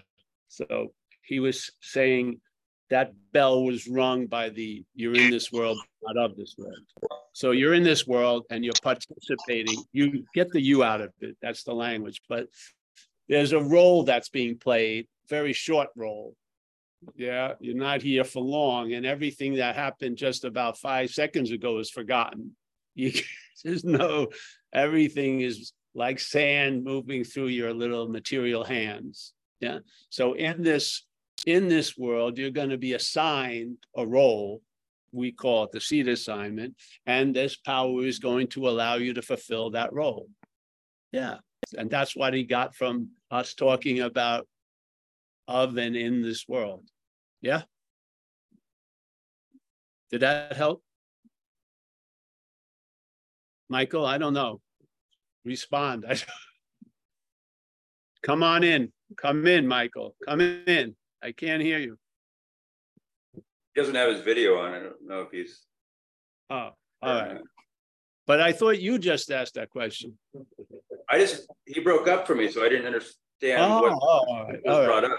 So 0.49 0.93
he 1.21 1.39
was 1.39 1.71
saying 1.81 2.41
that 2.89 3.13
bell 3.31 3.63
was 3.63 3.87
rung 3.87 4.25
by 4.25 4.49
the 4.49 4.83
you're 4.95 5.15
in 5.15 5.29
this 5.29 5.51
world, 5.51 5.79
not 6.01 6.17
of 6.17 6.35
this 6.35 6.55
world. 6.57 6.79
So 7.33 7.51
you're 7.51 7.75
in 7.75 7.83
this 7.83 8.07
world 8.07 8.45
and 8.49 8.65
you're 8.65 8.73
participating. 8.81 9.77
You 9.93 10.25
get 10.33 10.51
the 10.51 10.61
you 10.61 10.83
out 10.83 11.01
of 11.01 11.11
it. 11.21 11.37
That's 11.41 11.63
the 11.63 11.73
language. 11.73 12.21
But 12.27 12.47
there's 13.27 13.53
a 13.53 13.61
role 13.61 14.03
that's 14.03 14.29
being 14.29 14.57
played, 14.57 15.07
very 15.29 15.53
short 15.53 15.89
role. 15.95 16.35
Yeah, 17.15 17.53
you're 17.59 17.75
not 17.75 18.01
here 18.01 18.23
for 18.23 18.41
long, 18.41 18.93
and 18.93 19.05
everything 19.05 19.55
that 19.55 19.75
happened 19.75 20.17
just 20.17 20.43
about 20.43 20.77
five 20.77 21.09
seconds 21.09 21.51
ago 21.51 21.79
is 21.79 21.89
forgotten. 21.89 22.55
You 22.95 23.13
just 23.63 23.85
know 23.85 24.27
everything 24.73 25.39
is 25.39 25.71
like 25.95 26.19
sand 26.19 26.83
moving 26.83 27.23
through 27.23 27.47
your 27.47 27.73
little 27.73 28.09
material 28.09 28.65
hands. 28.65 29.33
Yeah. 29.61 29.79
So 30.09 30.33
in 30.33 30.63
this 30.63 31.05
in 31.45 31.69
this 31.69 31.97
world, 31.97 32.37
you're 32.37 32.51
going 32.51 32.69
to 32.69 32.77
be 32.77 32.93
assigned 32.93 33.77
a 33.95 34.05
role. 34.05 34.61
We 35.13 35.31
call 35.31 35.63
it 35.63 35.71
the 35.71 35.79
seed 35.79 36.09
assignment, 36.09 36.75
and 37.05 37.33
this 37.33 37.55
power 37.55 38.05
is 38.05 38.19
going 38.19 38.47
to 38.47 38.67
allow 38.67 38.95
you 38.95 39.13
to 39.13 39.21
fulfill 39.21 39.71
that 39.71 39.93
role. 39.93 40.27
Yeah, 41.11 41.37
and 41.77 41.89
that's 41.89 42.15
what 42.15 42.33
he 42.33 42.43
got 42.43 42.75
from 42.75 43.09
us 43.31 43.53
talking 43.53 44.01
about 44.01 44.47
of 45.49 45.75
and 45.77 45.95
in 45.95 46.21
this 46.21 46.47
world. 46.47 46.85
Yeah. 47.41 47.63
Did 50.11 50.21
that 50.21 50.55
help? 50.55 50.83
Michael, 53.67 54.05
I 54.05 54.17
don't 54.19 54.33
know. 54.33 54.61
Respond. 55.43 56.05
I- 56.07 56.17
Come 58.23 58.43
on 58.43 58.63
in. 58.63 58.91
Come 59.17 59.47
in, 59.47 59.65
Michael. 59.67 60.15
Come 60.27 60.41
in. 60.41 60.95
I 61.23 61.31
can't 61.31 61.63
hear 61.63 61.79
you. 61.79 61.97
He 63.33 63.41
doesn't 63.75 63.95
have 63.95 64.11
his 64.11 64.21
video 64.21 64.59
on. 64.59 64.73
I 64.73 64.79
don't 64.79 65.01
know 65.05 65.21
if 65.21 65.31
he's. 65.31 65.61
Oh, 66.49 66.71
all 67.01 67.21
right. 67.21 67.37
But 68.27 68.41
I 68.41 68.51
thought 68.51 68.79
you 68.79 68.99
just 68.99 69.31
asked 69.31 69.55
that 69.55 69.69
question. 69.71 70.17
I 71.09 71.17
just, 71.17 71.47
he 71.65 71.79
broke 71.79 72.07
up 72.07 72.27
for 72.27 72.35
me, 72.35 72.51
so 72.51 72.63
I 72.63 72.69
didn't 72.69 72.85
understand 72.85 73.15
Oh, 73.43 73.81
what 73.81 73.93
all 73.93 74.45
right, 74.47 74.59
was 74.63 74.77
right. 74.77 74.85
brought 74.85 75.05
up. 75.05 75.17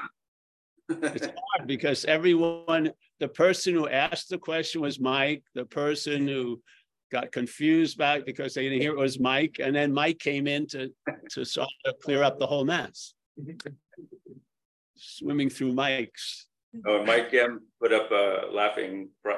It's 0.91 1.27
hard 1.57 1.67
because 1.67 2.05
everyone, 2.05 2.93
the 3.21 3.29
person 3.29 3.75
who 3.75 3.89
asked 3.89 4.29
the 4.29 4.39
question 4.39 4.81
was 4.81 4.99
Mike, 5.01 5.43
the 5.55 5.65
person 5.65 6.27
who 6.27 6.61
got 7.13 7.33
confused 7.33 7.99
back 7.99 8.25
because 8.25 8.55
they 8.55 8.63
didn't 8.65 8.81
hear 8.81 8.93
it 8.93 8.99
was 8.99 9.19
Mike, 9.19 9.57
and 9.63 9.75
then 9.75 9.93
Mike 9.93 10.19
came 10.19 10.47
in 10.47 10.67
to, 10.69 10.91
to 11.31 11.45
sort 11.45 11.69
of 11.87 11.95
clear 12.03 12.23
up 12.23 12.39
the 12.39 12.47
whole 12.47 12.65
mess. 12.65 13.15
Swimming 14.97 15.51
through 15.51 15.73
Mike's. 15.73 16.47
Oh, 16.87 17.05
Mike 17.05 17.33
M 17.35 17.63
put 17.81 17.93
up 17.93 18.11
a 18.13 18.47
laughing, 18.53 19.09
uh, 19.29 19.35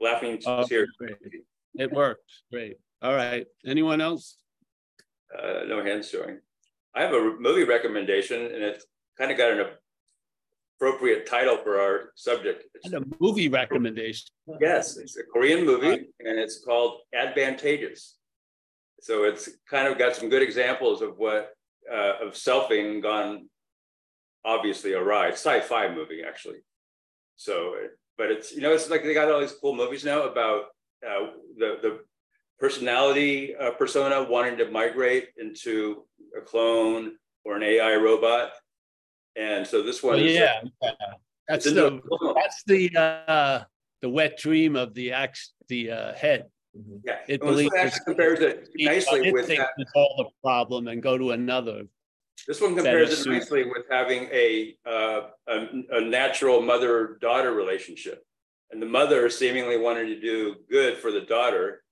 laughing 0.00 0.38
Oh, 0.46 0.64
tear. 0.64 0.86
great. 0.98 1.16
It 1.74 1.90
worked, 1.92 2.30
great. 2.52 2.76
All 3.02 3.14
right, 3.14 3.46
anyone 3.66 4.00
else? 4.00 4.36
Uh, 5.36 5.62
no 5.66 5.82
hands 5.84 6.10
showing. 6.10 6.38
I 6.94 7.02
have 7.02 7.12
a 7.14 7.36
movie 7.38 7.64
recommendation 7.64 8.40
and 8.42 8.62
it's 8.62 8.84
kind 9.18 9.30
of 9.30 9.38
got 9.38 9.52
an 9.52 9.66
appropriate 10.84 11.26
title 11.26 11.58
for 11.62 11.78
our 11.80 12.10
subject. 12.14 12.64
It's- 12.74 12.92
And 12.92 13.04
a 13.04 13.16
movie 13.20 13.48
recommendation. 13.48 14.28
Yes, 14.60 14.96
it's 14.96 15.16
a 15.18 15.24
Korean 15.24 15.64
movie 15.66 16.08
and 16.20 16.38
it's 16.38 16.64
called 16.64 17.02
Advantageous. 17.14 18.16
So 19.02 19.24
it's 19.24 19.48
kind 19.68 19.86
of 19.88 19.98
got 19.98 20.16
some 20.16 20.28
good 20.30 20.42
examples 20.42 21.02
of 21.02 21.18
what, 21.18 21.52
uh, 21.90 22.14
of 22.22 22.32
selfing 22.32 23.02
gone 23.02 23.48
obviously 24.44 24.94
awry. 24.94 25.28
It's 25.28 25.40
Sci-fi 25.44 25.94
movie, 25.94 26.22
actually. 26.26 26.60
So, 27.36 27.74
but 28.16 28.30
it's, 28.30 28.52
you 28.52 28.62
know, 28.62 28.72
it's 28.72 28.88
like 28.88 29.02
they 29.02 29.12
got 29.14 29.30
all 29.30 29.40
these 29.40 29.52
cool 29.60 29.74
movies 29.74 30.04
now 30.04 30.22
about 30.22 30.64
uh, 31.06 31.26
the, 31.58 31.78
the 31.82 32.00
personality 32.58 33.54
uh, 33.56 33.70
persona 33.72 34.22
wanting 34.22 34.56
to 34.58 34.70
migrate 34.70 35.28
into 35.36 36.04
a 36.36 36.40
clone 36.40 37.16
or 37.44 37.56
an 37.56 37.62
AI 37.62 37.96
robot. 37.96 38.52
And 39.40 39.66
so 39.66 39.82
this 39.82 40.02
one 40.02 40.18
is 40.18 40.34
yeah, 40.34 40.60
yeah. 40.82 40.90
that's 41.48 41.64
the, 41.64 42.00
that's 42.36 42.62
the, 42.66 42.94
uh, 42.96 43.64
the 44.02 44.08
wet 44.08 44.36
dream 44.36 44.76
of 44.76 44.92
the 44.92 45.12
ax 45.12 45.52
the, 45.68 45.90
uh, 45.90 46.14
head. 46.14 46.44
Yeah, 47.04 47.18
It 47.26 47.42
Well, 47.42 47.54
this 47.54 47.64
one 47.64 47.72
believes 47.72 48.00
compares 48.00 48.40
it 48.40 48.68
nicely 48.76 49.28
It 49.28 49.32
with 49.32 49.48
that. 49.48 49.70
the 49.76 50.26
problem 50.42 50.88
and 50.88 51.02
go 51.02 51.16
to 51.16 51.30
another. 51.30 51.84
This 52.46 52.60
one 52.60 52.76
compares 52.76 53.26
it 53.26 53.30
nicely 53.30 53.64
with 53.64 53.84
having 53.90 54.28
a, 54.30 54.76
uh, 54.86 55.20
a, 55.48 55.66
a 55.92 56.00
natural 56.00 56.60
mother-daughter 56.60 57.52
relationship. 57.52 58.24
And 58.70 58.80
the 58.80 58.86
mother 58.86 59.28
seemingly 59.30 59.78
wanted 59.78 60.06
to 60.06 60.20
do 60.20 60.56
good 60.70 60.98
for 60.98 61.10
the 61.10 61.22
daughter, 61.22 61.82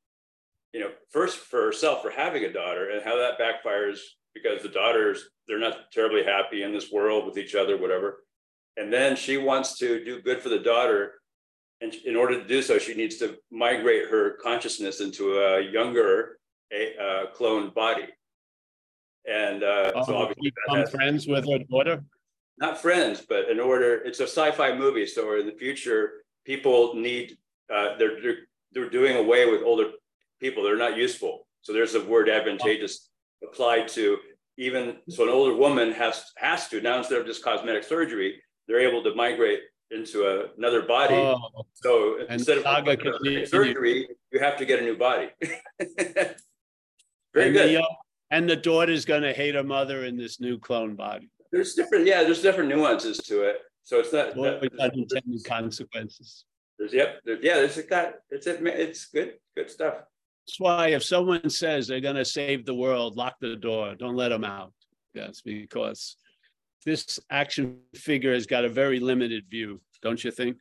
you 0.72 0.80
know, 0.80 0.90
first 1.10 1.38
for 1.38 1.62
herself 1.62 2.02
for 2.02 2.10
having 2.10 2.44
a 2.44 2.52
daughter 2.52 2.90
and 2.90 3.02
how 3.02 3.16
that 3.16 3.38
backfires 3.38 3.98
because 4.34 4.62
the 4.62 4.68
daughters, 4.68 5.28
they're 5.48 5.58
not 5.58 5.90
terribly 5.92 6.22
happy 6.22 6.62
in 6.62 6.72
this 6.72 6.92
world 6.92 7.24
with 7.26 7.38
each 7.38 7.54
other, 7.54 7.76
whatever. 7.78 8.24
And 8.76 8.92
then 8.92 9.16
she 9.16 9.38
wants 9.38 9.78
to 9.78 10.04
do 10.04 10.20
good 10.20 10.40
for 10.42 10.50
the 10.50 10.58
daughter. 10.58 11.14
And 11.80 11.94
in 12.04 12.16
order 12.16 12.40
to 12.40 12.46
do 12.46 12.60
so, 12.62 12.78
she 12.78 12.94
needs 12.94 13.16
to 13.16 13.36
migrate 13.50 14.08
her 14.10 14.32
consciousness 14.42 15.00
into 15.00 15.38
a 15.38 15.60
younger, 15.60 16.38
a, 16.72 16.94
uh, 16.96 17.26
cloned 17.36 17.74
body. 17.74 18.06
And 19.28 19.62
uh, 19.62 20.04
so 20.04 20.14
Oh, 20.14 20.22
obviously 20.22 20.52
Become 20.66 20.86
friends 20.86 21.26
with 21.26 21.48
her 21.50 21.58
daughter. 21.70 22.04
not 22.58 22.80
friends, 22.80 23.24
but 23.28 23.48
in 23.48 23.58
order, 23.60 23.96
it's 24.04 24.20
a 24.20 24.24
sci-fi 24.24 24.76
movie. 24.76 25.06
So 25.06 25.38
in 25.40 25.46
the 25.46 25.52
future, 25.52 26.24
people 26.44 26.94
need, 26.94 27.36
uh, 27.72 27.96
they're, 27.98 28.20
they're, 28.20 28.36
they're 28.72 28.90
doing 28.90 29.16
away 29.16 29.50
with 29.50 29.62
older 29.62 29.90
people. 30.40 30.62
They're 30.62 30.76
not 30.76 30.96
useful. 30.96 31.46
So 31.62 31.72
there's 31.72 31.94
a 31.94 32.04
word 32.04 32.28
advantageous 32.28 33.08
applied 33.42 33.88
to 33.88 34.18
even, 34.58 34.96
so 35.08 35.22
an 35.22 35.28
older 35.30 35.54
woman 35.54 35.92
has, 35.92 36.32
has 36.36 36.68
to, 36.68 36.80
now 36.80 36.98
instead 36.98 37.20
of 37.20 37.26
just 37.26 37.42
cosmetic 37.44 37.84
surgery, 37.84 38.42
they're 38.66 38.80
able 38.80 39.02
to 39.04 39.14
migrate 39.14 39.60
into 39.92 40.26
a- 40.26 40.48
another 40.58 40.82
body. 40.82 41.14
Oh, 41.14 41.64
So 41.74 42.18
instead 42.28 42.58
of 42.58 42.64
saga 42.64 42.96
cosmetic 42.96 43.12
continues. 43.22 43.50
surgery, 43.50 44.08
you 44.32 44.40
have 44.40 44.56
to 44.58 44.66
get 44.66 44.80
a 44.80 44.82
new 44.82 44.98
body. 44.98 45.28
Very 47.34 47.46
and 47.48 47.56
the, 47.56 47.60
good. 47.60 47.76
uh, 47.76 47.86
And 48.32 48.50
the 48.50 48.56
daughter's 48.56 49.04
gonna 49.04 49.32
hate 49.32 49.54
her 49.54 49.62
mother 49.62 50.04
in 50.04 50.16
this 50.16 50.40
new 50.40 50.58
clone 50.58 50.96
body. 50.96 51.30
There's 51.52 51.74
different, 51.74 52.04
yeah, 52.06 52.24
there's 52.24 52.42
different 52.42 52.68
nuances 52.68 53.18
to 53.18 53.42
it. 53.42 53.60
So 53.84 54.00
it's 54.00 54.12
not. 54.12 54.34
Boy, 54.34 54.58
with 54.60 54.78
unintended 54.78 55.44
consequences. 55.44 56.44
There's, 56.78 56.92
yep, 56.92 57.20
there- 57.24 57.38
yeah, 57.42 57.54
there's 57.54 57.78
a 57.78 57.84
got, 57.84 58.14
it's, 58.28 58.46
it, 58.48 58.58
it's 58.66 59.06
good, 59.06 59.34
good 59.56 59.70
stuff. 59.70 59.94
That's 60.48 60.60
why 60.60 60.88
if 60.88 61.04
someone 61.04 61.50
says 61.50 61.86
they're 61.86 62.00
gonna 62.00 62.24
save 62.24 62.64
the 62.64 62.74
world, 62.74 63.18
lock 63.18 63.36
the 63.38 63.54
door, 63.54 63.94
don't 63.94 64.16
let 64.16 64.30
them 64.30 64.44
out. 64.44 64.72
Yes, 65.12 65.42
because 65.42 66.16
this 66.86 67.20
action 67.28 67.80
figure 67.94 68.32
has 68.32 68.46
got 68.46 68.64
a 68.64 68.68
very 68.70 68.98
limited 68.98 69.44
view, 69.50 69.82
don't 70.00 70.24
you 70.24 70.30
think? 70.30 70.56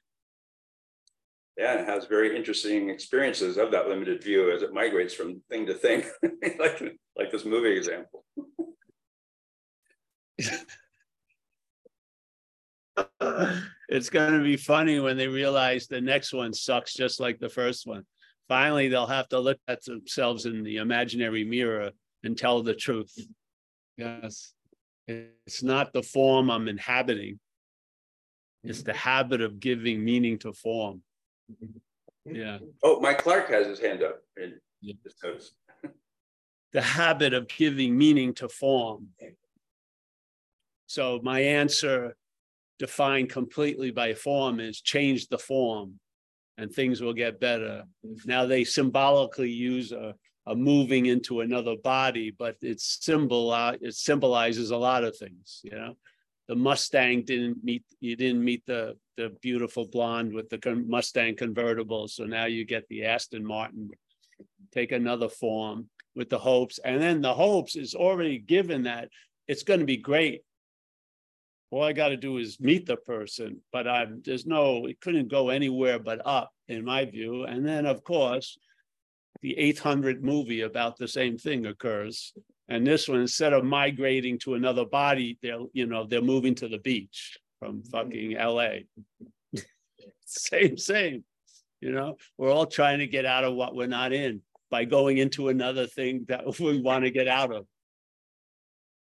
Yeah, 1.58 1.72
and 1.72 1.80
it 1.80 1.88
has 1.88 2.06
very 2.06 2.36
interesting 2.36 2.90
experiences 2.90 3.56
of 3.56 3.72
that 3.72 3.88
limited 3.88 4.22
view 4.22 4.52
as 4.52 4.62
it 4.62 4.74
migrates 4.74 5.14
from 5.14 5.42
thing 5.50 5.66
to 5.68 5.74
thing, 5.74 6.04
like, 6.60 6.82
like 7.18 7.32
this 7.32 7.46
movie 7.46 7.78
example. 7.78 8.26
It's 13.90 14.10
gonna 14.10 14.44
be 14.44 14.58
funny 14.58 15.00
when 15.00 15.16
they 15.16 15.28
realize 15.28 15.88
the 15.88 16.02
next 16.02 16.34
one 16.34 16.52
sucks 16.52 16.94
just 16.94 17.22
like 17.22 17.40
the 17.40 17.48
first 17.48 17.88
one. 17.88 18.04
Finally, 18.48 18.88
they'll 18.88 19.06
have 19.08 19.28
to 19.30 19.40
look 19.40 19.60
at 19.68 19.84
themselves 19.84 20.46
in 20.46 20.64
the 20.64 20.78
imaginary 20.78 21.44
mirror 21.44 21.92
and 22.24 22.38
tell 22.38 22.62
the 22.64 22.74
truth. 22.74 23.14
Yes, 23.98 24.54
it's 25.08 25.64
not 25.64 25.92
the 25.94 26.04
form 26.04 26.50
I'm 26.50 26.68
inhabiting. 26.68 27.40
It's 28.64 28.84
the 28.84 28.94
habit 28.94 29.42
of 29.42 29.60
giving 29.60 30.04
meaning 30.04 30.40
to 30.40 30.54
form. 30.54 31.02
Mm-hmm. 31.52 32.36
Yeah, 32.36 32.60
Oh, 32.84 33.00
Mike 33.00 33.20
Clark 33.20 33.50
has 33.50 33.68
his 33.68 33.80
hand 33.80 34.04
up 34.04 34.20
and 34.36 34.56
Yeah. 34.82 34.94
just 35.04 35.18
noticed. 35.24 35.54
the 36.74 36.82
habit 36.82 37.34
of 37.34 37.48
giving 37.48 37.98
meaning 37.98 38.34
to 38.36 38.50
form. 38.50 39.10
So 40.88 41.20
my 41.24 41.40
answer 41.42 42.16
defined 42.80 43.30
completely 43.30 43.92
by 43.92 44.14
form 44.14 44.60
is 44.60 44.82
change 44.82 45.28
the 45.28 45.38
form 45.38 46.00
and 46.58 46.72
things 46.72 47.02
will 47.02 47.14
get 47.14 47.40
better. 47.40 47.84
Now 48.26 48.46
they 48.46 48.64
symbolically 48.64 49.52
use 49.52 49.92
a, 49.92 50.16
a 50.46 50.56
moving 50.56 51.06
into 51.06 51.42
another 51.42 51.76
body, 51.76 52.32
but 52.32 52.56
it's 52.62 53.00
symbol, 53.02 53.54
it 53.82 53.94
symbolizes 53.94 54.72
a 54.72 54.78
lot 54.78 55.04
of 55.04 55.16
things, 55.18 55.62
you 55.64 55.72
know? 55.72 55.96
The 56.48 56.56
Mustang 56.56 57.24
didn't 57.24 57.62
meet, 57.62 57.84
you 58.00 58.16
didn't 58.16 58.44
meet 58.44 58.66
the, 58.66 58.96
the 59.18 59.36
beautiful 59.42 59.86
blonde 59.86 60.34
with 60.34 60.50
the 60.50 60.86
Mustang 60.88 61.36
convertible. 61.36 62.08
So 62.08 62.24
now 62.24 62.46
you 62.46 62.64
get 62.64 62.88
the 62.88 63.04
Aston 63.04 63.46
Martin. 63.46 63.90
Take 64.72 64.94
another 64.94 65.28
form 65.28 65.90
with 66.16 66.30
the 66.30 66.38
hopes, 66.40 66.80
and 66.84 67.02
then 67.02 67.22
the 67.22 67.34
hopes 67.34 67.76
is 67.76 67.96
already 67.96 68.38
given 68.38 68.84
that 68.84 69.10
it's 69.48 69.64
gonna 69.64 69.86
be 69.86 69.98
great. 69.98 70.42
All 71.70 71.84
I 71.84 71.94
gotta 71.94 72.18
do 72.18 72.38
is 72.38 72.60
meet 72.60 72.86
the 72.86 72.98
person, 72.98 73.62
but 73.72 73.88
I'm, 73.88 74.22
there's 74.24 74.46
no, 74.46 74.86
it 74.86 75.02
couldn't 75.02 75.30
go 75.30 75.50
anywhere 75.50 76.00
but 76.00 76.22
up, 76.26 76.52
in 76.68 76.86
my 76.86 77.06
view, 77.06 77.44
and 77.44 77.66
then, 77.66 77.86
of 77.86 78.04
course. 78.04 78.58
The 79.44 79.56
eighth 79.56 79.78
hundred 79.78 80.24
movie 80.24 80.62
about 80.62 80.98
the 80.98 81.08
same 81.08 81.38
thing 81.38 81.68
occurs, 81.68 82.34
and 82.70 82.86
this 82.86 83.08
one, 83.08 83.22
instead 83.22 83.54
of 83.54 83.64
migrating 83.64 84.40
to 84.40 84.56
another 84.56 84.84
body, 84.84 85.38
they're, 85.44 85.60
you 85.74 85.86
know, 85.86 86.08
they're 86.08 86.24
moving 86.24 86.56
to 86.56 86.68
the 86.68 86.80
beach 86.80 87.38
from 87.60 87.82
mm-hmm. 87.82 87.90
fucking 87.90 88.32
LA. 88.32 88.88
Same, 90.26 90.78
same, 90.78 91.24
you 91.80 91.92
know, 91.92 92.18
we're 92.38 92.52
all 92.52 92.66
trying 92.66 93.00
to 93.00 93.08
get 93.08 93.26
out 93.26 93.46
of 93.46 93.54
what 93.54 93.76
we're 93.76 93.88
not 93.88 94.12
in 94.12 94.42
by 94.70 94.84
going 94.84 95.18
into 95.18 95.48
another 95.48 95.88
thing 95.88 96.26
that 96.28 96.60
we 96.60 96.82
want 96.82 97.06
to 97.06 97.12
get 97.12 97.28
out 97.28 97.54
of. 97.54 97.66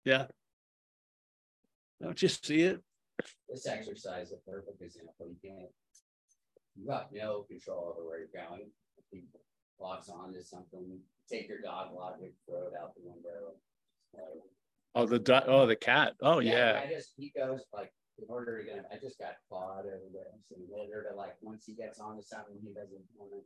Yeah. 0.06 0.28
Don't 2.02 2.22
you 2.22 2.28
see 2.30 2.62
it? 2.62 2.82
this 3.50 3.66
exercise 3.68 4.28
is 4.28 4.34
a 4.34 4.50
perfect 4.50 4.82
example. 4.82 5.28
You 5.28 5.38
can't. 5.44 5.70
You 6.76 6.88
got 6.88 7.10
no 7.12 7.46
control 7.50 7.96
over 7.96 8.08
where 8.08 8.20
you're 8.20 8.28
going. 8.48 8.70
If 8.98 9.06
he 9.10 9.26
locks 9.80 10.10
onto 10.10 10.42
something, 10.44 11.00
take 11.30 11.48
your 11.50 11.62
dog 11.62 11.96
logic, 11.96 12.34
throw 12.48 12.68
it 12.68 12.74
out 12.80 12.94
the 12.96 13.02
window. 13.04 13.56
Oh, 14.94 15.06
the, 15.06 15.20
du- 15.20 15.46
oh, 15.48 15.66
the 15.66 15.76
cat. 15.76 16.14
Oh, 16.22 16.40
yeah. 16.40 16.82
I 16.84 16.92
just, 16.92 17.14
he 17.18 17.32
goes 17.36 17.62
like 17.74 17.92
in 18.20 18.26
order 18.30 18.60
to 18.60 18.66
get, 18.66 18.86
I 18.92 18.98
just 18.98 19.20
got 19.20 19.34
Claude 19.50 19.86
over 19.86 20.10
there, 20.14 20.34
so 20.50 20.56
in 20.56 20.68
order 20.72 21.08
to 21.10 21.16
like, 21.16 21.36
once 21.42 21.66
he 21.66 21.74
gets 21.74 22.00
on 22.00 22.18
to 22.18 22.24
something, 22.24 22.56
he 22.62 22.74
doesn't 22.74 23.02
wanna. 23.18 23.42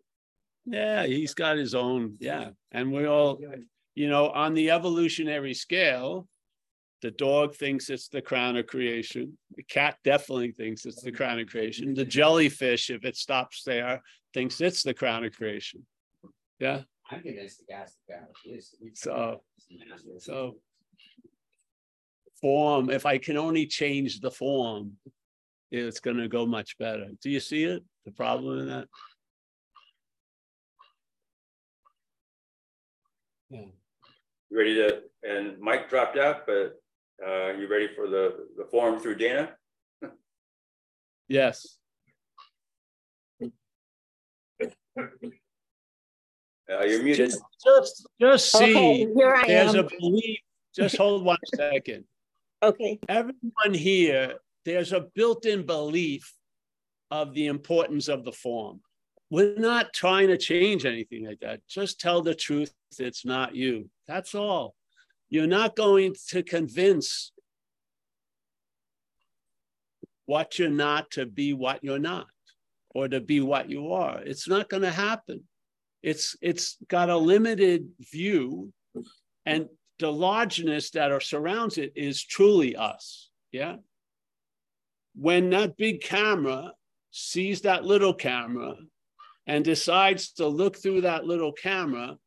Yeah, 0.65 1.05
he's 1.05 1.33
got 1.33 1.57
his 1.57 1.73
own, 1.73 2.15
yeah. 2.19 2.49
And 2.71 2.91
we 2.91 3.05
all, 3.05 3.39
you 3.95 4.09
know, 4.09 4.29
on 4.29 4.53
the 4.53 4.71
evolutionary 4.71 5.53
scale, 5.53 6.27
the 7.01 7.11
dog 7.11 7.55
thinks 7.55 7.89
it's 7.89 8.07
the 8.07 8.21
crown 8.21 8.55
of 8.57 8.67
creation. 8.67 9.37
The 9.55 9.63
cat 9.63 9.97
definitely 10.03 10.51
thinks 10.51 10.85
it's 10.85 11.01
the 11.01 11.11
crown 11.11 11.39
of 11.39 11.47
creation. 11.47 11.93
The 11.93 12.05
jellyfish, 12.05 12.89
if 12.89 13.03
it 13.05 13.15
stops 13.17 13.63
there, 13.63 14.01
thinks 14.33 14.61
it's 14.61 14.83
the 14.83 14.93
crown 14.93 15.23
of 15.25 15.33
creation. 15.33 15.85
Yeah. 16.59 16.83
I'm 17.09 17.21
convinced 17.23 17.59
the 17.59 17.65
gas, 17.65 17.97
the 18.07 18.13
crown 18.13 18.27
is. 18.45 18.75
So- 18.93 19.43
So 20.19 20.59
form, 22.39 22.89
if 22.89 23.05
I 23.05 23.17
can 23.17 23.37
only 23.37 23.65
change 23.65 24.19
the 24.19 24.31
form, 24.31 24.97
it's 25.71 25.99
gonna 25.99 26.27
go 26.27 26.45
much 26.45 26.77
better. 26.77 27.09
Do 27.21 27.29
you 27.29 27.39
see 27.39 27.63
it? 27.63 27.83
The 28.05 28.11
problem 28.11 28.59
in 28.59 28.67
that? 28.67 28.87
Yeah. 33.49 33.65
You 34.49 34.57
Ready 34.57 34.75
to, 34.75 35.03
and 35.23 35.59
Mike 35.59 35.89
dropped 35.89 36.17
out, 36.17 36.45
but 36.45 36.80
uh, 37.26 37.53
you 37.53 37.67
ready 37.67 37.89
for 37.95 38.07
the, 38.07 38.47
the 38.57 38.65
form 38.65 38.99
through 38.99 39.15
Dana? 39.15 39.51
Yes. 41.28 41.78
Uh, 46.72 46.84
you're 46.86 47.03
muted. 47.03 47.30
Just, 47.30 47.41
just, 47.63 48.07
just 48.19 48.55
Okay, 48.55 48.74
see, 48.74 49.13
here 49.15 49.34
I 49.36 49.47
there's 49.47 49.76
a 49.76 49.84
belief, 49.84 50.39
just 50.76 50.97
hold 50.97 51.24
one 51.24 51.38
second. 51.55 52.05
Okay, 52.63 52.99
Everyone 53.09 53.74
here, 53.74 54.36
there's 54.65 54.93
a 54.93 55.07
built-in 55.15 55.65
belief 55.65 56.34
of 57.09 57.34
the 57.34 57.47
importance 57.47 58.07
of 58.07 58.24
the 58.24 58.32
form. 58.32 58.82
We're 59.30 59.55
not 59.57 59.93
trying 59.93 60.28
to 60.28 60.38
change 60.38 60.86
anything 60.86 61.26
like 61.26 61.39
that. 61.39 61.61
Just 61.67 61.99
tell 61.99 62.22
the 62.22 62.36
truth. 62.36 62.74
It's 62.99 63.26
not 63.26 63.55
you. 63.55 63.89
That's 64.07 64.36
all. 64.36 64.76
You're 65.32 65.47
not 65.47 65.75
going 65.77 66.13
to 66.29 66.43
convince 66.43 67.32
what 70.25 70.59
you're 70.59 70.69
not 70.69 71.09
to 71.11 71.25
be 71.25 71.53
what 71.53 71.84
you're 71.84 71.99
not 71.99 72.27
or 72.93 73.07
to 73.07 73.21
be 73.21 73.39
what 73.39 73.69
you 73.69 73.93
are. 73.93 74.19
It's 74.19 74.47
not 74.47 74.69
going 74.69 74.84
to 74.84 74.91
happen. 74.91 75.43
It's 76.03 76.36
it's 76.41 76.77
got 76.89 77.09
a 77.09 77.17
limited 77.17 77.88
view 78.11 78.73
and 79.45 79.67
the 79.99 80.11
largeness 80.11 80.89
that 80.91 81.11
are 81.11 81.21
surrounds 81.21 81.77
it 81.77 81.93
is 81.95 82.21
truly 82.21 82.75
us. 82.75 83.29
Yeah. 83.53 83.77
When 85.15 85.49
that 85.51 85.77
big 85.77 86.01
camera 86.01 86.73
sees 87.11 87.61
that 87.61 87.86
little 87.86 88.13
camera 88.13 88.75
and 89.47 89.63
decides 89.63 90.34
to 90.34 90.47
look 90.47 90.77
through 90.77 91.01
that 91.01 91.25
little 91.25 91.53
camera 91.53 92.17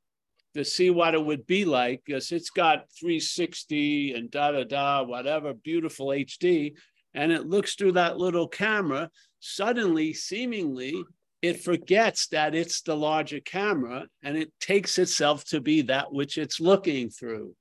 to 0.55 0.65
see 0.65 0.91
what 0.91 1.15
it 1.15 1.25
would 1.25 1.47
be 1.47 1.65
like, 1.65 2.03
because 2.05 2.33
it's 2.33 2.51
got 2.51 2.91
360 2.99 4.15
and 4.15 4.31
da 4.31 4.53
da 4.53 4.65
da, 4.65 5.03
whatever, 5.03 5.53
beautiful 5.53 6.09
HD, 6.09 6.75
and 7.15 7.33
it 7.33 7.47
looks 7.47 7.75
through 7.75 7.93
that 7.93 8.19
little 8.19 8.49
camera, 8.49 9.11
suddenly, 9.41 10.13
seemingly, 10.13 11.05
it 11.43 11.63
forgets 11.63 12.29
that 12.29 12.55
it's 12.55 12.81
the 12.81 12.97
larger 12.97 13.41
camera 13.41 14.07
and 14.23 14.37
it 14.37 14.51
takes 14.61 14.99
itself 14.99 15.45
to 15.45 15.61
be 15.61 15.83
that 15.83 16.11
which 16.11 16.39
it's 16.39 16.59
looking 16.59 17.11
through. 17.11 17.55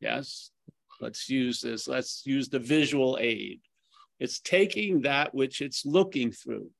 Yes, 0.00 0.50
let's 1.00 1.28
use 1.28 1.62
this. 1.62 1.88
Let's 1.88 2.22
use 2.26 2.50
the 2.50 2.58
visual 2.58 3.16
aid. 3.18 3.60
It's 4.20 4.40
taking 4.40 5.00
that 5.02 5.34
which 5.34 5.62
it's 5.62 5.86
looking 5.86 6.30
through. 6.30 6.70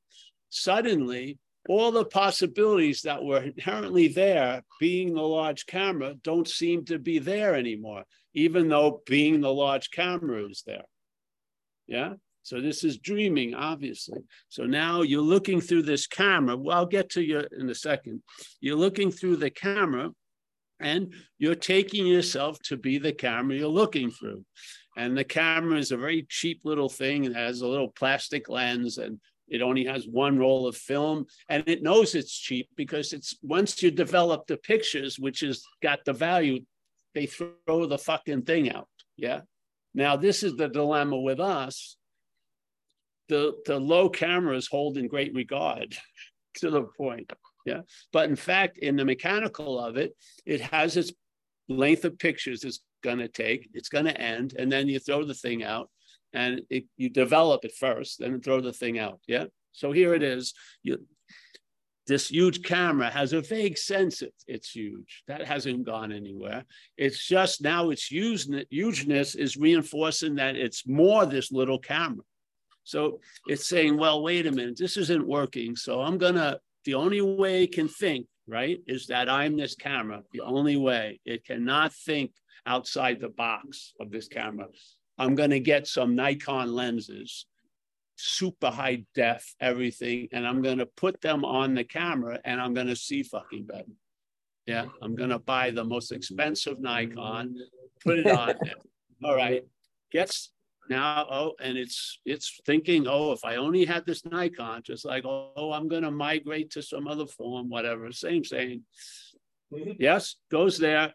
Suddenly, 0.50 1.38
all 1.68 1.90
the 1.90 2.04
possibilities 2.04 3.02
that 3.02 3.22
were 3.22 3.42
inherently 3.42 4.08
there, 4.08 4.62
being 4.80 5.14
the 5.14 5.22
large 5.22 5.66
camera, 5.66 6.14
don't 6.22 6.48
seem 6.48 6.84
to 6.86 6.98
be 6.98 7.18
there 7.18 7.54
anymore, 7.54 8.04
even 8.34 8.68
though 8.68 9.02
being 9.06 9.40
the 9.40 9.52
large 9.52 9.90
camera 9.90 10.44
is 10.48 10.62
there. 10.66 10.84
Yeah. 11.86 12.14
So 12.42 12.60
this 12.60 12.84
is 12.84 12.98
dreaming, 12.98 13.54
obviously. 13.54 14.20
So 14.48 14.66
now 14.66 15.02
you're 15.02 15.20
looking 15.20 15.60
through 15.60 15.82
this 15.82 16.06
camera. 16.06 16.56
Well, 16.56 16.76
I'll 16.76 16.86
get 16.86 17.10
to 17.10 17.22
you 17.22 17.42
in 17.58 17.68
a 17.68 17.74
second. 17.74 18.22
You're 18.60 18.76
looking 18.76 19.10
through 19.10 19.36
the 19.36 19.50
camera 19.50 20.10
and 20.78 21.12
you're 21.38 21.56
taking 21.56 22.06
yourself 22.06 22.58
to 22.66 22.76
be 22.76 22.98
the 22.98 23.12
camera 23.12 23.56
you're 23.56 23.68
looking 23.68 24.12
through. 24.12 24.44
And 24.96 25.16
the 25.16 25.24
camera 25.24 25.78
is 25.78 25.90
a 25.90 25.96
very 25.96 26.24
cheap 26.28 26.60
little 26.62 26.88
thing. 26.88 27.24
It 27.24 27.34
has 27.34 27.62
a 27.62 27.66
little 27.66 27.88
plastic 27.88 28.48
lens 28.48 28.98
and 28.98 29.18
it 29.48 29.62
only 29.62 29.84
has 29.84 30.06
one 30.06 30.38
roll 30.38 30.66
of 30.66 30.76
film 30.76 31.26
and 31.48 31.62
it 31.66 31.82
knows 31.82 32.14
it's 32.14 32.36
cheap 32.36 32.68
because 32.76 33.12
it's 33.12 33.36
once 33.42 33.82
you 33.82 33.90
develop 33.90 34.46
the 34.46 34.56
pictures, 34.56 35.18
which 35.18 35.40
has 35.40 35.64
got 35.82 36.04
the 36.04 36.12
value, 36.12 36.60
they 37.14 37.26
throw 37.26 37.86
the 37.86 37.98
fucking 37.98 38.42
thing 38.42 38.70
out. 38.70 38.88
Yeah. 39.16 39.40
Now, 39.94 40.16
this 40.16 40.42
is 40.42 40.56
the 40.56 40.68
dilemma 40.68 41.18
with 41.18 41.40
us. 41.40 41.96
The, 43.28 43.54
the 43.66 43.78
low 43.78 44.08
cameras 44.08 44.68
hold 44.68 44.98
in 44.98 45.08
great 45.08 45.34
regard 45.34 45.96
to 46.56 46.70
the 46.70 46.82
point. 46.82 47.32
Yeah. 47.64 47.80
But 48.12 48.28
in 48.28 48.36
fact, 48.36 48.78
in 48.78 48.96
the 48.96 49.04
mechanical 49.04 49.80
of 49.80 49.96
it, 49.96 50.14
it 50.44 50.60
has 50.60 50.96
its 50.96 51.12
length 51.68 52.04
of 52.04 52.18
pictures 52.18 52.62
it's 52.62 52.80
going 53.02 53.18
to 53.18 53.28
take, 53.28 53.68
it's 53.74 53.88
going 53.88 54.04
to 54.04 54.20
end, 54.20 54.54
and 54.58 54.70
then 54.70 54.88
you 54.88 54.98
throw 54.98 55.24
the 55.24 55.34
thing 55.34 55.64
out 55.64 55.90
and 56.36 56.60
it, 56.70 56.84
you 56.96 57.08
develop 57.08 57.64
it 57.64 57.74
first, 57.74 58.20
then 58.20 58.40
throw 58.40 58.60
the 58.60 58.72
thing 58.72 58.98
out. 58.98 59.20
Yeah. 59.26 59.46
So 59.72 59.90
here 59.90 60.14
it 60.14 60.22
is. 60.22 60.54
You, 60.82 60.98
this 62.06 62.28
huge 62.28 62.62
camera 62.62 63.10
has 63.10 63.32
a 63.32 63.40
vague 63.40 63.76
sense 63.76 64.22
it, 64.22 64.34
it's 64.46 64.70
huge. 64.70 65.24
That 65.26 65.44
hasn't 65.44 65.84
gone 65.84 66.12
anywhere. 66.12 66.64
It's 66.96 67.26
just 67.26 67.62
now 67.62 67.90
its 67.90 68.06
hugeness 68.06 69.34
is 69.34 69.56
reinforcing 69.56 70.36
that 70.36 70.56
it's 70.56 70.86
more 70.86 71.26
this 71.26 71.50
little 71.50 71.80
camera. 71.80 72.24
So 72.84 73.20
it's 73.48 73.66
saying, 73.66 73.96
well, 73.96 74.22
wait 74.22 74.46
a 74.46 74.52
minute, 74.52 74.76
this 74.78 74.96
isn't 74.96 75.26
working. 75.26 75.74
So 75.74 76.00
I'm 76.00 76.18
going 76.18 76.36
to, 76.36 76.60
the 76.84 76.94
only 76.94 77.20
way 77.20 77.64
it 77.64 77.72
can 77.72 77.88
think, 77.88 78.26
right, 78.46 78.78
is 78.86 79.06
that 79.08 79.28
I'm 79.28 79.56
this 79.56 79.74
camera. 79.74 80.22
The 80.32 80.42
only 80.42 80.76
way 80.76 81.18
it 81.24 81.44
cannot 81.44 81.92
think 81.92 82.30
outside 82.64 83.20
the 83.20 83.30
box 83.30 83.94
of 83.98 84.12
this 84.12 84.28
camera. 84.28 84.66
I'm 85.18 85.34
going 85.34 85.50
to 85.50 85.60
get 85.60 85.86
some 85.86 86.14
Nikon 86.14 86.74
lenses, 86.74 87.46
super 88.16 88.70
high 88.70 89.04
def, 89.14 89.54
everything, 89.60 90.28
and 90.32 90.46
I'm 90.46 90.62
going 90.62 90.78
to 90.78 90.86
put 90.86 91.20
them 91.20 91.44
on 91.44 91.74
the 91.74 91.84
camera 91.84 92.40
and 92.44 92.60
I'm 92.60 92.74
going 92.74 92.88
to 92.88 92.96
see 92.96 93.22
fucking 93.22 93.64
better. 93.64 93.84
Yeah, 94.66 94.86
I'm 95.00 95.14
going 95.14 95.30
to 95.30 95.38
buy 95.38 95.70
the 95.70 95.84
most 95.84 96.10
expensive 96.10 96.80
Nikon, 96.80 97.56
put 98.04 98.18
it 98.18 98.26
on 98.26 98.54
there. 98.62 98.74
All 99.24 99.36
right, 99.36 99.62
gets 100.10 100.50
now, 100.90 101.26
oh, 101.30 101.52
and 101.60 101.78
it's 101.78 102.20
it's 102.24 102.60
thinking, 102.66 103.06
oh, 103.08 103.32
if 103.32 103.44
I 103.44 103.56
only 103.56 103.84
had 103.84 104.04
this 104.04 104.24
Nikon, 104.24 104.82
just 104.84 105.04
like, 105.04 105.24
oh, 105.24 105.72
I'm 105.72 105.88
going 105.88 106.02
to 106.02 106.10
migrate 106.10 106.70
to 106.72 106.82
some 106.82 107.08
other 107.08 107.26
form, 107.26 107.68
whatever, 107.68 108.10
same, 108.12 108.44
same. 108.44 108.82
Mm-hmm. 109.72 109.92
Yes, 109.98 110.36
goes 110.50 110.78
there, 110.78 111.14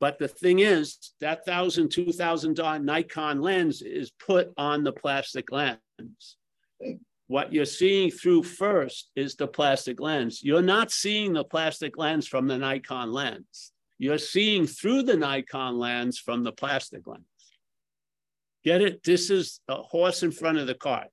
but 0.00 0.18
the 0.18 0.28
thing 0.28 0.60
is, 0.60 1.12
that 1.20 1.44
thousand, 1.44 1.90
two 1.90 2.12
thousand 2.12 2.56
dollar 2.56 2.78
Nikon 2.78 3.40
lens 3.40 3.82
is 3.82 4.10
put 4.10 4.52
on 4.56 4.84
the 4.84 4.92
plastic 4.92 5.50
lens. 5.50 6.36
What 7.26 7.52
you're 7.52 7.64
seeing 7.64 8.10
through 8.10 8.44
first 8.44 9.10
is 9.16 9.34
the 9.34 9.48
plastic 9.48 10.00
lens. 10.00 10.42
You're 10.42 10.62
not 10.62 10.90
seeing 10.90 11.32
the 11.32 11.44
plastic 11.44 11.98
lens 11.98 12.26
from 12.26 12.46
the 12.46 12.56
Nikon 12.56 13.12
lens. 13.12 13.72
You're 13.98 14.18
seeing 14.18 14.66
through 14.66 15.02
the 15.02 15.16
Nikon 15.16 15.78
lens 15.78 16.18
from 16.18 16.44
the 16.44 16.52
plastic 16.52 17.06
lens. 17.06 17.24
Get 18.64 18.80
it? 18.80 19.02
This 19.02 19.30
is 19.30 19.60
a 19.68 19.76
horse 19.76 20.22
in 20.22 20.30
front 20.30 20.58
of 20.58 20.66
the 20.66 20.74
cart. 20.74 21.08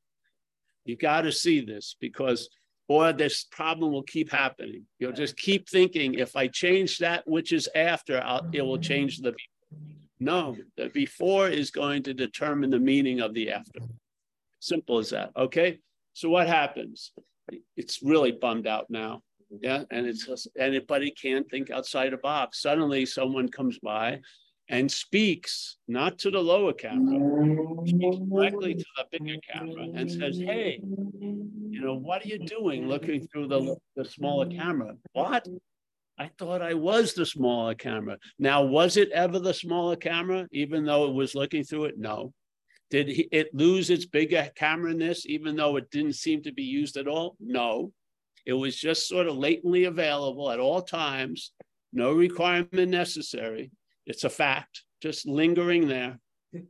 You 0.86 0.95
got 0.95 1.21
to 1.21 1.31
see 1.31 1.61
this 1.61 1.95
because 1.99 2.49
or 2.88 3.13
this 3.13 3.43
problem 3.43 3.91
will 3.91 4.03
keep 4.03 4.31
happening. 4.31 4.86
You'll 4.99 5.11
just 5.11 5.38
keep 5.38 5.69
thinking, 5.69 6.15
if 6.15 6.36
I 6.36 6.47
change 6.47 6.99
that 6.99 7.27
which 7.27 7.51
is 7.51 7.67
after, 7.75 8.21
I'll, 8.23 8.47
it 8.51 8.61
will 8.61 8.75
mm-hmm. 8.75 8.81
change 8.81 9.19
the 9.19 9.33
no, 10.19 10.55
the 10.77 10.88
before 10.89 11.49
is 11.49 11.71
going 11.71 12.03
to 12.03 12.13
determine 12.13 12.69
the 12.69 12.79
meaning 12.79 13.19
of 13.19 13.33
the 13.33 13.51
after. 13.51 13.79
Simple 14.61 14.99
as 14.99 15.09
that. 15.09 15.31
Okay. 15.36 15.79
So 16.13 16.29
what 16.29 16.47
happens? 16.47 17.11
It's 17.75 18.01
really 18.01 18.31
bummed 18.31 18.65
out 18.65 18.89
now. 18.89 19.21
Yeah. 19.61 19.83
And 19.91 20.07
it's 20.07 20.25
just, 20.25 20.47
and 20.57 20.73
it, 20.73 20.88
but 20.88 21.03
it 21.03 21.19
can't 21.19 21.49
think 21.49 21.69
outside 21.69 22.13
a 22.13 22.17
box. 22.17 22.61
Suddenly 22.61 23.05
someone 23.05 23.49
comes 23.49 23.77
by 23.79 24.21
and 24.70 24.91
speaks 24.91 25.78
not 25.88 26.18
to 26.20 26.32
the 26.32 26.39
lower 26.39 26.74
camera, 26.74 27.20
speaks 27.86 28.18
directly 28.18 28.74
to 28.74 28.86
the 28.97 29.05
bigger 29.11 29.39
camera 29.51 29.84
and 29.95 30.11
says, 30.11 30.38
Hey, 30.38 30.80
you 30.82 31.82
know, 31.82 31.95
what 31.95 32.26
are 32.26 32.28
you 32.28 32.39
doing 32.39 32.88
looking 32.88 33.28
through 33.28 33.47
the, 33.47 33.76
the 33.95 34.05
smaller 34.05 34.47
camera? 34.47 34.95
What? 35.13 35.47
I 36.18 36.30
thought 36.39 36.61
I 36.61 36.74
was 36.74 37.13
the 37.13 37.26
smaller 37.26 37.76
camera. 37.76 38.18
Now, 38.39 38.63
was 38.63 38.95
it 38.97 39.11
ever 39.11 39.38
the 39.38 39.53
smaller 39.53 39.97
camera, 39.97 40.47
even 40.51 40.86
though 40.86 41.07
it 41.09 41.13
was 41.13 41.36
looking 41.36 41.63
through 41.63 41.86
it? 41.86 41.97
No. 41.97 42.34
Did 42.89 43.09
it 43.32 43.53
lose 43.53 43.89
its 43.89 44.05
bigger 44.05 44.49
camera-ness 44.55 45.26
even 45.26 45.55
though 45.55 45.76
it 45.76 45.91
didn't 45.91 46.13
seem 46.13 46.41
to 46.43 46.53
be 46.53 46.63
used 46.63 46.97
at 46.97 47.07
all? 47.07 47.36
No. 47.39 47.91
It 48.45 48.53
was 48.53 48.78
just 48.78 49.09
sort 49.09 49.28
of 49.28 49.36
latently 49.36 49.86
available 49.86 50.51
at 50.51 50.59
all 50.59 50.82
times, 50.82 51.51
no 51.91 52.13
requirement 52.13 52.89
necessary. 52.89 53.72
It's 54.06 54.24
a 54.24 54.30
fact, 54.30 54.84
just 55.01 55.28
lingering 55.28 55.88
there. 55.88 56.20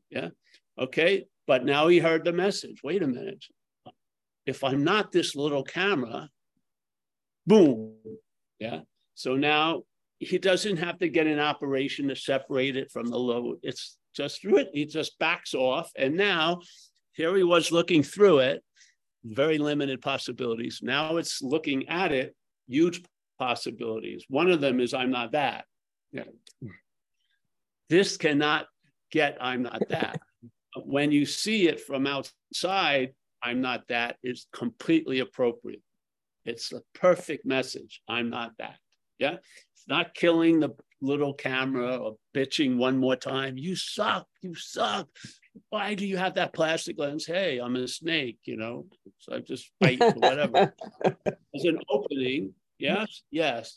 Yeah. 0.09 0.29
Okay. 0.79 1.25
But 1.47 1.65
now 1.65 1.87
he 1.87 1.99
heard 1.99 2.25
the 2.25 2.33
message. 2.33 2.81
Wait 2.83 3.03
a 3.03 3.07
minute. 3.07 3.43
If 4.45 4.63
I'm 4.63 4.83
not 4.83 5.11
this 5.11 5.35
little 5.35 5.63
camera, 5.63 6.29
boom. 7.45 7.95
Yeah. 8.59 8.81
So 9.15 9.35
now 9.35 9.83
he 10.19 10.37
doesn't 10.37 10.77
have 10.77 10.97
to 10.99 11.09
get 11.09 11.27
an 11.27 11.39
operation 11.39 12.07
to 12.07 12.15
separate 12.15 12.77
it 12.77 12.91
from 12.91 13.07
the 13.07 13.17
load. 13.17 13.59
It's 13.63 13.97
just 14.15 14.41
through 14.41 14.57
it. 14.57 14.69
He 14.73 14.85
just 14.85 15.19
backs 15.19 15.53
off. 15.53 15.91
And 15.97 16.15
now 16.15 16.61
here 17.13 17.35
he 17.35 17.43
was 17.43 17.71
looking 17.71 18.01
through 18.01 18.39
it, 18.39 18.63
very 19.23 19.57
limited 19.57 20.01
possibilities. 20.01 20.79
Now 20.81 21.17
it's 21.17 21.41
looking 21.41 21.89
at 21.89 22.11
it, 22.11 22.35
huge 22.67 23.03
possibilities. 23.37 24.25
One 24.29 24.49
of 24.49 24.61
them 24.61 24.79
is 24.79 24.93
I'm 24.93 25.11
not 25.11 25.33
that. 25.33 25.65
Yeah. 26.11 26.23
This 27.89 28.17
cannot 28.17 28.67
get 29.11 29.37
I'm 29.39 29.63
not 29.63 29.81
that. 29.89 30.19
when 30.85 31.11
you 31.11 31.25
see 31.25 31.67
it 31.67 31.79
from 31.79 32.07
outside, 32.07 33.13
I'm 33.41 33.61
not 33.61 33.87
that 33.89 34.17
is 34.23 34.47
completely 34.51 35.19
appropriate. 35.19 35.81
It's 36.45 36.71
a 36.73 36.81
perfect 36.93 37.45
message. 37.45 38.01
I'm 38.07 38.29
not 38.29 38.51
that. 38.59 38.77
Yeah. 39.19 39.35
It's 39.73 39.87
not 39.87 40.13
killing 40.13 40.59
the 40.59 40.71
little 41.01 41.33
camera 41.33 41.97
or 41.97 42.17
bitching 42.35 42.77
one 42.77 42.97
more 42.97 43.15
time. 43.15 43.57
You 43.57 43.75
suck. 43.75 44.27
You 44.41 44.55
suck. 44.55 45.07
Why 45.69 45.93
do 45.95 46.05
you 46.05 46.17
have 46.17 46.35
that 46.35 46.53
plastic 46.53 46.99
lens? 46.99 47.25
Hey, 47.25 47.59
I'm 47.59 47.75
a 47.75 47.87
snake, 47.87 48.39
you 48.45 48.57
know. 48.57 48.85
So 49.19 49.35
I 49.35 49.39
just 49.39 49.71
bite 49.79 50.01
or 50.01 50.11
whatever. 50.13 50.73
There's 51.03 51.65
an 51.65 51.79
opening. 51.89 52.53
Yes, 52.77 53.23
yes. 53.31 53.75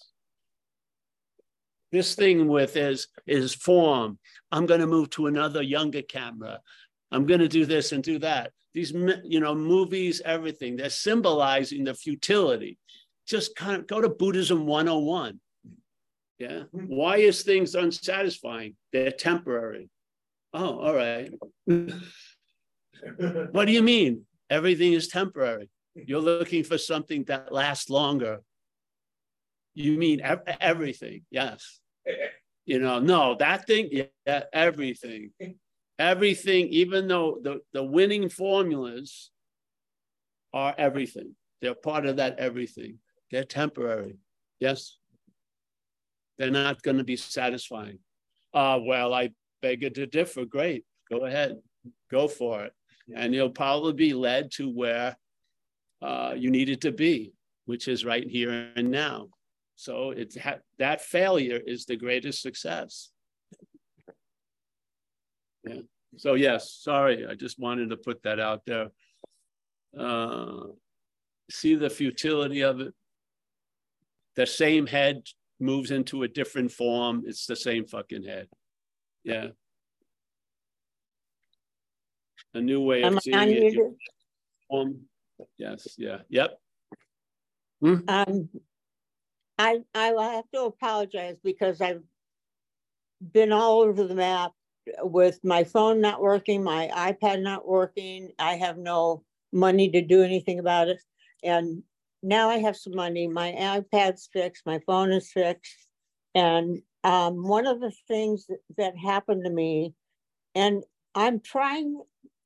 This 1.91 2.15
thing 2.15 2.49
with 2.49 2.77
is 2.77 3.09
is 3.27 3.55
form. 3.55 4.19
I'm 4.53 4.67
going 4.67 4.81
to 4.81 4.87
move 4.87 5.11
to 5.11 5.27
another 5.27 5.63
younger 5.63 6.03
camera. 6.03 6.61
I'm 7.11 7.27
going 7.27 7.41
to 7.41 7.49
do 7.49 7.65
this 7.65 7.93
and 7.93 8.03
do 8.03 8.19
that. 8.21 8.53
These, 8.75 8.93
you 9.25 9.41
know, 9.41 9.55
movies, 9.55 10.21
everything, 10.25 10.77
they're 10.77 10.91
symbolizing 10.91 11.85
the 11.85 11.95
futility. 11.95 12.79
Just 13.27 13.57
kind 13.57 13.81
of 13.81 13.87
go 13.87 14.01
to 14.01 14.09
Buddhism 14.09 14.67
101. 14.67 15.41
Yeah. 16.39 16.65
Why 16.71 17.17
is 17.17 17.43
things 17.43 17.75
unsatisfying? 17.75 18.77
They're 18.93 19.11
temporary. 19.11 19.89
Oh, 20.53 20.79
all 20.79 20.95
right. 20.95 21.31
what 23.53 23.65
do 23.67 23.73
you 23.73 23.83
mean? 23.83 24.25
Everything 24.49 24.93
is 24.93 25.09
temporary. 25.09 25.69
You're 25.95 26.21
looking 26.21 26.63
for 26.63 26.79
something 26.79 27.25
that 27.25 27.53
lasts 27.53 27.91
longer. 27.91 28.41
You 29.79 29.97
mean 29.97 30.21
everything? 30.61 31.23
Yes. 31.31 31.81
You 32.67 32.79
know, 32.81 32.99
no, 32.99 33.37
that 33.37 33.67
thing, 33.67 33.89
yeah, 33.91 34.43
everything 34.53 35.31
everything, 35.99 36.69
even 36.69 37.09
though 37.09 37.39
the, 37.43 37.61
the 37.73 37.83
winning 37.83 38.29
formulas 38.29 39.31
are 40.55 40.75
everything, 40.79 41.35
they're 41.61 41.75
part 41.75 42.07
of 42.07 42.17
that 42.17 42.39
everything. 42.39 42.99
They're 43.31 43.45
temporary. 43.45 44.17
Yes. 44.61 44.97
They're 46.39 46.51
not 46.51 46.83
going 46.83 46.99
to 46.99 47.05
be 47.05 47.17
satisfying. 47.17 47.99
Uh, 48.55 48.79
well, 48.81 49.13
I 49.13 49.31
beg 49.61 49.83
you 49.83 49.91
to 49.91 50.07
differ. 50.07 50.45
Great. 50.45 50.85
Go 51.11 51.25
ahead. 51.27 51.59
Go 52.11 52.29
for 52.29 52.65
it. 52.65 52.73
And 53.15 53.35
you'll 53.35 53.51
probably 53.51 53.93
be 53.93 54.15
led 54.15 54.53
to 54.53 54.71
where 54.71 55.17
uh, 56.01 56.35
you 56.37 56.51
needed 56.51 56.83
to 56.83 56.93
be, 56.93 57.33
which 57.67 57.89
is 57.89 58.05
right 58.05 58.27
here 58.27 58.71
and 58.77 58.91
now. 58.91 59.29
So 59.79 60.11
it's 60.11 60.37
ha- 60.37 60.59
that 60.81 61.01
failure 61.01 61.61
is 61.65 61.85
the 61.85 61.97
greatest 61.97 62.43
success. 62.43 63.11
Yeah. 65.65 65.83
So 66.17 66.35
yes, 66.35 66.73
sorry, 66.81 67.25
I 67.29 67.35
just 67.35 67.61
wanted 67.61 67.91
to 67.91 67.97
put 67.97 68.21
that 68.25 68.41
out 68.41 68.63
there. 68.67 68.89
Uh, 69.97 70.73
see 71.49 71.77
the 71.77 71.89
futility 71.89 72.63
of 72.63 72.81
it. 72.81 72.93
The 74.35 74.47
same 74.47 74.89
head 74.89 75.23
moves 75.61 75.93
into 75.93 76.25
a 76.25 76.29
different 76.29 76.73
form. 76.73 77.23
It's 77.25 77.47
the 77.47 77.55
same 77.55 77.87
fucking 77.87 78.25
head. 78.25 78.49
Yeah. 79.23 79.47
A 82.53 82.61
new 82.61 82.81
way 82.81 83.03
of 83.03 83.13
Am 83.13 83.21
seeing 83.21 83.39
it. 83.39 83.79
Um, 84.73 85.03
yes, 85.57 85.95
yeah, 85.97 86.19
yep. 86.29 86.59
Hmm? 87.81 87.99
Um, 88.09 88.49
I 89.59 89.81
I 89.95 90.13
will 90.13 90.23
have 90.23 90.49
to 90.55 90.63
apologize 90.63 91.37
because 91.43 91.81
I've 91.81 92.03
been 93.33 93.53
all 93.53 93.81
over 93.81 94.05
the 94.05 94.15
map 94.15 94.53
with 95.03 95.41
my 95.45 95.65
phone 95.65 96.01
not 96.01 96.23
working, 96.23 96.63
my 96.63 96.89
iPad 96.95 97.43
not 97.43 97.67
working, 97.67 98.31
I 98.39 98.55
have 98.57 98.79
no 98.79 99.25
money 99.53 99.91
to 99.91 100.01
do 100.01 100.23
anything 100.23 100.59
about 100.59 100.89
it. 100.89 101.01
And 101.43 101.83
now 102.23 102.49
I 102.49 102.59
have 102.59 102.77
some 102.77 102.95
money. 102.95 103.27
My 103.29 103.53
iPad's 103.53 104.29
fixed, 104.33 104.67
my 104.67 104.81
phone 104.87 105.13
is 105.13 105.31
fixed. 105.31 105.89
And 106.35 106.83
um, 107.05 107.47
one 107.47 107.67
of 107.67 107.81
the 107.81 107.93
things 108.07 108.47
that 108.77 108.97
happened 108.97 109.45
to 109.45 109.51
me, 109.51 109.95
and 110.55 110.85
I'm 111.15 111.41
trying, 111.41 112.01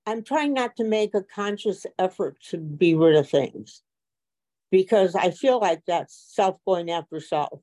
I'm 0.06 0.22
trying 0.22 0.54
not 0.54 0.76
to 0.76 0.84
make 0.84 1.14
a 1.14 1.22
conscious 1.22 1.84
effort 1.98 2.38
to 2.50 2.58
be 2.58 2.94
rid 2.94 3.16
of 3.16 3.28
things 3.28 3.82
because 4.72 5.14
I 5.14 5.30
feel 5.30 5.60
like 5.60 5.82
that's 5.86 6.32
self 6.34 6.56
going 6.66 6.90
after 6.90 7.20
self. 7.20 7.60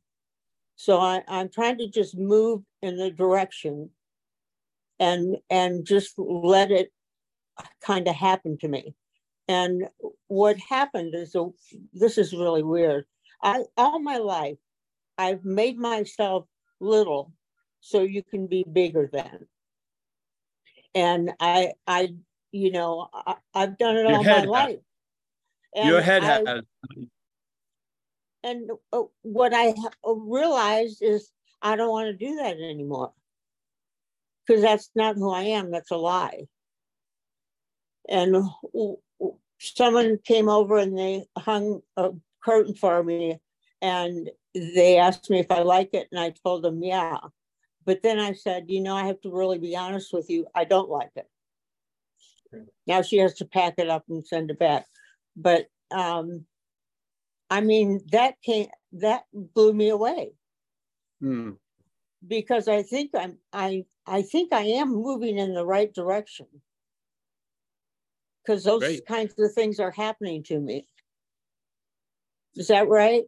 So 0.77 0.99
I, 0.99 1.23
I'm 1.27 1.49
trying 1.49 1.79
to 1.79 1.89
just 1.89 2.15
move 2.15 2.61
in 2.81 2.95
the 2.95 3.11
direction 3.11 3.89
and 4.99 5.37
and 5.49 5.85
just 5.85 6.13
let 6.17 6.71
it 6.71 6.93
kind 7.81 8.07
of 8.07 8.15
happen 8.15 8.57
to 8.59 8.69
me. 8.69 8.93
And 9.49 9.89
what 10.27 10.57
happened 10.57 11.15
is 11.15 11.33
so 11.33 11.55
this 11.91 12.17
is 12.17 12.31
really 12.31 12.63
weird. 12.63 13.05
I 13.43 13.63
all 13.75 13.99
my 13.99 14.17
life 14.17 14.57
I've 15.17 15.43
made 15.43 15.77
myself 15.79 16.45
little 16.79 17.33
so 17.81 18.03
you 18.03 18.23
can 18.23 18.45
be 18.45 18.63
bigger 18.71 19.09
than. 19.11 19.47
And 20.93 21.31
I 21.39 21.73
I 21.87 22.13
you 22.51 22.71
know 22.71 23.09
I, 23.11 23.35
have 23.55 23.79
done 23.79 23.97
it 23.97 24.07
Your 24.07 24.17
all 24.17 24.23
my 24.23 24.43
life. 24.43 24.79
And 25.75 25.89
Your 25.89 26.01
head 26.01 26.23
I, 26.23 26.25
has. 26.25 26.61
And 28.43 28.71
uh, 28.93 29.03
what 29.21 29.53
I 29.53 29.73
realized 30.03 31.01
is 31.01 31.31
I 31.61 31.75
don't 31.75 31.89
want 31.89 32.07
to 32.07 32.25
do 32.25 32.37
that 32.37 32.55
anymore 32.55 33.11
because 34.45 34.61
that's 34.61 34.89
not 34.95 35.15
who 35.15 35.31
I 35.31 35.43
am. 35.43 35.71
That's 35.71 35.91
a 35.91 35.97
lie. 35.97 36.47
And 38.07 38.35
someone 39.59 40.17
came 40.25 40.49
over 40.49 40.77
and 40.77 40.97
they 40.97 41.25
hung 41.37 41.81
a 41.97 42.11
curtain 42.43 42.75
for 42.75 43.03
me 43.03 43.39
and 43.81 44.29
they 44.55 44.97
asked 44.97 45.29
me 45.29 45.39
if 45.39 45.51
I 45.51 45.61
like 45.61 45.93
it. 45.93 46.07
And 46.11 46.19
I 46.19 46.33
told 46.43 46.63
them, 46.63 46.81
yeah. 46.81 47.17
But 47.85 48.01
then 48.01 48.19
I 48.19 48.33
said, 48.33 48.65
you 48.67 48.81
know, 48.81 48.95
I 48.95 49.05
have 49.05 49.21
to 49.21 49.31
really 49.31 49.59
be 49.59 49.75
honest 49.75 50.13
with 50.13 50.29
you. 50.29 50.47
I 50.55 50.63
don't 50.63 50.89
like 50.89 51.11
it. 51.15 51.27
Now 52.87 53.03
she 53.03 53.17
has 53.17 53.35
to 53.35 53.45
pack 53.45 53.75
it 53.77 53.89
up 53.89 54.05
and 54.09 54.25
send 54.25 54.49
it 54.49 54.57
back. 54.57 54.85
But 55.39 55.67
um, 55.89 56.45
I 57.49 57.61
mean, 57.61 58.01
that 58.11 58.35
came, 58.43 58.67
that 58.93 59.23
blew 59.33 59.73
me 59.73 59.89
away. 59.89 60.33
Hmm. 61.21 61.51
Because 62.27 62.67
I 62.67 62.83
think 62.83 63.11
I'm, 63.17 63.37
I 63.53 63.85
I 64.05 64.21
think 64.23 64.51
I 64.51 64.63
am 64.63 64.89
moving 64.89 65.37
in 65.37 65.53
the 65.53 65.65
right 65.65 65.93
direction. 65.93 66.47
Because 68.43 68.63
those 68.63 68.81
Great. 68.81 69.05
kinds 69.05 69.33
of 69.39 69.53
things 69.53 69.79
are 69.79 69.91
happening 69.91 70.43
to 70.43 70.59
me. 70.59 70.85
Is 72.55 72.67
that 72.67 72.89
right? 72.89 73.23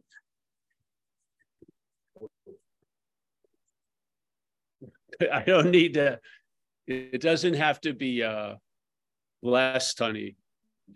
I 5.32 5.42
don't 5.46 5.70
need 5.70 5.94
to, 5.94 6.18
it 6.86 7.20
doesn't 7.20 7.54
have 7.54 7.80
to 7.82 7.94
be 7.94 8.22
uh, 8.22 8.56
blessed, 9.42 9.98
honey. 9.98 10.36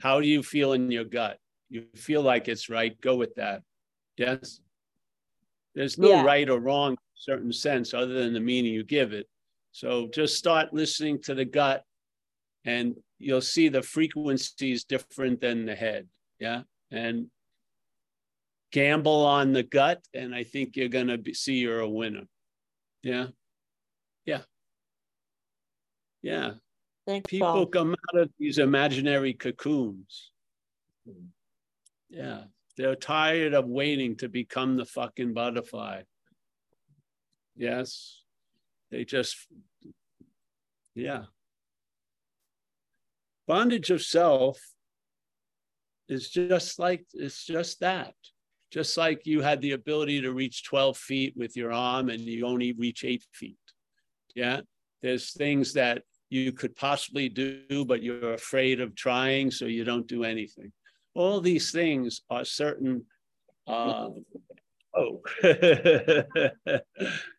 How 0.00 0.20
do 0.20 0.26
you 0.26 0.42
feel 0.42 0.72
in 0.72 0.90
your 0.90 1.04
gut? 1.04 1.38
You 1.68 1.84
feel 1.94 2.22
like 2.22 2.48
it's 2.48 2.68
right, 2.68 2.98
go 3.00 3.16
with 3.16 3.34
that. 3.36 3.62
Yes? 4.16 4.60
There's 5.74 5.98
no 5.98 6.10
yeah. 6.10 6.22
right 6.22 6.48
or 6.48 6.58
wrong 6.58 6.96
certain 7.14 7.52
sense 7.52 7.92
other 7.94 8.14
than 8.14 8.32
the 8.32 8.40
meaning 8.40 8.72
you 8.72 8.84
give 8.84 9.12
it. 9.12 9.26
So 9.72 10.08
just 10.12 10.36
start 10.36 10.72
listening 10.72 11.20
to 11.22 11.34
the 11.34 11.44
gut 11.44 11.84
and 12.64 12.94
you'll 13.18 13.40
see 13.40 13.68
the 13.68 13.82
frequencies 13.82 14.84
different 14.84 15.40
than 15.40 15.66
the 15.66 15.74
head. 15.74 16.08
Yeah. 16.38 16.62
And 16.90 17.26
gamble 18.72 19.24
on 19.24 19.52
the 19.52 19.62
gut. 19.62 20.00
And 20.14 20.34
I 20.34 20.44
think 20.44 20.76
you're 20.76 20.88
going 20.88 21.08
to 21.08 21.34
see 21.34 21.54
you're 21.54 21.80
a 21.80 21.88
winner. 21.88 22.24
Yeah. 23.02 23.28
Yeah. 24.24 24.42
Yeah. 26.22 26.52
Thanks, 27.06 27.30
People 27.30 27.52
Paul. 27.52 27.66
come 27.66 27.92
out 27.92 28.20
of 28.20 28.30
these 28.38 28.58
imaginary 28.58 29.32
cocoons. 29.32 30.32
Yeah, 32.10 32.44
they're 32.76 32.96
tired 32.96 33.54
of 33.54 33.66
waiting 33.66 34.16
to 34.16 34.28
become 34.28 34.76
the 34.76 34.84
fucking 34.84 35.32
butterfly. 35.32 36.02
Yes, 37.56 38.22
they 38.90 39.04
just, 39.04 39.36
yeah. 40.94 41.24
Bondage 43.46 43.90
of 43.90 44.02
self 44.02 44.60
is 46.08 46.28
just 46.28 46.78
like, 46.78 47.06
it's 47.14 47.44
just 47.46 47.80
that. 47.80 48.14
Just 48.72 48.96
like 48.96 49.26
you 49.26 49.42
had 49.42 49.60
the 49.60 49.72
ability 49.72 50.22
to 50.22 50.32
reach 50.32 50.64
12 50.64 50.96
feet 50.96 51.34
with 51.36 51.56
your 51.56 51.72
arm 51.72 52.10
and 52.10 52.20
you 52.20 52.44
only 52.44 52.72
reach 52.72 53.04
eight 53.04 53.24
feet. 53.32 53.56
Yeah, 54.34 54.62
there's 55.02 55.32
things 55.32 55.74
that 55.74 56.02
you 56.30 56.52
could 56.52 56.74
possibly 56.76 57.28
do, 57.28 57.84
but 57.84 58.02
you're 58.02 58.34
afraid 58.34 58.80
of 58.80 58.94
trying, 58.94 59.50
so 59.50 59.66
you 59.66 59.84
don't 59.84 60.06
do 60.06 60.24
anything. 60.24 60.72
All 61.14 61.40
these 61.40 61.70
things 61.70 62.22
are 62.30 62.44
certain. 62.44 63.04
Uh, 63.66 64.08
oh, 64.96 65.22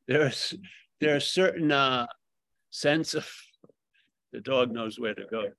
there's 0.07 0.53
there's 0.99 1.27
certain 1.27 1.71
uh, 1.71 2.07
sense 2.71 3.13
of 3.13 3.29
the 4.31 4.41
dog 4.41 4.71
knows 4.71 4.99
where 4.99 5.13
to 5.13 5.25
go. 5.29 5.49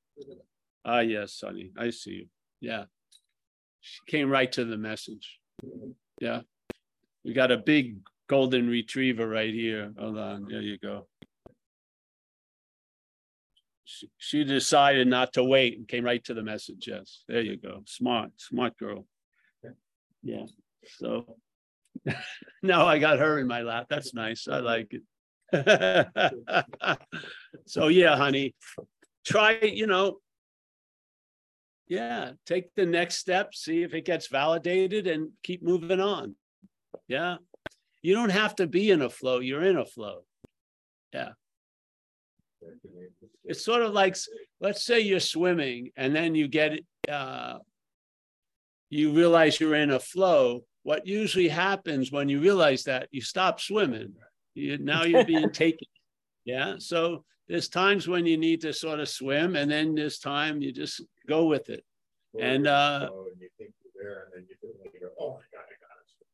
Ah, 0.84 1.00
yes, 1.00 1.34
Sonny, 1.34 1.70
I 1.76 1.90
see 1.90 2.10
you. 2.10 2.26
Yeah, 2.60 2.84
she 3.80 4.00
came 4.06 4.30
right 4.30 4.50
to 4.52 4.64
the 4.64 4.78
message. 4.78 5.38
Yeah, 6.20 6.40
we 7.24 7.34
got 7.34 7.52
a 7.52 7.58
big 7.58 7.98
golden 8.26 8.68
retriever 8.68 9.28
right 9.28 9.52
here. 9.52 9.92
Hold 9.98 10.18
on, 10.18 10.46
there 10.48 10.62
you 10.62 10.78
go 10.78 11.06
she, 14.18 14.44
decided 14.44 15.08
not 15.08 15.32
to 15.34 15.44
wait 15.44 15.78
and 15.78 15.88
came 15.88 16.04
right 16.04 16.22
to 16.24 16.34
the 16.34 16.42
message. 16.42 16.86
Yes, 16.88 17.24
there 17.28 17.40
you 17.40 17.56
go. 17.56 17.82
Smart, 17.86 18.30
smart 18.36 18.76
girl. 18.78 19.06
Yeah. 20.22 20.46
So 20.98 21.36
now 22.62 22.86
I 22.86 22.98
got 22.98 23.18
her 23.18 23.38
in 23.38 23.46
my 23.46 23.62
lap. 23.62 23.86
That's 23.88 24.14
nice. 24.14 24.46
I 24.48 24.58
like 24.58 24.92
it. 24.92 25.02
so 27.66 27.88
yeah, 27.88 28.16
honey, 28.16 28.54
try, 29.24 29.58
you 29.62 29.86
know, 29.86 30.18
yeah, 31.88 32.32
take 32.44 32.74
the 32.74 32.84
next 32.84 33.16
step, 33.16 33.54
see 33.54 33.82
if 33.82 33.94
it 33.94 34.04
gets 34.04 34.26
validated 34.26 35.06
and 35.06 35.30
keep 35.42 35.62
moving 35.62 36.00
on. 36.00 36.34
Yeah. 37.06 37.36
You 38.02 38.14
don't 38.14 38.30
have 38.30 38.54
to 38.56 38.66
be 38.66 38.90
in 38.90 39.00
a 39.00 39.08
flow, 39.08 39.38
you're 39.38 39.64
in 39.64 39.78
a 39.78 39.86
flow. 39.86 40.24
Yeah. 41.14 41.30
It's 43.44 43.64
sort 43.64 43.82
of 43.82 43.92
like, 43.92 44.16
let's 44.60 44.84
say 44.84 45.00
you're 45.00 45.20
swimming 45.20 45.90
and 45.96 46.14
then 46.14 46.34
you 46.34 46.48
get, 46.48 46.80
uh, 47.10 47.58
you 48.90 49.12
realize 49.12 49.60
you're 49.60 49.74
in 49.74 49.90
a 49.90 50.00
flow. 50.00 50.64
What 50.82 51.06
usually 51.06 51.48
happens 51.48 52.10
when 52.10 52.28
you 52.28 52.40
realize 52.40 52.84
that 52.84 53.08
you 53.10 53.20
stop 53.20 53.60
swimming, 53.60 54.14
you, 54.54 54.78
now 54.78 55.04
you're 55.04 55.24
being 55.24 55.50
taken. 55.52 55.88
Yeah. 56.44 56.76
So 56.78 57.24
there's 57.48 57.68
times 57.68 58.08
when 58.08 58.26
you 58.26 58.36
need 58.36 58.60
to 58.62 58.72
sort 58.72 59.00
of 59.00 59.08
swim 59.08 59.56
and 59.56 59.70
then 59.70 59.94
there's 59.94 60.18
time 60.18 60.60
you 60.60 60.72
just 60.72 61.02
go 61.28 61.46
with 61.46 61.68
it. 61.70 61.84
And, 62.38 62.66
uh, 62.66 63.08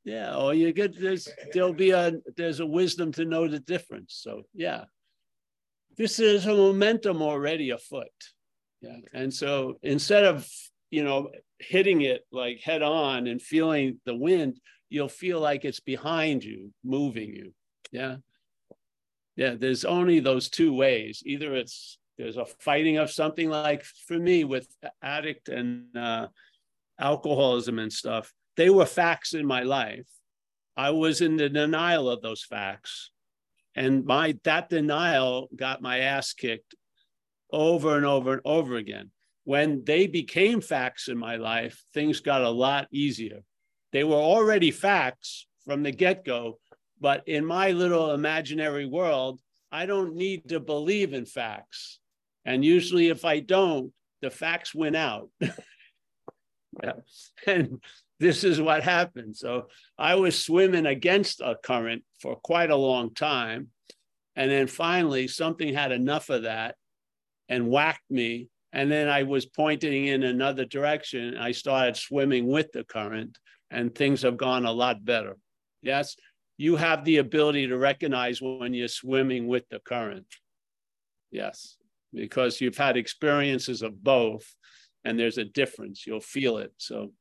yeah, 0.04 0.36
or 0.36 0.52
you 0.52 0.72
get 0.72 1.00
there's 1.00 1.28
there'll 1.52 1.72
be 1.72 1.90
a 1.90 2.12
there's 2.36 2.60
a 2.60 2.66
wisdom 2.66 3.10
to 3.12 3.24
know 3.24 3.48
the 3.48 3.60
difference. 3.60 4.20
So 4.22 4.42
yeah, 4.52 4.84
this 5.97 6.18
is 6.18 6.47
a 6.47 6.55
momentum 6.55 7.22
already 7.22 7.70
afoot. 7.70 8.09
Yeah. 8.80 8.97
And 9.12 9.32
so 9.32 9.78
instead 9.82 10.24
of, 10.24 10.47
you 10.90 11.05
know, 11.05 11.30
hitting 11.59 12.03
it 12.03 12.22
like 12.30 12.61
head 12.61 12.82
on 12.82 13.26
and 13.26 13.40
feeling 13.40 14.01
the 14.05 14.14
wind, 14.14 14.59
you'll 14.90 15.09
feel 15.09 15.40
like 15.40 15.64
it's 15.64 15.80
behind 15.80 16.45
you, 16.45 16.72
moving 16.84 17.34
you. 17.34 17.53
Yeah. 17.92 18.16
Yeah. 19.36 19.55
There's 19.59 19.84
only 19.84 20.20
those 20.20 20.49
two 20.49 20.74
ways. 20.74 21.22
Either 21.24 21.55
it's, 21.55 21.99
there's 22.18 22.36
a 22.36 22.47
fighting 22.61 22.99
of 22.99 23.11
something 23.11 23.49
like 23.49 23.84
for 24.07 24.18
me 24.18 24.45
with 24.45 24.68
addict 25.03 25.49
and 25.49 25.97
uh, 25.97 26.28
alcoholism 27.01 27.78
and 27.78 27.92
stuff, 27.92 28.32
they 28.57 28.70
were 28.70 28.86
facts 28.86 29.34
in 29.34 29.47
my 29.47 29.62
life. 29.62 30.09
I 30.76 30.90
was 30.90 31.20
in 31.20 31.36
the 31.36 31.49
denial 31.49 32.09
of 32.09 32.20
those 32.20 32.45
facts 32.45 33.11
and 33.74 34.04
my 34.04 34.38
that 34.44 34.68
denial 34.68 35.48
got 35.54 35.82
my 35.82 36.00
ass 36.00 36.32
kicked 36.32 36.74
over 37.52 37.96
and 37.96 38.06
over 38.06 38.32
and 38.32 38.42
over 38.44 38.76
again. 38.76 39.10
When 39.44 39.84
they 39.84 40.06
became 40.06 40.60
facts 40.60 41.08
in 41.08 41.18
my 41.18 41.36
life, 41.36 41.82
things 41.92 42.20
got 42.20 42.42
a 42.42 42.50
lot 42.50 42.88
easier. 42.90 43.40
They 43.92 44.04
were 44.04 44.16
already 44.16 44.70
facts 44.70 45.46
from 45.64 45.82
the 45.82 45.92
get-go, 45.92 46.58
but 47.00 47.28
in 47.28 47.44
my 47.44 47.72
little 47.72 48.12
imaginary 48.12 48.86
world, 48.86 49.40
I 49.70 49.86
don't 49.86 50.14
need 50.14 50.48
to 50.48 50.60
believe 50.60 51.12
in 51.12 51.26
facts. 51.26 51.98
And 52.44 52.64
usually 52.64 53.08
if 53.08 53.24
I 53.24 53.40
don't, 53.40 53.92
the 54.22 54.30
facts 54.30 54.74
win 54.74 54.94
out. 54.94 55.28
yeah. 55.40 56.92
And 57.46 57.82
this 58.20 58.44
is 58.44 58.60
what 58.60 58.82
happened. 58.82 59.36
So 59.36 59.68
I 59.98 60.14
was 60.14 60.42
swimming 60.42 60.86
against 60.86 61.40
a 61.40 61.56
current 61.62 62.04
for 62.20 62.36
quite 62.36 62.70
a 62.70 62.76
long 62.76 63.14
time. 63.14 63.68
And 64.36 64.50
then 64.50 64.66
finally, 64.66 65.28
something 65.28 65.74
had 65.74 65.92
enough 65.92 66.28
of 66.30 66.42
that 66.42 66.76
and 67.48 67.68
whacked 67.68 68.10
me. 68.10 68.48
And 68.72 68.90
then 68.90 69.08
I 69.08 69.22
was 69.22 69.46
pointing 69.46 70.06
in 70.06 70.24
another 70.24 70.64
direction. 70.64 71.36
I 71.36 71.52
started 71.52 71.96
swimming 71.96 72.46
with 72.46 72.72
the 72.72 72.82
current, 72.82 73.38
and 73.70 73.94
things 73.94 74.22
have 74.22 74.36
gone 74.36 74.64
a 74.66 74.72
lot 74.72 75.04
better. 75.04 75.36
Yes, 75.80 76.16
you 76.56 76.74
have 76.74 77.04
the 77.04 77.18
ability 77.18 77.68
to 77.68 77.78
recognize 77.78 78.42
when 78.42 78.74
you're 78.74 78.88
swimming 78.88 79.46
with 79.46 79.68
the 79.68 79.78
current. 79.78 80.26
Yes, 81.30 81.76
because 82.12 82.60
you've 82.60 82.76
had 82.76 82.96
experiences 82.96 83.82
of 83.82 84.02
both, 84.02 84.52
and 85.04 85.18
there's 85.20 85.38
a 85.38 85.44
difference. 85.44 86.04
You'll 86.04 86.20
feel 86.20 86.58
it. 86.58 86.72
So 86.78 87.12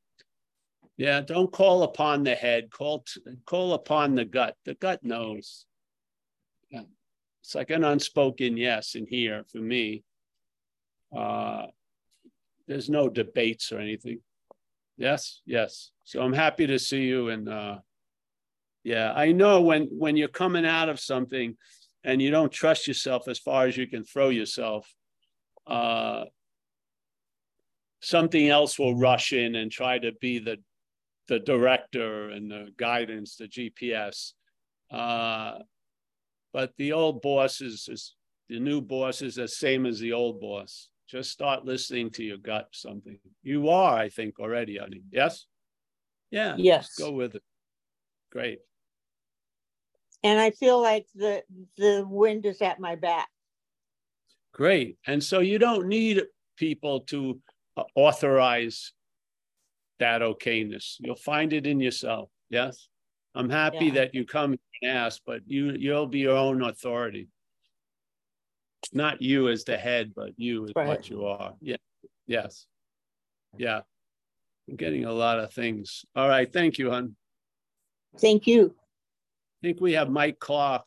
yeah, 0.97 1.21
don't 1.21 1.51
call 1.51 1.83
upon 1.83 2.23
the 2.23 2.35
head, 2.35 2.69
call, 2.69 3.03
call 3.45 3.73
upon 3.73 4.15
the 4.15 4.25
gut. 4.25 4.55
The 4.65 4.75
gut 4.75 5.03
knows. 5.03 5.65
Yeah. 6.69 6.83
It's 7.41 7.55
like 7.55 7.71
an 7.71 7.83
unspoken 7.83 8.57
yes 8.57 8.95
in 8.95 9.07
here 9.07 9.43
for 9.51 9.57
me. 9.57 10.03
Uh, 11.15 11.65
there's 12.67 12.89
no 12.89 13.09
debates 13.09 13.71
or 13.71 13.79
anything. 13.79 14.19
Yes, 14.97 15.41
yes. 15.45 15.91
So 16.03 16.21
I'm 16.21 16.33
happy 16.33 16.67
to 16.67 16.79
see 16.79 17.01
you. 17.01 17.29
And 17.29 17.49
uh, 17.49 17.77
yeah, 18.83 19.11
I 19.13 19.31
know 19.31 19.61
when 19.61 19.87
when 19.91 20.15
you're 20.15 20.27
coming 20.27 20.65
out 20.65 20.89
of 20.89 20.99
something 20.99 21.57
and 22.03 22.21
you 22.21 22.31
don't 22.31 22.51
trust 22.51 22.87
yourself 22.87 23.27
as 23.27 23.39
far 23.39 23.65
as 23.65 23.75
you 23.75 23.87
can 23.87 24.03
throw 24.03 24.29
yourself, 24.29 24.93
uh, 25.67 26.25
something 28.01 28.47
else 28.47 28.77
will 28.77 28.95
rush 28.95 29.33
in 29.33 29.55
and 29.55 29.71
try 29.71 29.97
to 29.97 30.11
be 30.21 30.39
the 30.39 30.57
the 31.27 31.39
director 31.39 32.29
and 32.29 32.51
the 32.51 32.69
guidance, 32.77 33.35
the 33.35 33.47
GPS. 33.47 34.33
Uh, 34.91 35.59
but 36.51 36.73
the 36.77 36.93
old 36.93 37.21
boss 37.21 37.61
is, 37.61 37.87
is, 37.89 38.15
the 38.49 38.59
new 38.59 38.81
boss 38.81 39.21
is 39.21 39.35
the 39.35 39.47
same 39.47 39.85
as 39.85 39.99
the 39.99 40.13
old 40.13 40.39
boss. 40.39 40.89
Just 41.07 41.31
start 41.31 41.65
listening 41.65 42.09
to 42.11 42.23
your 42.23 42.37
gut. 42.37 42.67
Something 42.71 43.19
you 43.41 43.69
are, 43.69 43.97
I 43.97 44.09
think, 44.09 44.39
already, 44.39 44.77
honey. 44.77 45.01
Yes. 45.11 45.45
Yeah. 46.31 46.55
Yes. 46.57 46.95
Go 46.95 47.11
with 47.11 47.35
it. 47.35 47.43
Great. 48.31 48.59
And 50.23 50.39
I 50.39 50.51
feel 50.51 50.81
like 50.81 51.05
the 51.13 51.43
the 51.77 52.05
wind 52.07 52.45
is 52.45 52.61
at 52.61 52.79
my 52.79 52.95
back. 52.95 53.27
Great. 54.53 54.97
And 55.05 55.23
so 55.23 55.39
you 55.39 55.59
don't 55.59 55.87
need 55.87 56.23
people 56.57 57.01
to 57.01 57.39
uh, 57.75 57.83
authorize 57.95 58.93
that 60.03 60.21
okayness. 60.21 60.97
You'll 60.99 61.15
find 61.15 61.53
it 61.53 61.65
in 61.65 61.79
yourself. 61.79 62.29
Yes. 62.49 62.89
I'm 63.35 63.49
happy 63.49 63.85
Yeah. 63.85 63.93
that 63.93 64.13
you 64.13 64.25
come 64.25 64.51
and 64.81 64.91
ask, 64.91 65.21
but 65.25 65.41
you 65.47 65.71
you'll 65.79 66.07
be 66.07 66.19
your 66.19 66.35
own 66.35 66.61
authority. 66.61 67.29
Not 68.91 69.21
you 69.21 69.47
as 69.47 69.63
the 69.63 69.77
head, 69.77 70.13
but 70.13 70.31
you 70.37 70.65
as 70.65 70.73
Right. 70.75 70.87
what 70.87 71.09
you 71.09 71.25
are. 71.25 71.55
Yeah. 71.61 71.77
Yes. 72.27 72.67
Yeah. 73.57 73.81
I'm 74.67 74.75
getting 74.75 75.05
a 75.05 75.13
lot 75.13 75.39
of 75.39 75.53
things. 75.53 76.03
All 76.15 76.27
right. 76.27 76.51
Thank 76.51 76.77
you, 76.77 76.91
hon. 76.91 77.15
Thank 78.19 78.45
you. 78.45 78.75
I 78.77 79.59
think 79.67 79.79
we 79.79 79.93
have 79.93 80.09
Mike 80.09 80.39
Clark. 80.39 80.85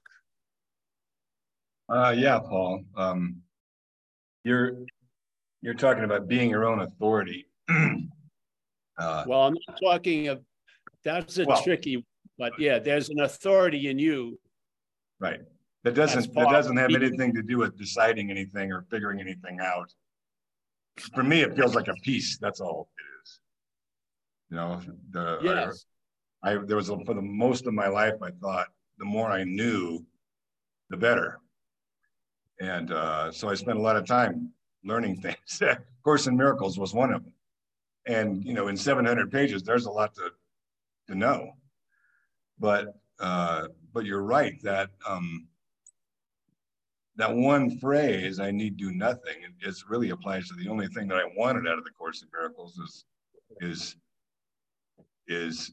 Uh, 1.88 2.14
yeah, 2.16 2.38
Paul, 2.40 2.84
um, 2.96 3.42
you're, 4.44 4.84
you're 5.62 5.74
talking 5.74 6.04
about 6.04 6.28
being 6.28 6.50
your 6.50 6.66
own 6.66 6.80
authority. 6.80 7.46
Uh, 8.99 9.24
Well, 9.26 9.42
I'm 9.42 9.57
not 9.68 9.78
talking 9.82 10.28
of 10.28 10.42
that's 11.05 11.38
a 11.38 11.44
Well- 11.44 11.62
tricky, 11.62 12.05
but 12.38 12.59
yeah, 12.59 12.78
there's 12.78 13.09
an 13.11 13.20
authority 13.20 13.88
in 13.88 13.99
you. 13.99 14.38
right, 15.20 15.40
That 15.84 15.94
doesn't, 15.94 16.32
that 16.34 16.51
doesn't 16.51 16.76
have 16.76 16.90
anything 16.94 17.32
to 17.34 17.42
do 17.42 17.59
with 17.59 17.76
deciding 17.78 18.30
anything 18.30 18.72
or 18.72 18.82
figuring 18.90 19.20
anything 19.20 19.61
out. 19.61 19.92
For 21.14 21.22
me, 21.22 21.42
it 21.42 21.55
feels 21.55 21.74
like 21.74 21.88
a 21.88 21.94
piece, 22.03 22.38
that's 22.38 22.61
all 22.61 22.88
it 22.99 23.03
is. 23.22 23.40
You 24.51 24.57
know, 24.57 24.80
the, 25.11 25.38
Yes, 25.42 25.86
I, 26.42 26.57
there 26.57 26.76
was, 26.76 26.88
a- 26.90 27.05
for 27.05 27.14
the 27.14 27.22
most 27.22 27.66
of 27.66 27.74
my 27.74 27.88
life, 27.88 28.14
I 28.22 28.30
thought, 28.30 28.68
the 28.99 29.05
more 29.05 29.30
I 29.30 29.44
knew, 29.44 30.05
the 30.90 30.97
better. 30.97 31.38
And, 32.61 32.90
uh, 32.90 33.30
so 33.30 33.49
I 33.51 33.55
spent 33.55 33.78
a 33.78 33.82
lot 33.82 33.97
of 33.97 34.07
time 34.07 34.53
learning 34.84 35.20
things. 35.22 35.62
Course 36.03 36.26
in 36.26 36.36
Miracles 36.36 36.78
was 36.78 36.94
one 36.94 37.12
of 37.12 37.22
them. 37.24 37.32
And, 38.07 38.44
you 38.44 38.54
know, 38.54 38.68
in 38.68 38.76
seven 38.76 39.04
hundred 39.04 39.32
pages, 39.32 39.62
there's 39.62 39.86
a 39.86 39.90
lot 39.90 40.14
to, 40.14 40.30
to 41.09 41.14
know. 41.14 41.52
But, 42.59 42.94
uh, 43.18 43.68
but 43.92 44.04
you're 44.04 44.22
right 44.22 44.61
that, 44.62 44.90
um, 45.07 45.48
that 47.16 47.34
one 47.34 47.78
phrase, 47.78 48.38
I 48.40 48.50
need 48.50 48.76
do 48.76 48.92
nothing, 48.92 49.36
it 49.42 49.66
it 49.66 49.74
really 49.88 50.11
applies 50.11 50.48
to 50.48 50.54
the 50.54 50.68
only 50.68 50.86
thing 50.88 51.09
that 51.09 51.16
I 51.18 51.24
wanted 51.36 51.66
out 51.66 51.78
of 51.78 51.84
the 51.84 51.90
Course 51.90 52.22
in 52.22 52.28
Miracles 52.32 52.78
is, 52.78 53.04
is, 53.61 53.96
is 55.26 55.72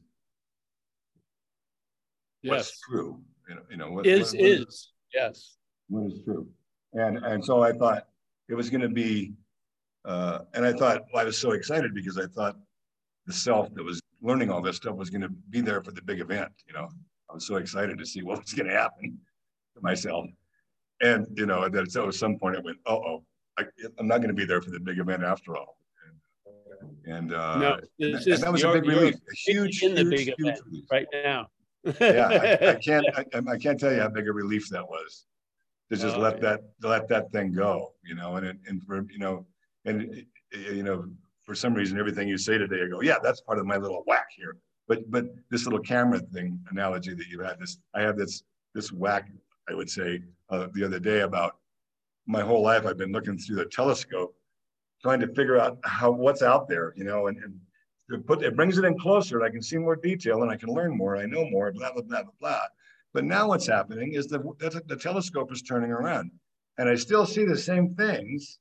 what's 2.50 2.80
true, 2.80 3.20
you 3.48 3.54
know, 3.54 3.60
you 3.70 3.76
know. 3.76 3.90
what- 3.92 4.06
is, 4.06 4.32
what- 4.32 4.40
what 4.40 4.50
is, 4.68 4.92
yes. 5.12 5.56
What 5.88 6.06
is 6.10 6.18
true. 6.24 6.48
And, 6.94 7.18
and 7.18 7.44
so 7.44 7.62
I 7.62 7.72
thought 7.72 8.08
it 8.48 8.54
was 8.54 8.70
gonna 8.70 8.88
be, 8.88 9.34
uh, 10.04 10.40
and 10.54 10.64
I 10.66 10.72
thought, 10.72 11.02
well, 11.12 11.22
I 11.22 11.24
was 11.24 11.38
so 11.38 11.52
excited 11.52 11.94
because 11.94 12.18
I 12.18 12.26
thought 12.26 12.56
the 13.26 13.32
self 13.32 13.72
that 13.74 13.82
was 13.82 14.00
learning 14.22 14.50
all 14.50 14.60
this 14.62 14.76
stuff 14.76 14.96
was 14.96 15.10
gonna 15.10 15.28
be 15.50 15.60
there 15.60 15.82
for 15.82 15.92
the 15.92 16.02
big 16.02 16.20
event, 16.20 16.52
you 16.66 16.74
know? 16.74 16.88
I 17.30 17.34
was 17.34 17.46
so 17.46 17.56
excited 17.56 17.98
to 17.98 18.06
see 18.06 18.22
what 18.22 18.40
was 18.40 18.52
gonna 18.52 18.72
happen 18.72 19.18
to 19.76 19.82
myself. 19.82 20.26
And, 21.00 21.26
you 21.36 21.46
know, 21.46 21.68
that 21.68 21.90
so 21.90 22.08
at 22.08 22.14
some 22.14 22.38
point 22.38 22.56
I 22.56 22.60
went, 22.60 22.78
uh-oh, 22.86 23.24
I, 23.58 23.64
I'm 23.98 24.06
not 24.06 24.20
gonna 24.20 24.32
be 24.34 24.44
there 24.44 24.60
for 24.62 24.70
the 24.70 24.80
big 24.80 24.98
event 24.98 25.22
after 25.24 25.56
all. 25.56 25.78
And, 27.06 27.32
uh, 27.34 27.58
No, 27.58 27.78
and 28.00 28.14
that- 28.14 28.22
just 28.24 28.42
that 28.42 28.52
was 28.52 28.62
a 28.64 28.72
big 28.72 28.84
relief, 28.86 29.14
a 29.14 29.34
huge, 29.34 29.82
in 29.82 29.94
the 29.94 30.02
huge, 30.02 30.10
big 30.10 30.20
huge 30.26 30.38
event. 30.38 30.60
relief. 30.66 30.84
Right 30.90 31.06
now. 31.12 31.48
Yeah, 32.00 32.28
I, 32.62 32.70
I 32.70 32.74
can't, 32.84 33.06
I, 33.16 33.24
I 33.52 33.58
can't 33.58 33.78
tell 33.78 33.92
you 33.92 34.00
how 34.00 34.08
big 34.08 34.28
a 34.28 34.32
relief 34.32 34.68
that 34.70 34.86
was. 34.88 35.26
To 35.90 35.96
just 35.96 36.16
Oh, 36.16 36.20
let 36.20 36.36
yeah. 36.36 36.40
that, 36.56 36.60
let 36.82 37.08
that 37.08 37.30
thing 37.30 37.52
go, 37.52 37.92
you 38.06 38.14
know, 38.14 38.36
and, 38.36 38.46
it- 38.46 38.58
and 38.66 38.82
for, 38.84 39.04
you 39.10 39.18
know, 39.18 39.46
and, 39.84 40.24
you 40.52 40.82
know, 40.82 41.06
for 41.44 41.54
some 41.54 41.74
reason, 41.74 41.98
everything 41.98 42.28
you 42.28 42.38
say 42.38 42.56
today, 42.58 42.82
I 42.84 42.88
go, 42.88 43.02
yeah, 43.02 43.16
that's 43.22 43.40
part 43.40 43.58
of 43.58 43.66
my 43.66 43.76
little 43.76 44.02
whack 44.06 44.28
here. 44.34 44.56
But, 44.88 45.10
but 45.10 45.26
this 45.50 45.64
little 45.64 45.80
camera 45.80 46.20
thing 46.20 46.58
analogy 46.70 47.14
that 47.14 47.26
you 47.28 47.40
had, 47.40 47.58
this, 47.58 47.78
I 47.94 48.02
have 48.02 48.16
this, 48.16 48.42
this 48.74 48.92
whack, 48.92 49.30
I 49.68 49.74
would 49.74 49.90
say, 49.90 50.22
uh, 50.50 50.68
the 50.72 50.84
other 50.84 50.98
day 50.98 51.20
about 51.20 51.56
my 52.26 52.40
whole 52.40 52.62
life, 52.62 52.86
I've 52.86 52.98
been 52.98 53.12
looking 53.12 53.38
through 53.38 53.56
the 53.56 53.66
telescope, 53.66 54.34
trying 55.02 55.20
to 55.20 55.28
figure 55.28 55.58
out 55.58 55.78
how, 55.84 56.10
what's 56.10 56.42
out 56.42 56.68
there, 56.68 56.94
you 56.96 57.04
know, 57.04 57.26
and, 57.26 57.38
and 57.38 57.58
it 58.10 58.26
put, 58.26 58.42
it 58.42 58.56
brings 58.56 58.78
it 58.78 58.84
in 58.84 58.98
closer 58.98 59.38
and 59.38 59.46
I 59.46 59.50
can 59.50 59.62
see 59.62 59.78
more 59.78 59.96
detail 59.96 60.42
and 60.42 60.50
I 60.50 60.56
can 60.56 60.70
learn 60.70 60.96
more, 60.96 61.16
I 61.16 61.26
know 61.26 61.48
more, 61.50 61.72
blah, 61.72 61.92
blah, 61.92 62.02
blah, 62.02 62.22
blah, 62.22 62.32
blah. 62.40 62.62
But 63.12 63.24
now 63.24 63.48
what's 63.48 63.66
happening 63.66 64.14
is 64.14 64.26
the, 64.26 64.38
the, 64.58 64.82
the 64.86 64.96
telescope 64.96 65.52
is 65.52 65.62
turning 65.62 65.90
around 65.90 66.30
and 66.78 66.88
I 66.88 66.94
still 66.96 67.24
see 67.24 67.44
the 67.44 67.56
same 67.56 67.94
things, 67.94 68.58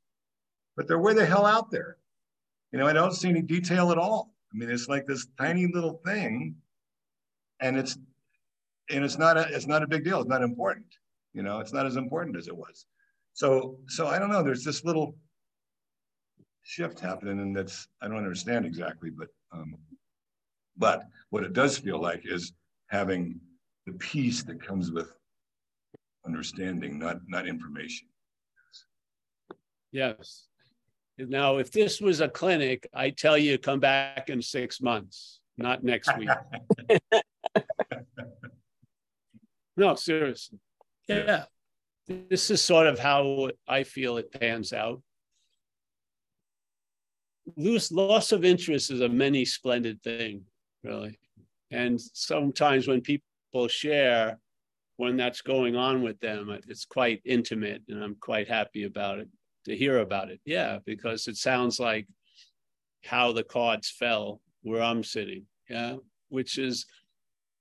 but 0.75 0.87
they're 0.87 0.99
way 0.99 1.13
the 1.13 1.25
hell 1.25 1.45
out 1.45 1.71
there. 1.71 1.97
You 2.71 2.79
know, 2.79 2.87
I 2.87 2.93
don't 2.93 3.13
see 3.13 3.29
any 3.29 3.41
detail 3.41 3.91
at 3.91 3.97
all. 3.97 4.33
I 4.53 4.57
mean, 4.57 4.69
it's 4.69 4.87
like 4.87 5.05
this 5.05 5.27
tiny 5.39 5.67
little 5.67 6.01
thing 6.05 6.55
and 7.59 7.77
it's, 7.77 7.97
and 8.89 9.03
it's 9.03 9.17
not 9.17 9.37
a, 9.37 9.47
it's 9.49 9.67
not 9.67 9.83
a 9.83 9.87
big 9.87 10.03
deal. 10.03 10.19
It's 10.19 10.29
not 10.29 10.43
important. 10.43 10.87
You 11.33 11.43
know, 11.43 11.59
it's 11.59 11.73
not 11.73 11.85
as 11.85 11.95
important 11.95 12.35
as 12.35 12.47
it 12.47 12.55
was. 12.55 12.85
So, 13.33 13.77
so 13.87 14.07
I 14.07 14.19
don't 14.19 14.31
know, 14.31 14.43
there's 14.43 14.63
this 14.63 14.83
little 14.83 15.15
shift 16.63 16.99
happening 16.99 17.39
and 17.39 17.55
that's, 17.55 17.87
I 18.01 18.07
don't 18.07 18.17
understand 18.17 18.65
exactly, 18.65 19.09
but, 19.09 19.29
um, 19.51 19.75
but 20.77 21.03
what 21.29 21.43
it 21.43 21.53
does 21.53 21.77
feel 21.77 21.99
like 21.99 22.21
is 22.25 22.53
having 22.87 23.39
the 23.85 23.93
peace 23.93 24.43
that 24.43 24.65
comes 24.65 24.91
with 24.91 25.11
understanding, 26.25 26.97
not, 26.97 27.17
not 27.27 27.47
information. 27.47 28.07
Yes. 29.91 30.47
Now, 31.17 31.57
if 31.57 31.71
this 31.71 32.01
was 32.01 32.21
a 32.21 32.29
clinic, 32.29 32.87
I 32.93 33.11
tell 33.11 33.37
you, 33.37 33.57
come 33.57 33.79
back 33.79 34.29
in 34.29 34.41
six 34.41 34.81
months, 34.81 35.39
not 35.57 35.83
next 35.83 36.09
week. 36.17 36.29
No, 39.75 39.95
seriously. 39.95 40.59
Yeah. 41.07 41.45
This 42.07 42.51
is 42.51 42.61
sort 42.61 42.87
of 42.87 42.99
how 42.99 43.49
I 43.67 43.83
feel 43.83 44.17
it 44.17 44.31
pans 44.31 44.71
out. 44.71 45.01
Lose, 47.57 47.91
loss 47.91 48.31
of 48.31 48.45
interest 48.45 48.91
is 48.91 49.01
a 49.01 49.09
many 49.09 49.45
splendid 49.45 50.01
thing, 50.03 50.43
really. 50.83 51.17
And 51.71 51.99
sometimes 51.99 52.87
when 52.87 53.01
people 53.01 53.67
share, 53.67 54.39
when 54.97 55.17
that's 55.17 55.41
going 55.41 55.75
on 55.75 56.03
with 56.03 56.19
them, 56.19 56.55
it's 56.67 56.85
quite 56.85 57.21
intimate, 57.25 57.81
and 57.89 58.03
I'm 58.03 58.15
quite 58.19 58.47
happy 58.47 58.83
about 58.83 59.19
it 59.19 59.27
to 59.65 59.75
hear 59.75 59.99
about 59.99 60.29
it. 60.29 60.39
Yeah, 60.45 60.79
because 60.85 61.27
it 61.27 61.37
sounds 61.37 61.79
like 61.79 62.07
how 63.05 63.31
the 63.31 63.43
cards 63.43 63.89
fell 63.89 64.41
where 64.61 64.81
I'm 64.81 65.03
sitting. 65.03 65.45
Yeah, 65.69 65.97
which 66.29 66.57
is 66.57 66.85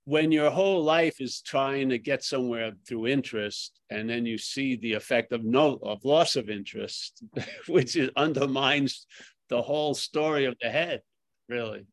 when 0.04 0.32
your 0.32 0.50
whole 0.50 0.82
life 0.82 1.20
is 1.20 1.40
trying 1.42 1.88
to 1.90 1.98
get 1.98 2.24
somewhere 2.24 2.72
through 2.86 3.06
interest, 3.06 3.80
and 3.90 4.08
then 4.08 4.26
you 4.26 4.36
see 4.36 4.76
the 4.76 4.94
effect 4.94 5.32
of 5.32 5.44
no 5.44 5.78
of 5.82 6.04
loss 6.04 6.36
of 6.36 6.50
interest, 6.50 7.22
which 7.68 7.96
is, 7.96 8.10
undermines 8.16 9.06
the 9.48 9.62
whole 9.62 9.94
story 9.94 10.46
of 10.46 10.56
the 10.60 10.70
head. 10.70 11.02
Really, 11.48 11.86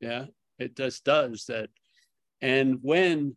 yeah, 0.00 0.26
it 0.58 0.76
just 0.76 1.04
does 1.04 1.44
that. 1.46 1.68
And 2.40 2.78
when 2.80 3.36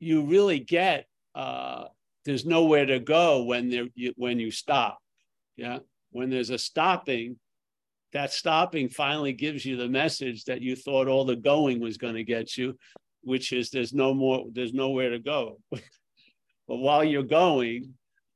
you 0.00 0.24
really 0.24 0.60
get 0.60 1.06
uh, 1.34 1.84
there's 2.28 2.46
nowhere 2.46 2.86
to 2.86 3.00
go 3.00 3.42
when 3.44 3.70
there 3.70 3.86
you, 3.94 4.12
when 4.16 4.38
you 4.38 4.50
stop. 4.50 4.98
Yeah. 5.56 5.78
When 6.10 6.30
there's 6.30 6.50
a 6.50 6.58
stopping 6.58 7.36
that 8.12 8.32
stopping 8.32 8.88
finally 8.88 9.32
gives 9.32 9.64
you 9.64 9.76
the 9.76 9.88
message 9.88 10.44
that 10.44 10.62
you 10.62 10.74
thought 10.74 11.08
all 11.08 11.24
the 11.24 11.36
going 11.36 11.80
was 11.80 11.98
going 11.98 12.14
to 12.14 12.24
get 12.24 12.56
you 12.56 12.78
which 13.22 13.52
is 13.52 13.68
there's 13.68 13.92
no 13.92 14.14
more 14.14 14.46
there's 14.52 14.72
nowhere 14.72 15.10
to 15.10 15.18
go. 15.18 15.58
But 16.66 16.76
while 16.76 17.02
you're 17.02 17.22
going 17.22 17.94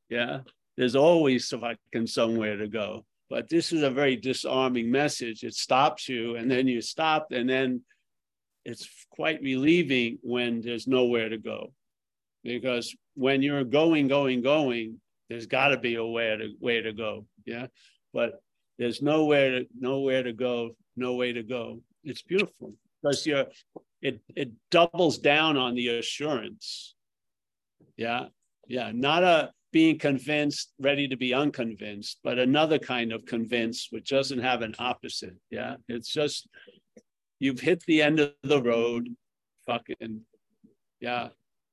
yeah 0.08 0.40
there's 0.76 0.96
always 0.96 1.48
fucking 1.48 2.06
somewhere 2.06 2.56
to 2.56 2.66
go. 2.66 3.04
But 3.28 3.48
this 3.50 3.72
is 3.72 3.82
a 3.82 3.90
very 3.90 4.16
disarming 4.16 4.90
message. 4.90 5.42
It 5.42 5.54
stops 5.54 6.08
you 6.08 6.36
and 6.36 6.50
then 6.50 6.66
you 6.66 6.80
stop 6.80 7.28
and 7.30 7.48
then 7.48 7.82
it's 8.64 8.88
quite 9.10 9.42
relieving 9.42 10.18
when 10.22 10.62
there's 10.62 10.86
nowhere 10.86 11.28
to 11.28 11.38
go 11.38 11.72
because 12.42 12.94
when 13.14 13.42
you're 13.42 13.64
going 13.64 14.08
going 14.08 14.42
going 14.42 15.00
there's 15.28 15.46
got 15.46 15.68
to 15.68 15.78
be 15.78 15.94
a 15.94 16.04
way 16.04 16.36
to 16.36 16.48
way 16.60 16.80
to 16.80 16.92
go 16.92 17.26
yeah? 17.44 17.66
But 18.12 18.42
there's 18.78 19.02
nowhere 19.02 19.50
to 19.50 19.66
nowhere 19.78 20.22
to 20.22 20.32
go 20.32 20.76
no 20.96 21.14
way 21.14 21.32
to 21.32 21.42
go. 21.42 21.80
It's 22.04 22.22
beautiful 22.22 22.74
because 23.02 23.26
you're 23.26 23.46
it 24.00 24.20
it 24.34 24.50
doubles 24.70 25.18
down 25.18 25.56
on 25.56 25.74
the 25.74 25.88
assurance 25.88 26.94
yeah? 27.96 28.26
Yeah 28.66 28.92
not 28.92 29.22
a 29.22 29.52
being 29.72 29.98
convinced 29.98 30.72
ready 30.78 31.08
to 31.08 31.16
be 31.16 31.32
unconvinced 31.32 32.18
but 32.22 32.38
another 32.38 32.78
kind 32.78 33.12
of 33.12 33.24
convinced 33.24 33.88
which 33.90 34.10
doesn't 34.10 34.40
have 34.40 34.62
an 34.62 34.74
opposite 34.78 35.36
yeah? 35.50 35.76
It's 35.88 36.12
just 36.12 36.48
you've 37.38 37.60
hit 37.60 37.82
the 37.86 38.02
end 38.02 38.20
of 38.20 38.32
the 38.42 38.62
road 38.62 39.08
fucking 39.66 40.20
yeah 41.00 41.28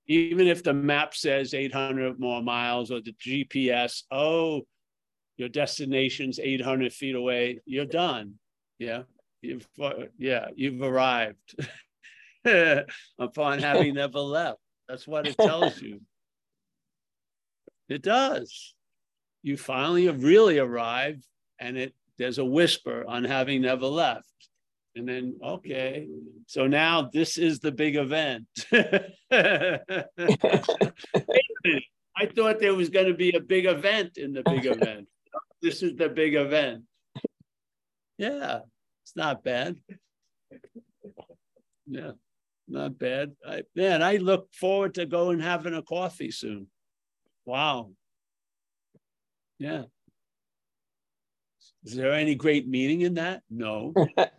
even 0.10 0.48
if 0.48 0.64
the 0.64 0.74
map 0.74 1.16
says 1.16 1.54
800 1.54 2.20
more 2.20 2.42
miles 2.42 2.92
or 2.92 3.00
the 3.00 3.14
gps 3.14 4.04
oh 4.12 4.64
your 5.38 5.48
destination's 5.48 6.40
800 6.40 6.92
feet 6.92 7.16
away 7.16 7.62
you're 7.66 7.86
done. 7.86 8.34
Yeah 8.78 9.04
you've 9.42 9.68
yeah 10.18 10.48
you've 10.56 10.82
arrived 10.82 11.56
upon 13.20 13.60
having 13.70 13.94
never 13.94 14.20
left. 14.20 14.60
That's 14.88 15.08
what 15.08 15.28
it 15.28 15.38
tells 15.38 15.82
you. 15.82 16.02
It 17.88 18.02
does. 18.02 18.74
You 19.44 19.56
finally 19.56 20.06
have 20.06 20.24
really 20.24 20.60
arrived 20.60 21.26
and 21.60 21.78
it 21.78 21.94
there's 22.18 22.38
a 22.38 22.46
whisper 22.46 23.06
on 23.08 23.24
having 23.24 23.62
never 23.62 23.86
left 23.86 24.49
and 24.96 25.08
then, 25.08 25.40
okay, 25.44 26.08
so 26.48 26.68
now 26.68 27.10
this 27.14 27.38
is 27.38 27.60
the 27.60 27.72
big 27.72 27.96
event. 27.96 28.48
I 28.72 29.10
thought 32.36 32.60
there 32.60 32.76
was 32.76 32.90
going 32.90 33.08
to 33.08 33.14
be 33.14 33.36
a 33.36 33.40
big 33.40 33.66
event 33.66 34.18
in 34.18 34.34
the 34.34 34.44
big 34.44 34.66
event. 34.66 35.08
This 35.62 35.84
is 35.84 35.98
the 35.98 36.08
big 36.08 36.36
event. 36.36 36.84
Yeah, 38.18 38.60
it's 39.04 39.14
not 39.14 39.44
bad. 39.44 39.76
Yeah, 41.86 42.12
not 42.66 42.98
bad. 42.98 43.34
I, 43.46 43.64
man, 43.76 44.02
I 44.02 44.16
look 44.18 44.54
forward 44.54 44.94
to 44.94 45.06
going 45.06 45.42
having 45.42 45.74
a 45.74 45.82
coffee 45.82 46.32
soon. 46.32 46.68
Wow. 47.46 47.92
Yeah. 49.58 49.84
Is 51.84 51.96
there 51.96 52.14
any 52.14 52.36
great 52.36 52.68
meaning 52.68 53.02
in 53.02 53.16
that? 53.16 53.42
No. 53.50 53.94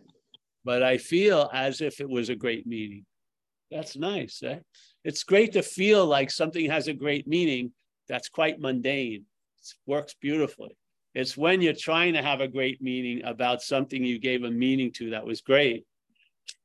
but 0.63 0.83
I 0.83 0.97
feel 0.97 1.49
as 1.53 1.81
if 1.81 1.99
it 1.99 2.09
was 2.09 2.29
a 2.29 2.35
great 2.35 2.67
meaning. 2.67 3.05
That's 3.71 3.95
nice. 3.95 4.41
Eh? 4.43 4.59
It's 5.03 5.23
great 5.23 5.53
to 5.53 5.63
feel 5.63 6.05
like 6.05 6.29
something 6.29 6.69
has 6.69 6.87
a 6.87 6.93
great 6.93 7.27
meaning 7.27 7.71
that's 8.07 8.29
quite 8.29 8.59
mundane. 8.59 9.25
It 9.59 9.73
works 9.85 10.15
beautifully. 10.19 10.75
It's 11.13 11.37
when 11.37 11.61
you're 11.61 11.73
trying 11.73 12.13
to 12.13 12.21
have 12.21 12.41
a 12.41 12.47
great 12.47 12.81
meaning 12.81 13.23
about 13.23 13.61
something 13.61 14.03
you 14.03 14.19
gave 14.19 14.43
a 14.43 14.51
meaning 14.51 14.91
to 14.93 15.11
that 15.11 15.25
was 15.25 15.41
great. 15.41 15.85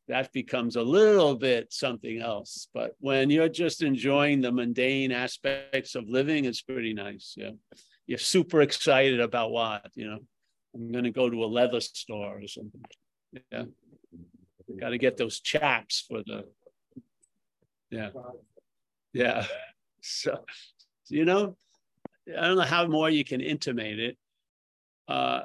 That 0.09 0.33
becomes 0.33 0.77
a 0.77 0.83
little 0.83 1.35
bit 1.35 1.73
something 1.73 2.21
else. 2.21 2.69
But 2.73 2.95
when 2.99 3.29
you're 3.29 3.49
just 3.49 3.83
enjoying 3.83 4.41
the 4.41 4.53
mundane 4.53 5.11
aspects 5.11 5.97
of 5.97 6.09
living, 6.09 6.45
it's 6.45 6.63
pretty 6.63 6.95
nice. 6.95 7.35
Yeah. 7.37 7.51
You're 8.07 8.19
super 8.19 8.63
excited 8.63 9.21
about 9.21 9.51
what, 9.51 9.91
you 9.95 10.09
know, 10.09 10.19
I'm 10.75 10.93
going 10.93 11.05
to 11.05 11.11
go 11.11 11.29
to 11.29 11.45
a 11.45 11.47
leather 11.47 11.81
store 11.81 12.41
or 12.41 12.47
something. 12.47 12.83
Yeah. 13.51 13.65
Got 14.79 14.91
to 14.91 14.99
get 14.99 15.17
those 15.17 15.41
chaps 15.41 16.05
for 16.09 16.23
the, 16.25 16.45
yeah. 17.91 18.11
Yeah. 19.13 19.47
So, 20.09 20.45
you 21.09 21.25
know, 21.25 21.57
I 22.29 22.43
don't 22.43 22.57
know 22.59 22.63
how 22.63 22.87
more 22.87 23.11
you 23.11 23.25
can 23.25 23.41
intimate 23.41 23.99
it. 23.99 24.17
Uh, 25.09 25.41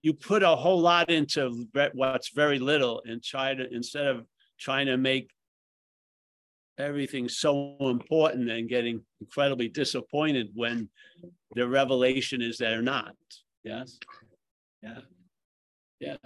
you 0.00 0.14
put 0.14 0.42
a 0.42 0.56
whole 0.56 0.80
lot 0.80 1.10
into 1.10 1.66
what's 1.92 2.30
very 2.30 2.58
little 2.58 3.02
and 3.04 3.22
try 3.22 3.54
to, 3.54 3.70
instead 3.70 4.06
of 4.06 4.24
trying 4.58 4.86
to 4.86 4.96
make 4.96 5.30
everything 6.78 7.28
so 7.28 7.76
important 7.80 8.50
and 8.50 8.70
getting 8.70 9.02
incredibly 9.20 9.68
disappointed 9.68 10.48
when 10.54 10.88
the 11.54 11.68
revelation 11.68 12.40
is 12.40 12.56
they're 12.56 12.80
not. 12.80 13.14
Yes. 13.64 13.98
Yeah. 14.82 15.00
Yeah. 16.00 16.16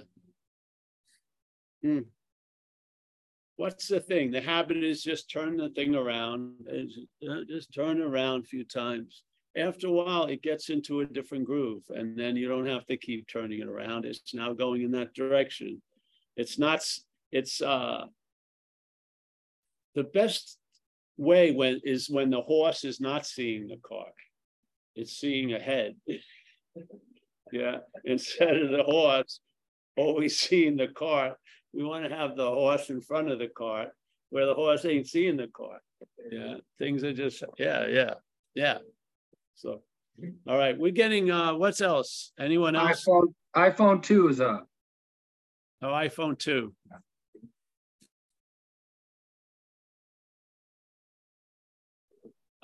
Hmm. 1.83 2.01
What's 3.57 3.87
the 3.87 4.01
thing? 4.01 4.33
The 4.33 4.41
habit 4.41 4.83
is 4.83 5.03
just 5.03 5.31
turn 5.31 5.57
the 5.57 5.69
thing 5.71 5.95
around, 5.95 6.55
uh, 6.69 7.45
just 7.49 7.73
turn 7.73 8.01
around 8.01 8.45
a 8.45 8.49
few 8.49 8.65
times. 8.65 9.23
After 9.57 9.87
a 9.87 9.93
while, 9.93 10.25
it 10.25 10.43
gets 10.43 10.71
into 10.71 11.01
a 11.01 11.07
different 11.07 11.45
groove, 11.45 11.85
and 11.91 12.19
then 12.19 12.35
you 12.35 12.49
don't 12.49 12.67
have 12.67 12.85
to 12.87 12.97
keep 12.97 13.29
turning 13.29 13.61
it 13.61 13.69
around. 13.69 14.05
It's 14.05 14.35
now 14.35 14.53
going 14.53 14.83
in 14.83 14.91
that 14.93 15.15
direction. 15.15 15.81
It's 16.37 16.59
not. 16.59 16.85
It's 17.31 17.63
uh. 17.63 18.07
The 19.95 20.05
best 20.05 20.59
way 21.17 21.53
when 21.53 21.81
is 21.85 22.11
when 22.11 22.31
the 22.31 22.41
horse 22.41 22.83
is 22.83 23.01
not 23.01 23.25
seeing 23.25 23.69
the 23.69 23.79
car, 23.87 24.07
it's 24.97 25.13
seeing 25.13 25.53
ahead. 25.53 25.95
yeah, 27.53 27.79
instead 28.05 28.57
of 28.57 28.71
the 28.73 28.83
horse 28.83 29.39
always 29.97 30.41
seeing 30.41 30.77
the 30.77 30.89
car, 30.89 31.37
we 31.75 31.85
want 31.85 32.09
to 32.09 32.15
have 32.15 32.37
the 32.37 32.49
horse 32.49 32.91
in 32.91 33.01
front 33.01 33.31
of 33.31 33.39
the 33.39 33.49
cart 33.49 33.89
where 34.31 34.47
the 34.47 34.55
horse 34.55 34.85
ain't 34.85 35.07
seeing 35.07 35.37
the 35.37 35.49
cart. 35.49 35.81
Yeah, 36.31 36.57
things 36.79 37.05
are 37.05 37.13
just 37.13 37.43
yeah, 37.59 37.87
yeah, 37.87 38.15
yeah. 38.55 38.79
So, 39.55 39.83
all 40.47 40.59
right, 40.59 40.79
we're 40.79 40.93
getting 40.93 41.31
uh, 41.31 41.55
what's 41.55 41.81
else? 41.81 42.33
Anyone 42.39 42.77
else? 42.77 43.05
iPhone 43.05 43.35
iPhone 43.57 44.03
two 44.03 44.29
is 44.29 44.41
up. 44.41 44.69
Oh, 45.83 45.89
iPhone 45.89 46.39
two. 46.39 46.75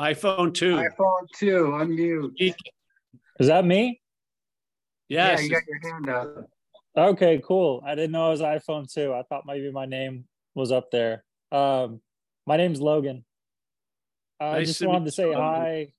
iPhone 0.01 0.55
two. 0.55 0.77
iPhone 0.77 1.27
two, 1.37 1.67
unmute. 1.75 2.55
Is 3.39 3.49
that 3.49 3.65
me? 3.67 4.01
Yes. 5.09 5.41
Yeah, 5.41 5.45
you 5.45 5.51
got 5.51 5.63
your 5.67 5.93
hand 5.93 6.09
up. 6.09 6.51
Okay, 6.97 7.41
cool. 7.47 7.83
I 7.87 7.95
didn't 7.95 8.13
know 8.13 8.29
it 8.29 8.31
was 8.31 8.41
iPhone 8.41 8.93
2. 8.93 9.13
I 9.15 9.23
thought 9.23 9.45
maybe 9.47 9.71
my 9.71 9.87
name 9.87 10.25
was 10.55 10.73
up 10.73 10.91
there. 10.91 11.25
Um, 11.53 12.01
my 12.47 12.57
name's 12.57 12.81
Logan. 12.81 13.25
I 14.41 14.59
Nice 14.59 14.69
just 14.69 14.87
wanted 14.87 15.05
to 15.05 15.13
say 15.13 15.29
you, 15.29 15.35
hi. 15.35 15.93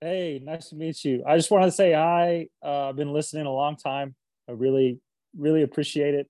Hey, 0.00 0.40
nice 0.42 0.68
to 0.68 0.76
meet 0.76 1.04
you. 1.04 1.24
I 1.26 1.36
just 1.36 1.50
wanted 1.50 1.66
to 1.66 1.72
say 1.72 1.92
hi. 1.92 2.48
Uh, 2.64 2.90
I've 2.90 2.96
been 2.96 3.12
listening 3.12 3.46
a 3.46 3.52
long 3.52 3.76
time. 3.76 4.14
I 4.48 4.52
really, 4.52 5.00
really 5.36 5.62
appreciate 5.62 6.14
it. 6.14 6.28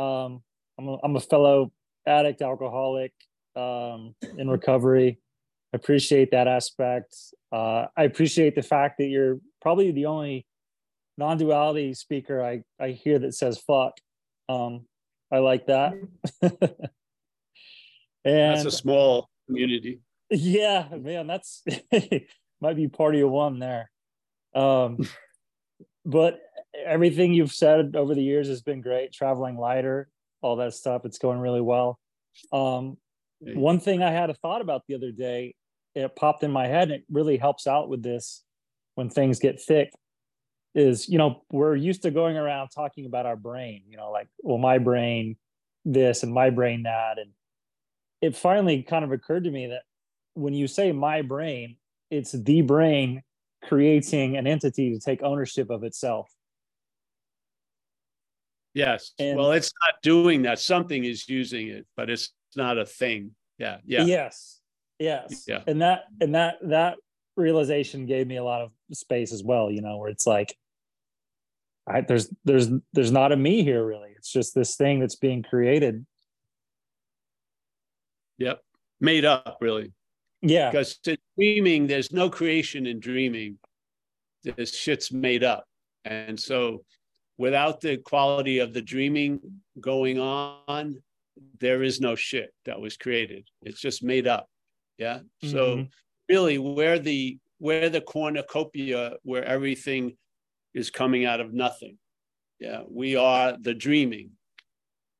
Um, 0.00 0.42
I'm 0.78 0.88
a, 0.88 0.98
I'm 1.02 1.16
a 1.16 1.20
fellow 1.20 1.72
addict, 2.06 2.42
alcoholic, 2.42 3.12
um, 3.56 4.14
in 4.38 4.48
recovery. 4.48 5.18
I 5.72 5.76
appreciate 5.76 6.30
that 6.30 6.46
aspect. 6.46 7.16
Uh, 7.50 7.86
I 7.96 8.04
appreciate 8.04 8.54
the 8.54 8.62
fact 8.62 8.98
that 8.98 9.06
you're 9.06 9.38
probably 9.60 9.90
the 9.90 10.06
only 10.06 10.46
non-duality 11.16 11.94
speaker 11.94 12.42
I, 12.42 12.62
I 12.80 12.90
hear 12.90 13.18
that 13.20 13.34
says 13.34 13.58
fuck. 13.58 13.98
Um, 14.48 14.86
I 15.30 15.38
like 15.38 15.66
that. 15.66 15.94
and 16.42 16.52
That's 18.24 18.64
a 18.64 18.70
small 18.70 19.28
community. 19.46 20.00
yeah, 20.30 20.88
man, 20.96 21.26
that's 21.26 21.62
might 22.60 22.76
be 22.76 22.88
party 22.88 23.20
of 23.20 23.30
one 23.30 23.58
there. 23.58 23.90
Um, 24.54 24.98
but 26.04 26.40
everything 26.84 27.32
you've 27.32 27.52
said 27.52 27.96
over 27.96 28.14
the 28.14 28.22
years 28.22 28.48
has 28.48 28.62
been 28.62 28.80
great. 28.80 29.12
Traveling 29.12 29.56
lighter, 29.56 30.08
all 30.42 30.56
that 30.56 30.74
stuff, 30.74 31.04
it's 31.04 31.18
going 31.18 31.38
really 31.38 31.60
well. 31.60 31.98
Um, 32.52 32.96
Hey. 33.44 33.54
one 33.54 33.80
thing 33.80 34.02
I 34.02 34.10
had 34.10 34.30
a 34.30 34.34
thought 34.34 34.60
about 34.62 34.82
the 34.88 34.94
other 34.94 35.10
day, 35.10 35.54
it 35.94 36.16
popped 36.16 36.42
in 36.42 36.50
my 36.50 36.66
head, 36.66 36.84
and 36.84 36.92
it 37.00 37.04
really 37.10 37.36
helps 37.36 37.66
out 37.66 37.88
with 37.88 38.02
this 38.02 38.42
when 38.94 39.10
things 39.10 39.38
get 39.38 39.60
thick. 39.60 39.90
Is 40.74 41.08
you 41.08 41.18
know 41.18 41.42
we're 41.52 41.76
used 41.76 42.02
to 42.02 42.10
going 42.10 42.36
around 42.36 42.70
talking 42.70 43.06
about 43.06 43.26
our 43.26 43.36
brain, 43.36 43.82
you 43.88 43.96
know, 43.96 44.10
like 44.10 44.28
well 44.42 44.58
my 44.58 44.78
brain 44.78 45.36
this 45.84 46.22
and 46.22 46.32
my 46.32 46.50
brain 46.50 46.82
that, 46.84 47.18
and 47.18 47.30
it 48.20 48.36
finally 48.36 48.82
kind 48.82 49.04
of 49.04 49.12
occurred 49.12 49.44
to 49.44 49.50
me 49.50 49.68
that 49.68 49.82
when 50.34 50.52
you 50.54 50.66
say 50.66 50.90
my 50.90 51.22
brain, 51.22 51.76
it's 52.10 52.32
the 52.32 52.62
brain 52.62 53.22
creating 53.62 54.36
an 54.36 54.46
entity 54.46 54.92
to 54.92 54.98
take 54.98 55.22
ownership 55.22 55.70
of 55.70 55.84
itself. 55.84 56.30
Yes. 58.72 59.12
And- 59.18 59.38
well, 59.38 59.52
it's 59.52 59.72
not 59.86 60.02
doing 60.02 60.42
that. 60.42 60.58
Something 60.58 61.04
is 61.04 61.28
using 61.28 61.68
it, 61.68 61.86
but 61.96 62.10
it's 62.10 62.32
not 62.56 62.78
a 62.78 62.84
thing. 62.84 63.32
Yeah. 63.58 63.78
Yeah. 63.84 64.04
Yes. 64.04 64.60
Yes. 64.98 65.44
Yeah. 65.46 65.62
And 65.66 65.80
that 65.82 66.04
and 66.20 66.34
that 66.34 66.56
that 66.62 66.96
realization 67.36 68.06
gave 68.06 68.26
me 68.26 68.36
a 68.36 68.44
lot 68.44 68.62
of 68.62 68.72
space 68.92 69.32
as 69.32 69.42
well, 69.42 69.70
you 69.70 69.80
know, 69.82 69.98
where 69.98 70.08
it's 70.08 70.26
like 70.26 70.56
I 71.86 72.00
there's 72.00 72.32
there's 72.44 72.68
there's 72.92 73.12
not 73.12 73.32
a 73.32 73.36
me 73.36 73.62
here 73.62 73.84
really. 73.84 74.10
It's 74.16 74.32
just 74.32 74.54
this 74.54 74.76
thing 74.76 75.00
that's 75.00 75.16
being 75.16 75.42
created. 75.42 76.06
Yep. 78.38 78.60
Made 79.00 79.24
up, 79.24 79.58
really. 79.60 79.92
Yeah. 80.42 80.70
Because 80.70 80.98
in 81.06 81.16
dreaming, 81.38 81.86
there's 81.86 82.12
no 82.12 82.30
creation 82.30 82.86
in 82.86 83.00
dreaming. 83.00 83.58
This 84.42 84.74
shit's 84.74 85.12
made 85.12 85.44
up. 85.44 85.64
And 86.04 86.38
so 86.38 86.84
without 87.38 87.80
the 87.80 87.96
quality 87.98 88.58
of 88.58 88.72
the 88.72 88.82
dreaming 88.82 89.40
going 89.80 90.18
on, 90.18 91.02
there 91.60 91.82
is 91.82 92.00
no 92.00 92.14
shit 92.14 92.52
that 92.64 92.80
was 92.80 92.96
created. 92.96 93.48
It's 93.62 93.80
just 93.80 94.02
made 94.02 94.26
up. 94.26 94.48
Yeah. 94.98 95.20
So 95.42 95.76
Mhm. 95.76 95.90
really 96.28 96.58
where 96.58 96.98
the 96.98 97.38
where 97.58 97.88
the 97.88 98.00
cornucopia 98.00 99.16
where 99.22 99.44
everything 99.44 100.16
is 100.74 100.90
coming 100.90 101.24
out 101.24 101.40
of 101.40 101.52
nothing. 101.52 101.98
Yeah. 102.60 102.82
We 102.88 103.16
are 103.16 103.56
the 103.60 103.74
dreaming. 103.74 104.30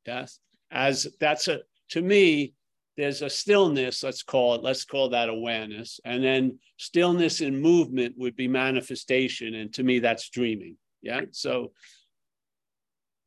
Yes. 0.07 0.39
As 0.71 1.07
that's 1.21 1.49
a 1.49 1.61
to 1.91 2.03
me, 2.03 2.55
there's 2.97 3.23
a 3.23 3.31
stillness, 3.31 4.03
let's 4.03 4.23
call 4.23 4.55
it, 4.55 4.63
let's 4.63 4.85
call 4.85 5.11
that 5.11 5.29
awareness. 5.29 6.01
And 6.05 6.23
then 6.23 6.59
stillness 6.77 7.41
and 7.41 7.61
movement 7.61 8.15
would 8.19 8.37
be 8.37 8.49
manifestation. 8.49 9.55
And 9.55 9.73
to 9.75 9.83
me, 9.83 9.99
that's 9.99 10.29
dreaming. 10.31 10.77
Yeah. 11.03 11.23
So 11.33 11.73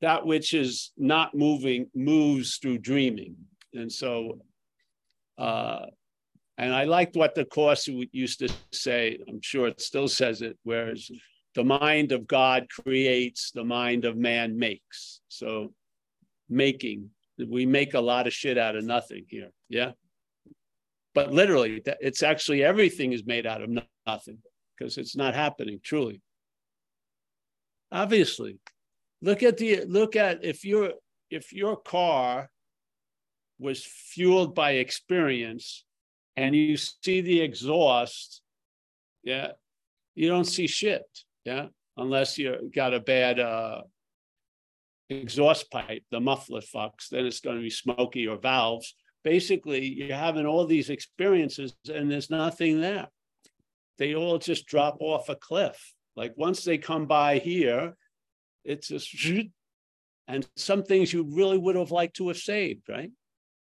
that 0.02 0.26
which 0.26 0.54
is 0.54 0.92
not 0.98 1.36
moving 1.36 1.88
moves 1.94 2.58
through 2.58 2.80
dreaming. 2.80 3.36
And 3.74 3.92
so, 3.92 4.40
uh, 5.38 5.88
and 6.58 6.74
I 6.74 6.86
liked 6.86 7.16
what 7.16 7.36
the 7.36 7.46
course 7.46 7.88
used 7.88 8.40
to 8.40 8.50
say, 8.72 9.20
I'm 9.28 9.42
sure 9.42 9.68
it 9.68 9.82
still 9.82 10.08
says 10.08 10.42
it, 10.42 10.58
whereas 10.64 11.10
the 11.58 11.64
mind 11.64 12.12
of 12.12 12.28
God 12.28 12.68
creates, 12.70 13.50
the 13.50 13.64
mind 13.64 14.06
of 14.06 14.16
man 14.16 14.60
makes. 14.60 15.22
So, 15.28 15.74
making, 16.50 17.10
we 17.50 17.66
make 17.66 17.96
a 17.96 18.00
lot 18.00 18.28
of 18.28 18.34
shit 18.34 18.60
out 18.60 18.76
of 18.76 18.84
nothing 18.84 19.26
here. 19.28 19.50
Yeah. 19.68 19.94
But 21.16 21.34
literally, 21.34 21.82
it's 22.00 22.22
actually 22.22 22.64
everything 22.64 23.12
is 23.12 23.26
made 23.26 23.48
out 23.48 23.64
of 23.64 23.72
nothing 24.06 24.38
because 24.78 25.00
it's 25.00 25.16
not 25.16 25.34
happening 25.34 25.80
truly. 25.84 26.22
Obviously, 27.92 28.60
look 29.24 29.42
at 29.42 29.58
the 29.58 29.84
look 29.86 30.16
at 30.16 30.46
if 30.46 30.64
your 30.64 30.92
if 31.32 31.52
your 31.54 31.76
car 31.76 32.52
was 33.58 33.84
fueled 33.84 34.54
by 34.54 34.74
experience 34.74 35.86
and 36.36 36.56
you 36.56 36.78
see 36.78 37.22
the 37.22 37.42
exhaust, 37.42 38.44
yeah, 39.24 39.54
you 40.14 40.28
don't 40.28 40.46
see 40.46 40.68
shit, 40.68 41.24
yeah, 41.48 41.68
unless 41.96 42.38
you 42.38 42.70
got 42.76 42.94
a 42.94 43.00
bad 43.00 43.40
uh, 43.40 43.82
exhaust 45.10 45.72
pipe, 45.72 46.04
the 46.12 46.20
muffler 46.20 46.60
fucks, 46.60 47.08
then 47.10 47.26
it's 47.26 47.40
going 47.40 47.56
to 47.56 47.62
be 47.62 47.70
smoky 47.70 48.28
or 48.28 48.38
valves. 48.38 48.96
Basically, 49.24 49.86
you're 49.86 50.18
having 50.18 50.46
all 50.46 50.66
these 50.66 50.90
experiences 50.90 51.74
and 51.90 52.12
there's 52.12 52.30
nothing 52.30 52.82
there. 52.82 53.08
They 53.98 54.14
all 54.14 54.40
just 54.40 54.68
drop 54.68 54.98
off 55.00 55.30
a 55.30 55.36
cliff. 55.36 55.94
Like 56.18 56.34
once 56.36 56.66
they 56.66 56.78
come 56.78 57.06
by 57.06 57.38
here, 57.38 57.96
it's 58.66 58.90
just, 58.90 59.26
and 60.28 60.46
some 60.58 60.84
things 60.84 61.14
you 61.14 61.24
really 61.24 61.58
would 61.58 61.78
have 61.78 61.92
liked 61.92 62.18
to 62.18 62.28
have 62.28 62.38
saved, 62.38 62.90
right? 62.90 63.12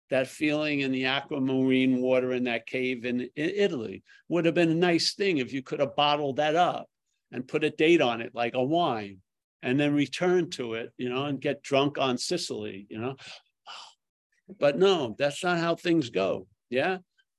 that 0.09 0.29
feeling 0.29 0.81
in 0.81 0.93
the 0.93 1.05
aquamarine 1.05 2.01
water 2.01 2.33
in 2.33 2.45
that 2.45 2.65
cave 2.65 3.05
in, 3.05 3.23
in 3.35 3.51
Italy 3.57 4.05
would 4.29 4.45
have 4.45 4.55
been 4.55 4.71
a 4.71 4.75
nice 4.75 5.15
thing 5.15 5.39
if 5.39 5.53
you 5.53 5.65
could 5.65 5.81
have 5.81 5.97
bottled 5.97 6.37
that 6.37 6.55
up 6.55 6.89
and 7.33 7.49
put 7.49 7.65
a 7.65 7.71
date 7.71 8.01
on 8.01 8.21
it 8.21 8.35
like 8.35 8.55
a 8.55 8.63
wine 8.63 9.19
and 9.63 9.79
then 9.81 9.95
return 9.95 10.51
to 10.51 10.75
it, 10.75 10.93
you 10.97 11.09
know, 11.09 11.25
and 11.25 11.41
get 11.41 11.63
drunk 11.63 11.99
on 11.99 12.19
Sicily, 12.19 12.87
you 12.89 12.99
know. 12.99 13.17
But 14.61 14.79
no, 14.79 15.17
that's 15.19 15.43
not 15.43 15.59
how 15.59 15.75
things 15.75 16.11
go. 16.11 16.47
Yeah. 16.71 16.99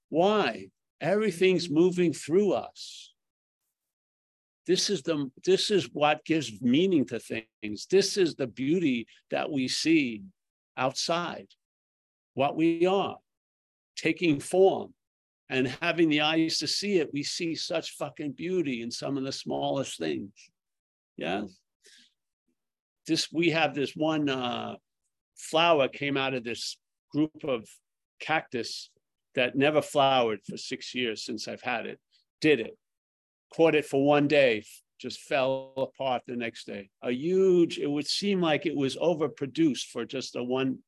Why? 0.10 0.68
Everything's 1.00 1.70
moving 1.70 2.12
through 2.12 2.52
us. 2.52 3.14
This 4.66 4.90
is 4.90 5.04
the 5.04 5.32
this 5.46 5.72
is 5.72 5.90
what 5.94 6.26
gives 6.26 6.62
meaning 6.62 7.06
to 7.06 7.20
things. 7.20 7.88
This 7.90 8.18
is 8.18 8.36
the 8.36 8.48
beauty 8.48 9.08
that 9.32 9.50
we 9.50 9.70
see 9.70 10.24
outside 10.76 11.48
what 12.34 12.58
we 12.58 12.86
are, 12.86 13.18
taking 13.96 14.42
form 14.42 14.94
and 15.50 15.68
having 15.82 16.10
the 16.10 16.22
eyes 16.22 16.58
to 16.60 16.68
see 16.68 17.00
it, 17.00 17.10
we 17.14 17.24
see 17.24 17.56
such 17.56 17.92
fucking 17.92 18.34
beauty 18.34 18.82
in 18.82 18.92
some 18.92 19.18
of 19.18 19.24
the 19.24 19.32
smallest 19.32 19.98
things. 19.98 20.32
Yeah. 21.16 21.44
This 23.06 23.32
we 23.32 23.52
have 23.52 23.74
this 23.74 23.96
one 23.96 24.30
uh, 24.30 24.76
flower 25.38 25.88
came 25.88 26.18
out 26.18 26.34
of 26.34 26.44
this 26.44 26.78
group 27.12 27.44
of 27.44 27.68
cactus 28.20 28.90
that 29.36 29.56
never 29.56 29.82
flowered 29.82 30.40
for 30.44 30.58
six 30.58 30.94
years 30.94 31.24
since 31.24 31.48
I've 31.48 31.62
had 31.62 31.86
it. 31.86 32.00
Did 32.42 32.60
it, 32.60 32.78
caught 33.54 33.76
it 33.76 33.86
for 33.86 34.06
one 34.06 34.28
day, 34.28 34.64
just 35.00 35.22
fell 35.22 35.74
apart 35.78 36.24
the 36.28 36.36
next 36.36 36.66
day. 36.66 36.90
A 37.02 37.12
huge, 37.12 37.78
it 37.78 37.90
would 37.90 38.08
seem 38.08 38.42
like 38.42 38.66
it 38.66 38.76
was 38.76 38.98
overproduced 38.98 39.92
for 39.92 40.06
just 40.06 40.36
a 40.36 40.44
one 40.44 40.80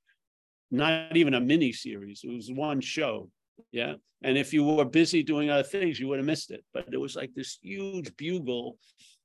not 0.72 1.16
even 1.18 1.34
a 1.34 1.40
mini 1.40 1.72
series. 1.72 2.22
It 2.24 2.32
was 2.32 2.52
one 2.52 2.82
show. 2.82 3.30
Yeah. 3.72 3.96
And 4.22 4.38
if 4.38 4.54
you 4.54 4.64
were 4.64 4.86
busy 4.86 5.24
doing 5.24 5.50
other 5.50 5.64
things, 5.64 6.00
you 6.00 6.08
would 6.08 6.20
have 6.20 6.26
missed 6.26 6.52
it. 6.52 6.64
But 6.74 6.88
it 6.92 6.98
was 6.98 7.16
like 7.16 7.34
this 7.34 7.58
huge 7.62 8.16
bugle 8.18 8.78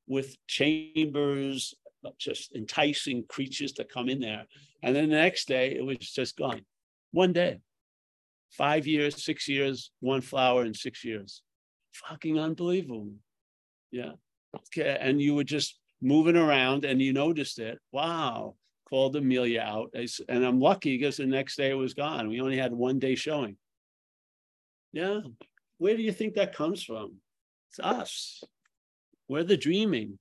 with 0.06 0.36
chambers, 0.46 1.74
just 2.18 2.54
enticing 2.54 3.24
creatures 3.28 3.72
to 3.72 3.84
come 3.84 4.08
in 4.08 4.20
there. 4.20 4.44
And 4.82 4.94
then 4.94 5.08
the 5.08 5.16
next 5.16 5.48
day, 5.48 5.74
it 5.74 5.84
was 5.84 5.98
just 5.98 6.36
gone. 6.36 6.64
One 7.10 7.32
day. 7.32 7.60
Five 8.50 8.86
years, 8.86 9.24
six 9.24 9.48
years, 9.48 9.90
one 9.98 10.20
flower 10.20 10.64
in 10.64 10.74
six 10.74 11.04
years. 11.04 11.42
Fucking 11.92 12.38
unbelievable. 12.38 13.10
Yeah. 13.90 14.12
Okay. 14.56 14.96
And 15.00 15.20
you 15.20 15.34
were 15.34 15.44
just 15.44 15.80
moving 16.00 16.36
around 16.36 16.84
and 16.84 17.02
you 17.02 17.12
noticed 17.12 17.58
it. 17.58 17.80
Wow 17.90 18.54
called 18.94 19.16
Amelia 19.16 19.60
out. 19.60 19.94
And 20.28 20.44
I'm 20.44 20.60
lucky 20.60 20.96
because 20.96 21.16
the 21.16 21.26
next 21.26 21.56
day 21.56 21.70
it 21.70 21.74
was 21.74 21.94
gone. 21.94 22.28
We 22.28 22.40
only 22.40 22.56
had 22.56 22.72
one 22.72 22.98
day 22.98 23.14
showing. 23.14 23.56
Yeah. 24.94 25.20
Where 25.78 25.96
do 25.96 26.02
you 26.02 26.12
think 26.12 26.34
that 26.34 26.54
comes 26.54 26.84
from? 26.84 27.16
It's 27.70 27.80
us. 27.80 28.44
We're 29.28 29.42
the 29.42 29.56
dreaming. 29.56 30.18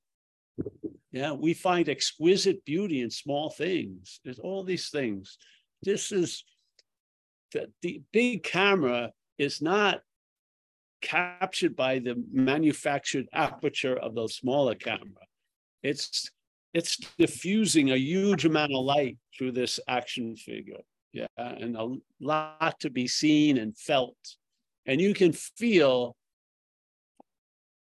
Yeah. 1.11 1.33
We 1.33 1.53
find 1.53 1.87
exquisite 1.87 2.65
beauty 2.65 3.01
in 3.01 3.11
small 3.11 3.51
things. 3.51 4.19
There's 4.25 4.39
all 4.39 4.63
these 4.63 4.89
things. 4.89 5.37
This 5.83 6.11
is 6.11 6.43
the, 7.51 7.69
the 7.83 8.01
big 8.11 8.41
camera 8.43 9.11
is 9.37 9.61
not 9.61 10.01
captured 11.01 11.75
by 11.75 11.99
the 11.99 12.15
manufactured 12.31 13.27
aperture 13.31 13.95
of 13.95 14.15
the 14.15 14.27
smaller 14.27 14.73
camera. 14.73 15.27
It's 15.83 16.31
it's 16.73 16.97
diffusing 17.19 17.91
a 17.91 17.97
huge 17.97 18.45
amount 18.45 18.73
of 18.73 18.83
light 18.83 19.19
through 19.37 19.51
this 19.51 19.79
action 19.87 20.35
figure. 20.35 20.81
Yeah, 21.11 21.27
and 21.37 21.77
a 21.77 21.95
lot 22.19 22.79
to 22.79 22.89
be 22.89 23.07
seen 23.07 23.59
and 23.59 23.77
felt. 23.77 24.17
And 24.85 24.99
you 24.99 25.13
can 25.13 25.31
feel 25.31 26.15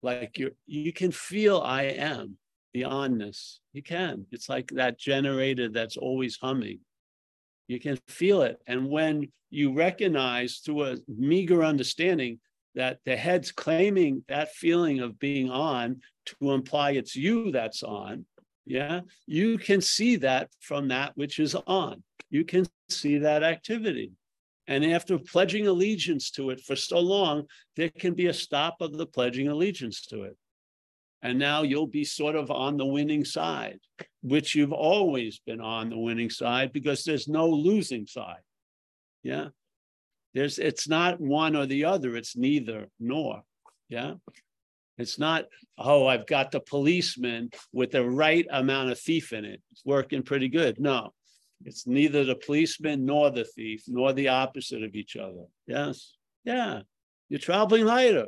like 0.02 0.38
you 0.38 0.52
you 0.66 0.94
can 0.94 1.12
feel 1.12 1.60
I 1.62 1.84
am 1.84 2.38
beyondness. 2.76 3.60
You 3.74 3.84
can. 3.84 4.26
It's 4.32 4.50
like 4.50 4.70
that 4.70 5.00
generator 5.00 5.70
that's 5.70 5.98
always 5.98 6.38
humming. 6.38 6.80
You 7.68 7.80
can 7.80 7.98
feel 8.08 8.42
it. 8.44 8.60
And 8.68 8.90
when 8.90 9.32
you 9.50 9.74
recognize 9.74 10.58
through 10.58 10.84
a 10.84 10.98
meager 11.08 11.64
understanding 11.64 12.40
that 12.76 13.00
the 13.06 13.16
head's 13.16 13.52
claiming 13.52 14.24
that 14.28 14.54
feeling 14.54 15.00
of 15.00 15.20
being 15.20 15.50
on 15.50 16.02
to 16.26 16.52
imply 16.52 16.92
it's 16.92 17.16
you 17.16 17.52
that's 17.52 17.84
on, 17.84 18.26
yeah, 18.66 19.02
you 19.26 19.58
can 19.58 19.82
see 19.82 20.18
that 20.18 20.50
from 20.60 20.90
that 20.90 21.14
which 21.16 21.40
is 21.40 21.56
on. 21.56 22.04
You 22.30 22.44
can 22.44 22.66
see 22.90 23.18
that 23.20 23.44
activity. 23.44 24.12
And 24.68 24.86
after 24.86 25.18
pledging 25.18 25.68
allegiance 25.68 26.30
to 26.32 26.50
it 26.50 26.62
for 26.62 26.76
so 26.76 27.00
long, 27.00 27.46
there 27.76 27.90
can 27.90 28.14
be 28.14 28.28
a 28.28 28.34
stop 28.34 28.82
of 28.82 28.98
the 28.98 29.06
pledging 29.06 29.48
allegiance 29.48 30.06
to 30.08 30.24
it. 30.24 30.38
And 31.22 31.40
now 31.40 31.64
you'll 31.64 31.88
be 31.88 32.04
sort 32.04 32.36
of 32.36 32.52
on 32.52 32.78
the 32.78 32.86
winning 32.86 33.26
side, 33.26 33.80
which 34.22 34.56
you've 34.56 34.74
always 34.74 35.40
been 35.40 35.62
on 35.62 35.90
the 35.90 35.98
winning 35.98 36.30
side 36.30 36.74
because 36.74 37.04
there's 37.04 37.28
no 37.28 37.48
losing 37.48 38.06
side. 38.06 38.42
Yeah. 39.24 39.48
There's 40.34 40.60
it's 40.60 40.88
not 40.88 41.20
one 41.20 41.56
or 41.56 41.66
the 41.66 41.86
other, 41.86 42.16
it's 42.16 42.36
neither 42.36 42.88
nor. 43.00 43.42
Yeah. 43.90 44.16
It's 44.98 45.20
not, 45.20 45.46
oh, 45.78 46.08
I've 46.08 46.26
got 46.26 46.52
the 46.52 46.60
policeman 46.60 47.52
with 47.72 47.92
the 47.92 48.08
right 48.08 48.46
amount 48.50 48.92
of 48.92 49.00
thief 49.00 49.32
in 49.32 49.46
it. 49.46 49.62
It's 49.72 49.86
working 49.86 50.24
pretty 50.24 50.50
good. 50.50 50.80
No, 50.80 51.14
it's 51.66 51.88
neither 51.88 52.24
the 52.24 52.36
policeman 52.36 53.06
nor 53.06 53.32
the 53.32 53.44
thief, 53.44 53.84
nor 53.88 54.14
the 54.14 54.30
opposite 54.30 54.84
of 54.84 54.96
each 54.96 55.16
other. 55.16 55.46
Yes. 55.66 56.16
Yeah. 56.44 56.82
You're 57.30 57.40
traveling 57.40 57.86
lighter. 57.86 58.28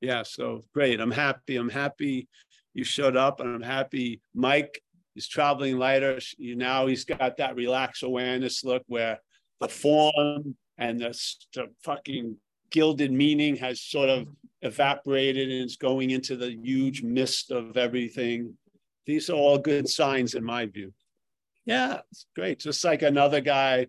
Yeah. 0.00 0.24
So 0.24 0.62
great. 0.74 1.00
I'm 1.00 1.10
happy. 1.10 1.56
I'm 1.56 1.70
happy 1.70 2.28
you 2.74 2.84
showed 2.84 3.16
up 3.16 3.40
and 3.40 3.54
I'm 3.54 3.62
happy 3.62 4.20
Mike 4.34 4.82
is 5.16 5.26
traveling 5.26 5.78
lighter. 5.78 6.18
You 6.36 6.56
now 6.56 6.86
he's 6.86 7.06
got 7.06 7.38
that 7.38 7.56
relaxed 7.56 8.02
awareness 8.02 8.64
look 8.64 8.82
where 8.86 9.18
the 9.60 9.68
form 9.68 10.54
and 10.76 11.00
the, 11.00 11.18
the 11.54 11.68
fucking 11.82 12.36
gilded 12.70 13.12
meaning 13.12 13.56
has 13.56 13.80
sort 13.80 14.10
of 14.10 14.28
evaporated 14.60 15.50
and 15.50 15.64
is 15.64 15.76
going 15.76 16.10
into 16.10 16.36
the 16.36 16.50
huge 16.50 17.02
mist 17.02 17.50
of 17.50 17.78
everything. 17.78 18.54
These 19.06 19.30
are 19.30 19.34
all 19.34 19.58
good 19.58 19.88
signs 19.88 20.34
in 20.34 20.44
my 20.44 20.66
view. 20.66 20.92
Yeah, 21.64 22.00
it's 22.10 22.26
great. 22.34 22.60
Just 22.60 22.84
like 22.84 23.02
another 23.02 23.40
guy 23.40 23.86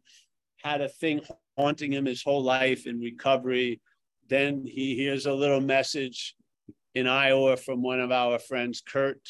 had 0.64 0.82
a 0.82 0.90
thing 0.90 1.22
haunting 1.58 1.94
him 1.94 2.06
his 2.06 2.24
whole 2.24 2.44
life 2.44 2.88
in 2.88 3.00
recovery. 3.00 3.82
Then 4.30 4.66
he 4.66 4.96
hears 4.96 5.26
a 5.26 5.34
little 5.34 5.62
message 5.62 6.36
in 6.96 7.08
Iowa 7.08 7.58
from 7.58 7.82
one 7.82 8.00
of 8.00 8.12
our 8.12 8.40
friends, 8.40 8.82
Kurt, 8.86 9.22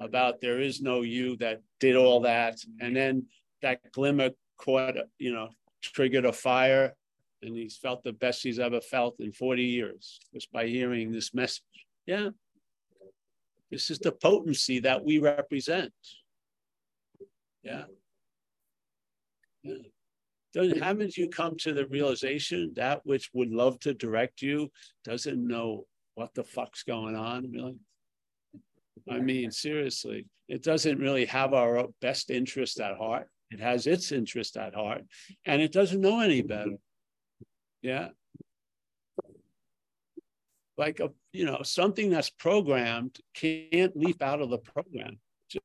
about 0.00 0.40
there 0.40 0.60
is 0.60 0.80
no 0.80 1.02
you 1.02 1.36
that 1.38 1.62
did 1.80 1.96
all 1.96 2.20
that. 2.20 2.56
And 2.80 2.94
then 2.94 3.26
that 3.62 3.80
glimmer 3.92 4.30
caught, 4.58 4.94
you 5.18 5.32
know, 5.32 5.48
triggered 5.82 6.24
a 6.24 6.32
fire 6.32 6.94
and 7.42 7.54
he's 7.54 7.76
felt 7.76 8.02
the 8.02 8.12
best 8.12 8.42
he's 8.42 8.58
ever 8.58 8.80
felt 8.80 9.16
in 9.20 9.32
40 9.32 9.62
years 9.62 10.18
just 10.32 10.50
by 10.52 10.66
hearing 10.66 11.12
this 11.12 11.34
message. 11.34 11.62
Yeah. 12.06 12.30
This 13.70 13.90
is 13.90 13.98
the 13.98 14.12
potency 14.12 14.80
that 14.80 15.04
we 15.04 15.18
represent. 15.18 15.92
Yeah. 17.62 17.84
yeah. 19.62 19.74
Don't, 20.54 20.80
haven't 20.82 21.16
you 21.16 21.28
come 21.28 21.56
to 21.58 21.74
the 21.74 21.86
realization 21.86 22.72
that 22.76 23.04
which 23.04 23.30
would 23.34 23.50
love 23.50 23.78
to 23.80 23.92
direct 23.92 24.40
you 24.40 24.70
doesn't 25.04 25.46
know 25.46 25.86
what 26.14 26.32
the 26.34 26.44
fuck's 26.44 26.82
going 26.82 27.16
on, 27.16 27.50
really? 27.50 27.76
I 29.08 29.18
mean, 29.18 29.50
seriously, 29.50 30.26
it 30.48 30.62
doesn't 30.62 30.98
really 30.98 31.26
have 31.26 31.52
our 31.52 31.86
best 32.00 32.30
interest 32.30 32.80
at 32.80 32.96
heart. 32.96 33.28
It 33.50 33.60
has 33.60 33.86
its 33.86 34.12
interest 34.12 34.56
at 34.56 34.74
heart, 34.74 35.02
and 35.44 35.62
it 35.62 35.72
doesn't 35.72 36.00
know 36.00 36.20
any 36.20 36.42
better. 36.42 36.76
Yeah. 37.82 38.08
Like 40.78 41.00
a, 41.00 41.10
you 41.32 41.46
know, 41.46 41.62
something 41.62 42.10
that's 42.10 42.30
programmed 42.30 43.18
can't 43.34 43.96
leap 43.96 44.22
out 44.22 44.42
of 44.42 44.50
the 44.50 44.58
program. 44.58 45.18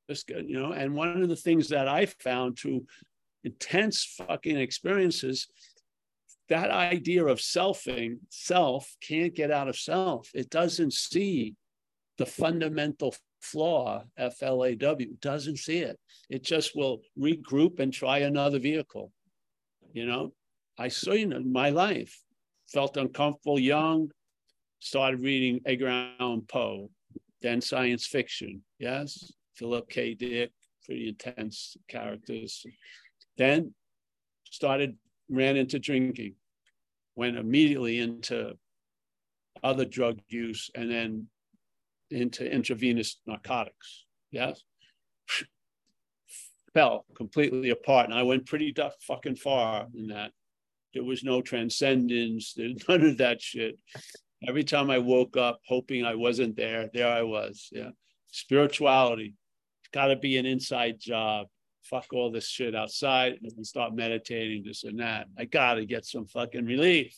Just 0.09 0.29
you 0.29 0.59
know, 0.59 0.71
and 0.71 0.93
one 0.93 1.21
of 1.21 1.29
the 1.29 1.35
things 1.35 1.69
that 1.69 1.87
I 1.87 2.05
found 2.05 2.57
through 2.57 2.85
intense 3.43 4.15
fucking 4.17 4.57
experiences, 4.57 5.47
that 6.49 6.69
idea 6.69 7.25
of 7.25 7.39
selfing, 7.39 8.19
self 8.29 8.95
can't 9.01 9.33
get 9.33 9.51
out 9.51 9.67
of 9.67 9.75
self. 9.75 10.29
It 10.33 10.49
doesn't 10.49 10.93
see 10.93 11.55
the 12.17 12.25
fundamental 12.25 13.15
flaw, 13.41 14.03
F 14.17 14.43
L 14.43 14.63
A 14.63 14.75
W, 14.75 15.15
doesn't 15.19 15.57
see 15.57 15.79
it. 15.79 15.97
It 16.29 16.43
just 16.43 16.75
will 16.75 17.01
regroup 17.19 17.79
and 17.79 17.91
try 17.91 18.19
another 18.19 18.59
vehicle. 18.59 19.11
You 19.93 20.05
know, 20.05 20.33
I 20.77 20.89
saw 20.89 21.13
know 21.13 21.51
my 21.51 21.69
life, 21.69 22.21
felt 22.71 22.97
uncomfortable 22.97 23.59
young, 23.59 24.11
started 24.81 25.21
reading 25.21 25.61
Edgar 25.65 26.11
Allan 26.19 26.41
Poe, 26.41 26.89
then 27.41 27.61
science 27.61 28.05
fiction. 28.05 28.61
Yes, 28.79 29.31
Philip 29.55 29.87
K. 29.89 30.15
Dick, 30.15 30.51
pretty 30.83 31.09
intense 31.09 31.77
characters. 31.87 32.65
Then 33.37 33.73
started 34.49 34.97
ran 35.29 35.55
into 35.55 35.79
drinking, 35.79 36.35
went 37.15 37.37
immediately 37.37 37.99
into 37.99 38.57
other 39.63 39.85
drug 39.85 40.19
use, 40.27 40.69
and 40.75 40.91
then 40.91 41.27
into 42.09 42.51
intravenous 42.51 43.21
narcotics. 43.25 44.05
Yes. 44.31 44.61
Fell 46.73 47.05
completely 47.15 47.69
apart. 47.69 48.09
And 48.09 48.17
I 48.17 48.23
went 48.23 48.47
pretty 48.47 48.73
fucking 49.01 49.35
far 49.35 49.87
in 49.93 50.07
that. 50.07 50.31
There 50.93 51.03
was 51.03 51.23
no 51.23 51.41
transcendence, 51.41 52.53
there's 52.53 52.83
none 52.89 53.05
of 53.05 53.17
that 53.17 53.41
shit. 53.41 53.79
Every 54.47 54.63
time 54.63 54.89
I 54.89 54.97
woke 54.97 55.37
up 55.37 55.59
hoping 55.67 56.05
I 56.05 56.15
wasn't 56.15 56.55
there, 56.55 56.89
there 56.93 57.07
I 57.07 57.21
was. 57.21 57.69
Yeah. 57.71 57.89
Spirituality. 58.31 59.35
It's 59.83 59.91
got 59.91 60.07
to 60.07 60.15
be 60.15 60.37
an 60.37 60.45
inside 60.45 60.99
job. 60.99 61.47
Fuck 61.83 62.13
all 62.13 62.31
this 62.31 62.47
shit 62.47 62.75
outside 62.75 63.39
and 63.43 63.65
start 63.65 63.95
meditating, 63.95 64.63
this 64.65 64.83
and 64.83 64.99
that. 64.99 65.27
I 65.37 65.45
got 65.45 65.75
to 65.75 65.85
get 65.85 66.05
some 66.05 66.25
fucking 66.25 66.65
relief. 66.65 67.17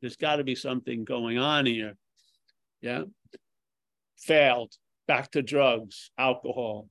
There's 0.00 0.16
got 0.16 0.36
to 0.36 0.44
be 0.44 0.54
something 0.54 1.04
going 1.04 1.38
on 1.38 1.66
here. 1.66 1.96
Yeah 2.80 3.04
failed, 4.24 4.74
back 5.06 5.30
to 5.32 5.42
drugs, 5.42 6.10
alcohol. 6.18 6.88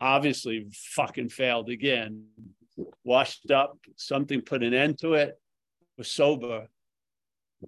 Obviously, 0.00 0.66
fucking 0.72 1.28
failed 1.28 1.68
again. 1.68 2.24
Washed 3.04 3.50
up, 3.50 3.78
something 3.96 4.40
put 4.40 4.62
an 4.62 4.74
end 4.74 4.98
to 5.00 5.14
it, 5.14 5.38
was 5.98 6.08
sober, 6.08 6.66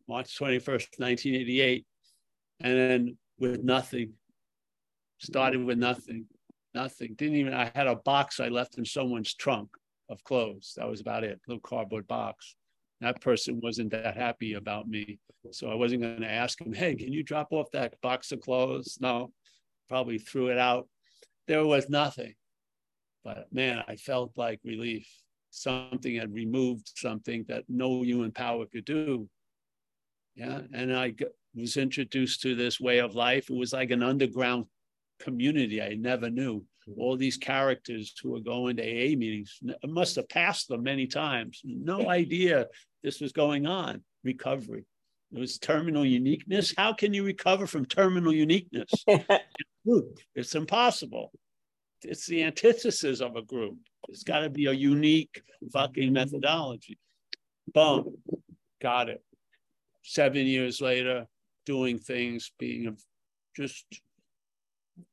March 0.09 0.39
21st, 0.39 0.99
1988. 0.99 1.87
And 2.61 2.79
then 2.79 3.19
with 3.39 3.63
nothing, 3.63 4.13
started 5.19 5.65
with 5.65 5.79
nothing, 5.79 6.27
nothing. 6.75 7.15
Didn't 7.17 7.37
even, 7.37 7.55
I 7.55 7.71
had 7.75 7.87
a 7.87 7.97
box 7.97 8.41
I 8.41 8.49
left 8.49 8.79
in 8.79 8.85
someone's 8.85 9.35
trunk 9.35 9.71
of 10.09 10.23
clothes. 10.25 10.75
That 10.77 10.89
was 10.89 11.01
about 11.01 11.25
it, 11.25 11.41
little 11.47 11.61
cardboard 11.61 12.07
box 12.07 12.57
that 13.05 13.21
person 13.21 13.61
wasn't 13.63 13.91
that 13.91 14.17
happy 14.17 14.55
about 14.55 14.89
me. 14.89 15.19
So 15.51 15.71
I 15.71 15.75
wasn't 15.75 16.03
going 16.03 16.21
to 16.21 16.31
ask 16.31 16.61
him, 16.61 16.73
hey, 16.73 16.95
can 16.95 17.13
you 17.13 17.23
drop 17.23 17.49
off 17.51 17.71
that 17.73 18.01
box 18.01 18.33
of 18.33 18.41
clothes? 18.41 18.97
No, 19.01 19.31
probably 19.89 20.19
threw 20.19 20.49
it 20.49 20.59
out. 20.59 20.89
There 21.47 21.67
was 21.67 21.91
nothing. 21.91 22.35
But 23.23 23.47
man, 23.53 23.83
I 23.87 23.97
felt 23.97 24.33
like 24.37 24.61
relief. 24.65 25.07
Something 25.51 26.17
had 26.17 26.33
removed 26.33 26.91
something 26.97 27.45
that 27.49 27.65
no 27.69 28.03
human 28.03 28.33
power 28.33 28.67
could 28.67 28.85
do. 28.85 29.29
Yeah. 30.35 30.61
And 30.73 30.95
I 30.97 31.15
was 31.55 31.77
introduced 31.77 32.43
to 32.43 32.55
this 32.55 32.81
way 32.81 32.99
of 32.99 33.15
life. 33.15 33.51
It 33.51 33.57
was 33.57 33.73
like 33.73 33.91
an 33.91 34.03
underground 34.03 34.67
community 35.21 35.81
I 35.81 35.95
never 35.95 36.31
knew. 36.31 36.65
Hmm. 36.87 37.01
All 37.01 37.17
these 37.17 37.37
characters 37.37 38.15
who 38.23 38.31
were 38.33 38.41
going 38.41 38.77
to 38.77 38.83
AA 38.83 39.17
meetings 39.17 39.61
I 39.69 39.87
must 39.87 40.17
have 40.17 40.29
passed 40.29 40.69
them 40.69 40.83
many 40.83 41.07
times. 41.07 41.61
No 41.65 42.09
idea 42.21 42.67
this 43.03 43.21
was 43.21 43.33
going 43.33 43.67
on. 43.67 44.03
Recovery. 44.23 44.85
It 45.33 45.39
was 45.39 45.59
terminal 45.59 46.05
uniqueness. 46.05 46.73
How 46.77 46.93
can 46.93 47.13
you 47.13 47.25
recover 47.25 47.67
from 47.67 47.87
terminal 47.87 48.33
uniqueness? 48.33 48.91
it's 50.35 50.55
impossible. 50.55 51.33
It's 52.03 52.27
the 52.27 52.45
antithesis 52.45 53.21
of 53.21 53.35
a 53.35 53.43
group. 53.43 53.77
It's 54.09 54.23
got 54.23 54.41
to 54.41 54.51
be 54.51 54.67
a 54.67 54.73
unique 54.73 55.43
fucking 55.73 56.13
methodology. 56.13 56.99
Boom. 57.73 58.17
Got 58.81 59.09
it. 59.09 59.25
Seven 60.07 60.47
years 60.47 60.81
later, 60.81 61.27
doing 61.65 61.99
things, 61.99 62.53
being 62.59 62.97
just 63.57 63.87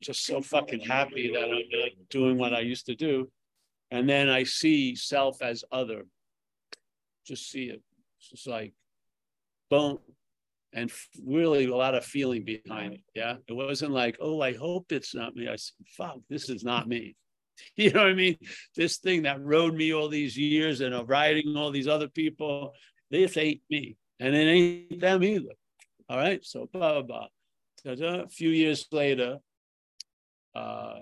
just 0.02 0.26
so 0.26 0.42
fucking 0.42 0.82
happy 0.82 1.32
that 1.34 1.50
I'm 1.50 2.06
doing 2.10 2.38
what 2.38 2.54
I 2.54 2.60
used 2.60 2.86
to 2.88 2.96
do. 2.96 3.32
And 3.90 4.08
then 4.08 4.30
I 4.30 4.44
see 4.44 4.96
self 4.96 5.42
as 5.42 5.64
other. 5.72 6.06
Just 7.26 7.50
see 7.50 7.66
it. 7.66 7.82
It's 8.20 8.30
just 8.30 8.48
like, 8.48 8.74
boom. 9.70 10.00
And 10.74 10.92
really 11.26 11.66
a 11.66 11.76
lot 11.76 11.96
of 11.96 12.06
feeling 12.06 12.46
behind 12.46 12.94
it. 12.94 13.02
Yeah. 13.14 13.38
It 13.48 13.54
wasn't 13.54 13.92
like, 13.92 14.18
oh, 14.22 14.40
I 14.42 14.54
hope 14.54 14.92
it's 14.92 15.16
not 15.16 15.36
me. 15.36 15.48
I 15.48 15.56
said, 15.56 15.74
fuck, 15.98 16.20
this 16.30 16.50
is 16.50 16.64
not 16.64 16.88
me. 16.88 17.16
You 17.76 17.92
know 17.92 18.02
what 18.02 18.10
I 18.10 18.14
mean? 18.16 18.38
This 18.76 18.98
thing 18.98 19.24
that 19.24 19.44
rode 19.44 19.76
me 19.76 19.94
all 19.94 20.10
these 20.10 20.36
years 20.36 20.82
and 20.82 20.96
of 20.96 21.10
riding 21.10 21.56
all 21.56 21.70
these 21.70 21.88
other 21.88 22.08
people, 22.08 22.74
this 23.12 23.38
ain't 23.38 23.62
me. 23.70 23.98
And 24.22 24.36
it 24.36 24.40
ain't 24.40 25.02
them 25.02 25.24
either. 25.24 25.50
All 26.08 26.18
right. 26.18 26.46
So 26.46 26.70
blah, 26.72 27.02
blah, 27.02 27.28
blah. 27.84 28.24
A 28.24 28.30
few 28.30 28.52
years 28.52 28.86
later, 28.92 29.40
uh, 30.54 31.00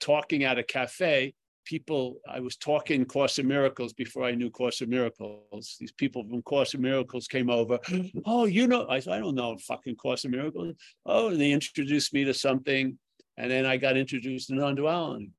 talking 0.00 0.44
at 0.44 0.58
a 0.58 0.62
cafe. 0.62 1.34
People, 1.64 2.18
I 2.28 2.40
was 2.40 2.56
talking 2.58 3.06
Course 3.06 3.38
in 3.38 3.48
Miracles 3.48 3.94
before 3.94 4.24
I 4.24 4.32
knew 4.32 4.50
Course 4.50 4.82
in 4.82 4.90
Miracles. 4.90 5.76
These 5.80 5.92
people 5.92 6.22
from 6.28 6.42
Course 6.42 6.74
in 6.74 6.82
Miracles 6.82 7.26
came 7.26 7.48
over. 7.48 7.78
Oh, 8.26 8.44
you 8.44 8.66
know, 8.66 8.86
I, 8.86 9.00
said, 9.00 9.14
I 9.14 9.18
don't 9.18 9.34
know 9.34 9.56
fucking 9.56 9.96
Course 9.96 10.26
in 10.26 10.32
Miracles. 10.32 10.74
Oh, 11.06 11.28
and 11.28 11.40
they 11.40 11.52
introduced 11.52 12.12
me 12.12 12.24
to 12.24 12.34
something. 12.34 12.98
And 13.38 13.50
then 13.50 13.64
I 13.64 13.78
got 13.78 13.96
introduced 13.96 14.48
to 14.48 14.56
non 14.56 14.74
duality. 14.74 15.30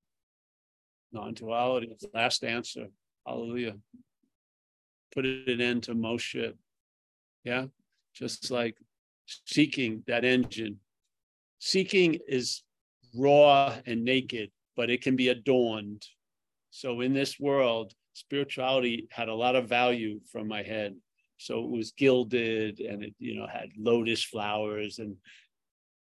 Non 1.13 1.35
duality, 1.35 1.95
last 2.11 2.43
answer. 2.43 2.87
Hallelujah. 3.27 3.75
Put 5.15 5.25
it 5.25 5.61
into 5.61 5.93
most 5.93 6.23
shit. 6.23 6.57
Yeah. 7.43 7.65
Just 8.13 8.51
like 8.51 8.75
seeking 9.25 10.03
that 10.07 10.25
engine. 10.25 10.79
Seeking 11.59 12.19
is 12.27 12.63
raw 13.15 13.73
and 13.85 14.03
naked, 14.03 14.51
but 14.75 14.89
it 14.89 15.01
can 15.01 15.15
be 15.15 15.29
adorned. 15.29 16.05
So 16.69 17.01
in 17.01 17.13
this 17.13 17.39
world, 17.39 17.93
spirituality 18.13 19.07
had 19.11 19.29
a 19.29 19.33
lot 19.33 19.55
of 19.55 19.69
value 19.69 20.19
from 20.31 20.47
my 20.47 20.63
head. 20.63 20.95
So 21.37 21.63
it 21.63 21.69
was 21.69 21.91
gilded 21.91 22.79
and 22.79 23.03
it, 23.03 23.13
you 23.19 23.35
know, 23.35 23.47
had 23.47 23.69
lotus 23.77 24.23
flowers 24.23 24.99
and 24.99 25.15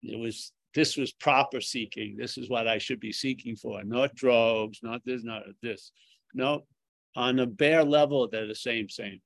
it 0.02 0.18
was 0.18 0.52
this 0.74 0.96
was 0.96 1.12
proper 1.12 1.60
seeking. 1.60 2.16
This 2.16 2.38
is 2.38 2.48
what 2.48 2.68
I 2.68 2.78
should 2.78 3.00
be 3.00 3.12
seeking 3.12 3.56
for, 3.56 3.82
not 3.82 4.14
drugs, 4.14 4.78
not 4.82 5.04
this, 5.04 5.24
not 5.24 5.42
this. 5.62 5.92
No, 6.32 6.64
on 7.16 7.38
a 7.38 7.46
bare 7.46 7.84
level, 7.84 8.28
they're 8.28 8.46
the 8.46 8.54
same, 8.54 8.88
same. 8.88 9.20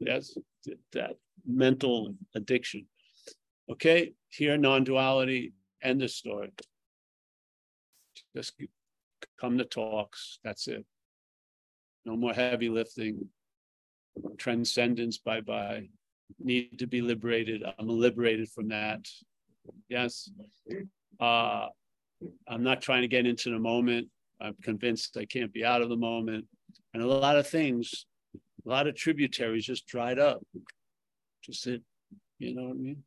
That's 0.00 0.36
that 0.92 1.16
mental 1.46 2.14
addiction. 2.34 2.86
Okay, 3.70 4.12
here 4.28 4.56
non-duality, 4.56 5.52
end 5.82 6.00
the 6.00 6.08
story. 6.08 6.52
Just 8.34 8.54
come 9.40 9.58
to 9.58 9.64
talks. 9.64 10.38
That's 10.44 10.66
it. 10.68 10.84
No 12.04 12.16
more 12.16 12.34
heavy 12.34 12.68
lifting. 12.68 13.28
Transcendence, 14.36 15.18
bye 15.18 15.40
bye. 15.40 15.88
Need 16.38 16.78
to 16.78 16.86
be 16.86 17.00
liberated. 17.00 17.62
I'm 17.78 17.88
liberated 17.88 18.48
from 18.50 18.68
that. 18.68 19.06
Yes. 19.88 20.30
Uh, 21.20 21.68
I'm 22.48 22.62
not 22.62 22.82
trying 22.82 23.02
to 23.02 23.08
get 23.08 23.26
into 23.26 23.50
the 23.50 23.58
moment. 23.58 24.08
I'm 24.40 24.54
convinced 24.62 25.16
I 25.16 25.24
can't 25.24 25.52
be 25.52 25.64
out 25.64 25.82
of 25.82 25.88
the 25.88 25.96
moment. 25.96 26.46
And 26.92 27.02
a 27.02 27.06
lot 27.06 27.36
of 27.36 27.46
things, 27.46 28.06
a 28.64 28.68
lot 28.68 28.86
of 28.86 28.94
tributaries 28.94 29.66
just 29.66 29.86
dried 29.86 30.18
up. 30.18 30.42
Just 31.42 31.66
it, 31.66 31.82
you 32.38 32.54
know 32.54 32.64
what 32.64 32.76
I 32.76 32.78
mean? 32.78 33.02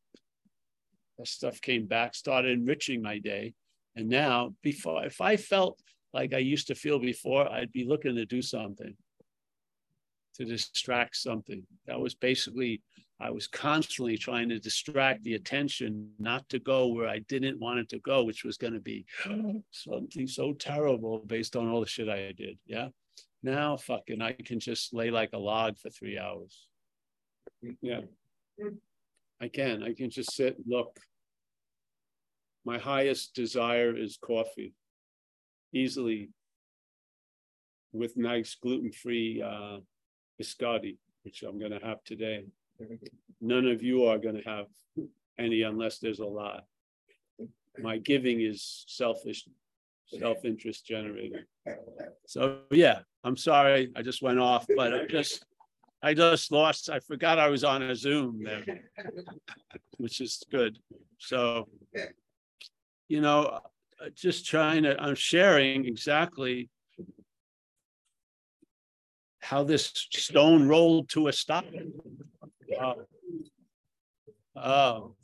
That 1.17 1.27
stuff 1.27 1.61
came 1.61 1.85
back, 1.85 2.15
started 2.15 2.51
enriching 2.51 3.01
my 3.01 3.17
day. 3.17 3.53
And 3.95 4.09
now, 4.09 4.53
before, 4.61 5.05
if 5.05 5.21
I 5.21 5.37
felt 5.37 5.79
like 6.13 6.33
I 6.33 6.39
used 6.39 6.67
to 6.67 6.75
feel 6.75 6.99
before, 6.99 7.51
I'd 7.51 7.71
be 7.71 7.85
looking 7.85 8.15
to 8.15 8.25
do 8.25 8.41
something 8.41 8.95
to 10.37 10.45
distract 10.45 11.15
something. 11.15 11.63
That 11.87 11.99
was 11.99 12.15
basically, 12.15 12.81
I 13.19 13.31
was 13.31 13.47
constantly 13.47 14.17
trying 14.17 14.49
to 14.49 14.59
distract 14.59 15.23
the 15.23 15.33
attention, 15.33 16.11
not 16.19 16.47
to 16.49 16.59
go 16.59 16.87
where 16.87 17.07
I 17.07 17.19
didn't 17.27 17.59
want 17.59 17.79
it 17.79 17.89
to 17.89 17.99
go, 17.99 18.23
which 18.23 18.43
was 18.43 18.57
going 18.57 18.73
to 18.73 18.79
be 18.79 19.05
something 19.71 20.27
so 20.27 20.53
terrible 20.53 21.19
based 21.25 21.55
on 21.55 21.67
all 21.67 21.81
the 21.81 21.87
shit 21.87 22.09
I 22.09 22.31
did. 22.37 22.57
Yeah. 22.65 22.89
Now, 23.43 23.77
fucking, 23.77 24.21
I 24.21 24.33
can 24.33 24.59
just 24.59 24.93
lay 24.93 25.11
like 25.11 25.29
a 25.33 25.37
log 25.37 25.77
for 25.77 25.89
three 25.89 26.17
hours. 26.17 26.67
Yeah. 27.81 28.01
I 29.39 29.47
can. 29.47 29.83
I 29.83 29.93
can 29.93 30.09
just 30.09 30.33
sit, 30.33 30.57
look, 30.67 30.99
my 32.65 32.77
highest 32.77 33.35
desire 33.35 33.95
is 33.95 34.17
coffee. 34.17 34.73
Easily 35.73 36.29
with 37.93 38.17
nice 38.17 38.55
gluten-free 38.61 39.41
uh, 39.41 39.77
biscotti, 40.41 40.97
which 41.23 41.43
I'm 41.43 41.59
gonna 41.59 41.79
have 41.83 42.03
today. 42.03 42.45
None 43.41 43.67
of 43.67 43.83
you 43.83 44.05
are 44.05 44.17
gonna 44.17 44.41
have 44.45 44.67
any 45.39 45.61
unless 45.61 45.99
there's 45.99 46.19
a 46.19 46.25
lot. 46.25 46.65
My 47.79 47.97
giving 47.97 48.41
is 48.41 48.85
selfish, 48.87 49.47
self-interest 50.07 50.85
generated. 50.85 51.45
So, 52.25 52.59
yeah, 52.71 52.99
I'm 53.23 53.37
sorry, 53.37 53.91
I 53.95 54.01
just 54.01 54.21
went 54.21 54.39
off, 54.39 54.65
but 54.75 54.93
I 54.93 55.05
just, 55.05 55.45
I 56.01 56.13
just 56.13 56.51
lost, 56.51 56.89
I 56.89 56.99
forgot 56.99 57.39
I 57.39 57.49
was 57.49 57.63
on 57.63 57.81
a 57.81 57.95
Zoom 57.95 58.43
there, 58.43 58.63
which 59.97 60.21
is 60.21 60.43
good. 60.51 60.79
So, 61.17 61.67
you 63.07 63.21
know, 63.21 63.59
uh, 63.99 64.09
just 64.15 64.45
trying 64.45 64.83
to, 64.83 65.01
I'm 65.01 65.15
sharing 65.15 65.85
exactly 65.85 66.69
how 69.39 69.63
this 69.63 69.91
stone 70.11 70.67
rolled 70.67 71.09
to 71.09 71.27
a 71.27 71.33
stop. 71.33 71.65
Oh. 72.79 72.95
Oh. 74.55 75.15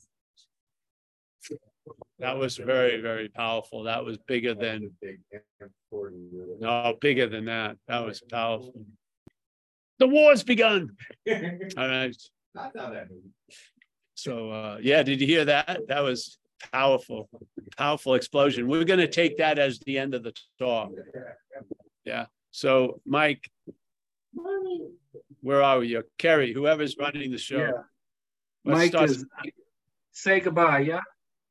That 2.24 2.38
was 2.38 2.56
very, 2.56 3.02
very 3.02 3.28
powerful. 3.28 3.84
That 3.84 4.06
was 4.06 4.18
bigger 4.18 4.54
than, 4.54 4.92
no, 5.92 6.98
bigger 7.02 7.28
than 7.28 7.46
that. 7.46 7.76
That 7.90 8.06
was 8.06 8.22
powerful. 8.22 8.74
The 10.00 10.08
war's 10.08 10.42
begun. 10.42 10.96
All 11.30 11.88
right. 11.88 12.16
So, 14.16 14.52
uh, 14.52 14.78
yeah, 14.82 15.04
did 15.04 15.20
you 15.20 15.28
hear 15.28 15.44
that? 15.44 15.82
That 15.90 16.00
was 16.00 16.38
powerful, 16.72 17.28
powerful 17.78 18.14
explosion. 18.14 18.70
We're 18.70 18.86
gonna 18.86 19.06
take 19.06 19.38
that 19.40 19.60
as 19.60 19.80
the 19.80 20.00
end 20.00 20.14
of 20.14 20.24
the 20.24 20.34
talk. 20.58 20.92
Yeah, 22.06 22.28
so 22.52 23.02
Mike, 23.06 23.52
where 25.42 25.62
are 25.62 25.84
you? 25.84 26.04
Kerry, 26.18 26.54
whoever's 26.54 26.96
running 26.98 27.32
the 27.32 27.38
show. 27.38 27.58
Yeah. 27.58 27.72
Mike 28.64 28.96
is, 29.02 29.26
say 30.14 30.40
goodbye, 30.40 30.80
yeah? 30.80 31.02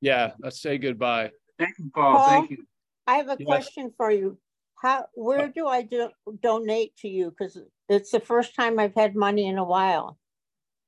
Yeah, 0.03 0.33
let's 0.41 0.61
say 0.61 0.77
goodbye. 0.79 1.31
Thank 1.59 1.79
you, 1.79 1.91
Paul, 1.95 2.20
thank 2.20 2.51
you. 2.51 2.59
I 3.07 3.15
have 3.16 3.29
a 3.29 3.37
Yes. 3.39 3.47
question 3.47 3.93
for 3.97 4.11
you. 4.11 4.37
How, 4.83 5.07
where 5.15 5.49
do 5.49 5.69
I 5.69 5.83
do, 5.83 6.11
donate 6.43 6.97
to 6.99 7.09
you? 7.09 7.31
Because 7.31 7.57
it's 7.89 8.11
the 8.11 8.19
first 8.19 8.57
time 8.57 8.81
I've 8.81 8.97
had 8.97 9.15
money 9.15 9.47
in 9.47 9.59
a 9.59 9.65
while. 9.65 10.19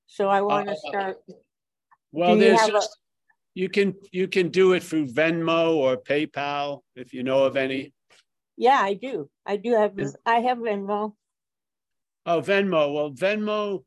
So 0.07 0.29
I 0.29 0.41
uh, 0.41 0.45
want 0.45 0.67
to 0.67 0.73
uh, 0.73 0.75
uh, 0.75 0.89
start, 0.89 1.17
Well, 2.11 2.37
Do 2.37 2.43
you 2.43 2.51
there's 2.51 2.61
have 2.61 2.75
a- 2.75 2.89
you 3.55 3.69
can, 3.69 3.95
you 4.11 4.27
can 4.27 4.49
do 4.49 4.73
it 4.73 4.83
through 4.83 5.07
Venmo 5.07 5.77
or 5.77 5.97
PayPal, 5.97 6.81
if 6.97 7.15
you 7.15 7.23
know 7.23 7.45
of 7.45 7.57
any. 7.57 7.93
yeah, 8.57 8.81
I 8.81 8.95
do. 8.95 9.31
I 9.47 9.57
do 9.59 9.75
have, 9.75 9.95
I 10.27 10.41
have 10.41 10.59
Venmo. 10.59 11.15
Oh, 12.27 12.41
Venmo, 12.41 12.93
well, 12.93 13.11
Venmo, 13.13 13.85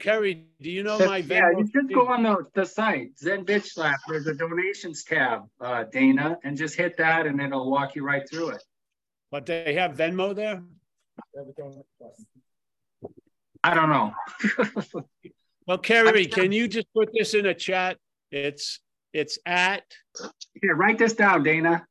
Kerry, 0.00 0.46
do 0.60 0.70
you 0.70 0.82
know 0.82 0.98
my 0.98 1.18
Yeah, 1.18 1.50
you 1.50 1.64
just 1.64 1.94
go 1.94 2.08
on 2.08 2.22
the, 2.22 2.44
the 2.54 2.66
site, 2.66 3.18
Zen 3.18 3.44
Bitch 3.44 3.66
Slap, 3.66 3.98
there's 4.08 4.26
a 4.26 4.34
donations 4.34 5.04
tab, 5.04 5.48
uh, 5.60 5.84
Dana, 5.84 6.36
and 6.44 6.56
just 6.56 6.74
hit 6.76 6.96
that 6.98 7.26
and 7.26 7.40
it'll 7.40 7.70
walk 7.70 7.94
you 7.94 8.04
right 8.04 8.28
through 8.28 8.50
it. 8.50 8.62
But 9.30 9.46
they 9.46 9.74
have 9.74 9.92
Venmo 9.92 10.34
there? 10.34 10.62
I 13.64 13.74
don't 13.74 13.88
know. 13.88 14.14
Well, 15.66 15.78
Kerry, 15.78 16.26
can 16.26 16.52
you 16.52 16.68
just 16.68 16.86
put 16.94 17.10
this 17.12 17.34
in 17.34 17.46
a 17.46 17.54
chat? 17.54 17.98
It's, 18.30 18.78
it's 19.12 19.36
at, 19.44 19.82
Here, 20.62 20.76
write 20.76 20.96
this 20.96 21.14
down, 21.14 21.42
Dana. 21.42 21.84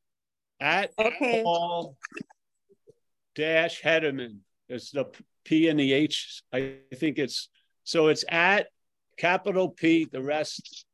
at 0.60 0.92
Okay. 0.98 1.42
Paul 1.44 1.94
dash 3.34 3.82
Hedderman. 3.82 4.38
It's 4.70 4.92
the 4.92 5.04
P 5.44 5.68
and 5.68 5.78
the 5.78 5.92
H. 5.92 6.42
I 6.50 6.76
think 6.94 7.18
it's, 7.18 7.50
so 7.86 8.08
it's 8.08 8.24
at 8.28 8.66
capital 9.16 9.68
P, 9.70 10.06
the 10.10 10.20
rest 10.20 10.84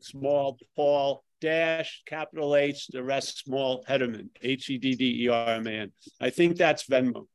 small 0.00 0.58
Paul 0.74 1.22
dash 1.40 2.02
capital 2.06 2.56
H, 2.56 2.88
the 2.88 3.02
rest 3.02 3.38
small 3.38 3.84
Hedderman, 3.88 4.28
H 4.42 4.68
E 4.68 4.76
D 4.76 4.94
D 4.96 5.24
E 5.24 5.28
R 5.28 5.48
M 5.54 5.66
A 5.66 5.70
N. 5.70 5.92
I 6.20 6.30
think 6.30 6.56
that's 6.56 6.86
Venmo. 6.88 7.26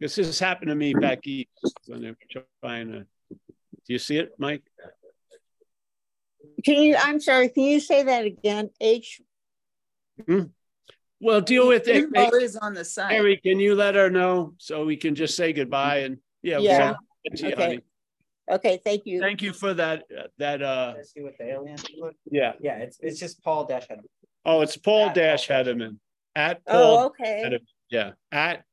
This 0.00 0.16
has 0.16 0.38
happened 0.38 0.68
to 0.68 0.74
me 0.76 0.94
back 0.94 1.26
east 1.26 1.48
when 1.86 2.00
they're 2.02 2.16
trying 2.62 2.92
to, 2.92 3.00
do 3.30 3.36
you 3.88 3.98
see 3.98 4.18
it, 4.18 4.30
Mike? 4.38 4.62
Can 6.64 6.80
you, 6.82 6.96
I'm 6.96 7.20
sorry, 7.20 7.48
can 7.48 7.64
you 7.64 7.80
say 7.80 8.04
that 8.04 8.24
again? 8.24 8.70
H, 8.80 9.20
hmm? 10.26 10.44
Well, 11.20 11.40
deal 11.40 11.68
with 11.68 11.86
it. 11.88 11.96
Info 11.96 12.36
is 12.36 12.56
on 12.56 12.74
the 12.74 12.84
side. 12.84 13.12
Harry, 13.12 13.36
can 13.36 13.58
you 13.60 13.74
let 13.74 13.94
her 13.96 14.10
know 14.10 14.54
so 14.58 14.84
we 14.84 14.96
can 14.96 15.14
just 15.14 15.36
say 15.36 15.52
goodbye 15.52 15.98
and, 15.98 16.18
yeah. 16.42 16.56
we'll 16.56 16.64
Yeah. 16.66 16.78
send 16.78 16.96
it 17.24 17.36
to 17.36 17.46
you, 17.46 17.52
Okay. 17.52 17.80
Honey. 18.48 18.56
okay, 18.58 18.80
thank 18.84 19.02
you. 19.06 19.20
Thank 19.20 19.42
you 19.42 19.52
for 19.52 19.74
that, 19.74 20.04
uh, 20.16 20.22
that, 20.38 20.62
uh, 20.62 20.94
See 21.04 21.20
what 21.22 21.34
the 21.38 21.50
alien 21.50 21.76
look? 21.98 22.14
yeah. 22.30 22.52
Yeah, 22.60 22.78
it's 22.78 22.98
it's 23.00 23.18
just 23.20 23.42
Paul 23.42 23.64
Dash 23.66 23.86
Head. 23.88 24.00
Oh, 24.44 24.60
it's 24.62 24.76
Paul 24.76 25.08
At 25.08 25.14
Dash 25.14 25.48
Paul 25.48 25.64
Dash. 25.64 25.66
Hedderman. 25.74 25.96
At 26.34 26.60
Oh, 26.66 27.06
okay. 27.06 27.42
Hedderman. 27.44 27.66
yeah, 27.90 28.10
at 28.32 28.64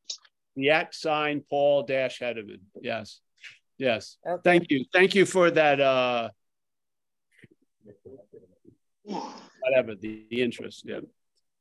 the 0.56 0.70
at 0.72 0.96
sign 0.96 1.44
Paul 1.50 1.84
Dash 1.84 2.20
Hedderman. 2.20 2.60
Yes. 2.82 3.20
Yes. 3.78 4.18
Okay. 4.28 4.42
Thank 4.44 4.72
you. 4.72 4.86
Thank 4.92 5.16
you 5.16 5.26
for 5.26 5.50
that, 5.52 5.80
uh, 5.80 6.30
whatever, 9.04 9.96
the, 9.96 10.26
the 10.30 10.42
interest. 10.42 10.84
Yeah. 10.86 11.00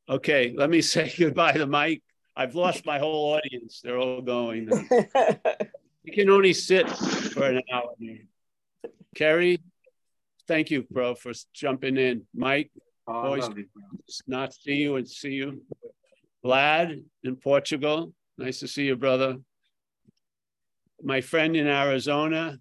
Okay, 0.08 0.52
let 0.56 0.70
me 0.70 0.80
say 0.94 1.12
goodbye 1.16 1.52
to 1.52 1.66
Mike. 1.66 2.02
I've 2.36 2.54
lost 2.54 2.86
my 2.86 2.98
whole 2.98 3.34
audience. 3.34 3.80
They're 3.82 3.98
all 3.98 4.20
going. 4.22 4.68
now. 6.08 6.14
You 6.14 6.24
can 6.24 6.30
only 6.30 6.52
sit 6.52 6.88
for 6.88 7.44
an 7.44 7.62
hour. 7.72 7.94
Kerry, 9.14 9.58
thank 10.46 10.70
you, 10.70 10.86
bro, 10.90 11.14
for 11.14 11.32
jumping 11.54 11.96
in. 11.96 12.26
Mike, 12.34 12.70
Oh, 13.10 13.12
Always- 13.24 13.44
love 13.48 13.56
you. 13.58 13.66
not 14.26 14.52
see 14.52 14.74
you 14.74 14.96
and 14.96 15.08
see 15.08 15.30
you. 15.30 15.64
Vlad 16.44 17.02
in 17.24 17.36
Portugal, 17.36 18.12
nice 18.36 18.60
to 18.60 18.68
see 18.68 18.84
you, 18.84 18.96
brother. 18.96 19.38
My 21.02 21.22
friend 21.22 21.56
in 21.56 21.66
Arizona, 21.66 22.60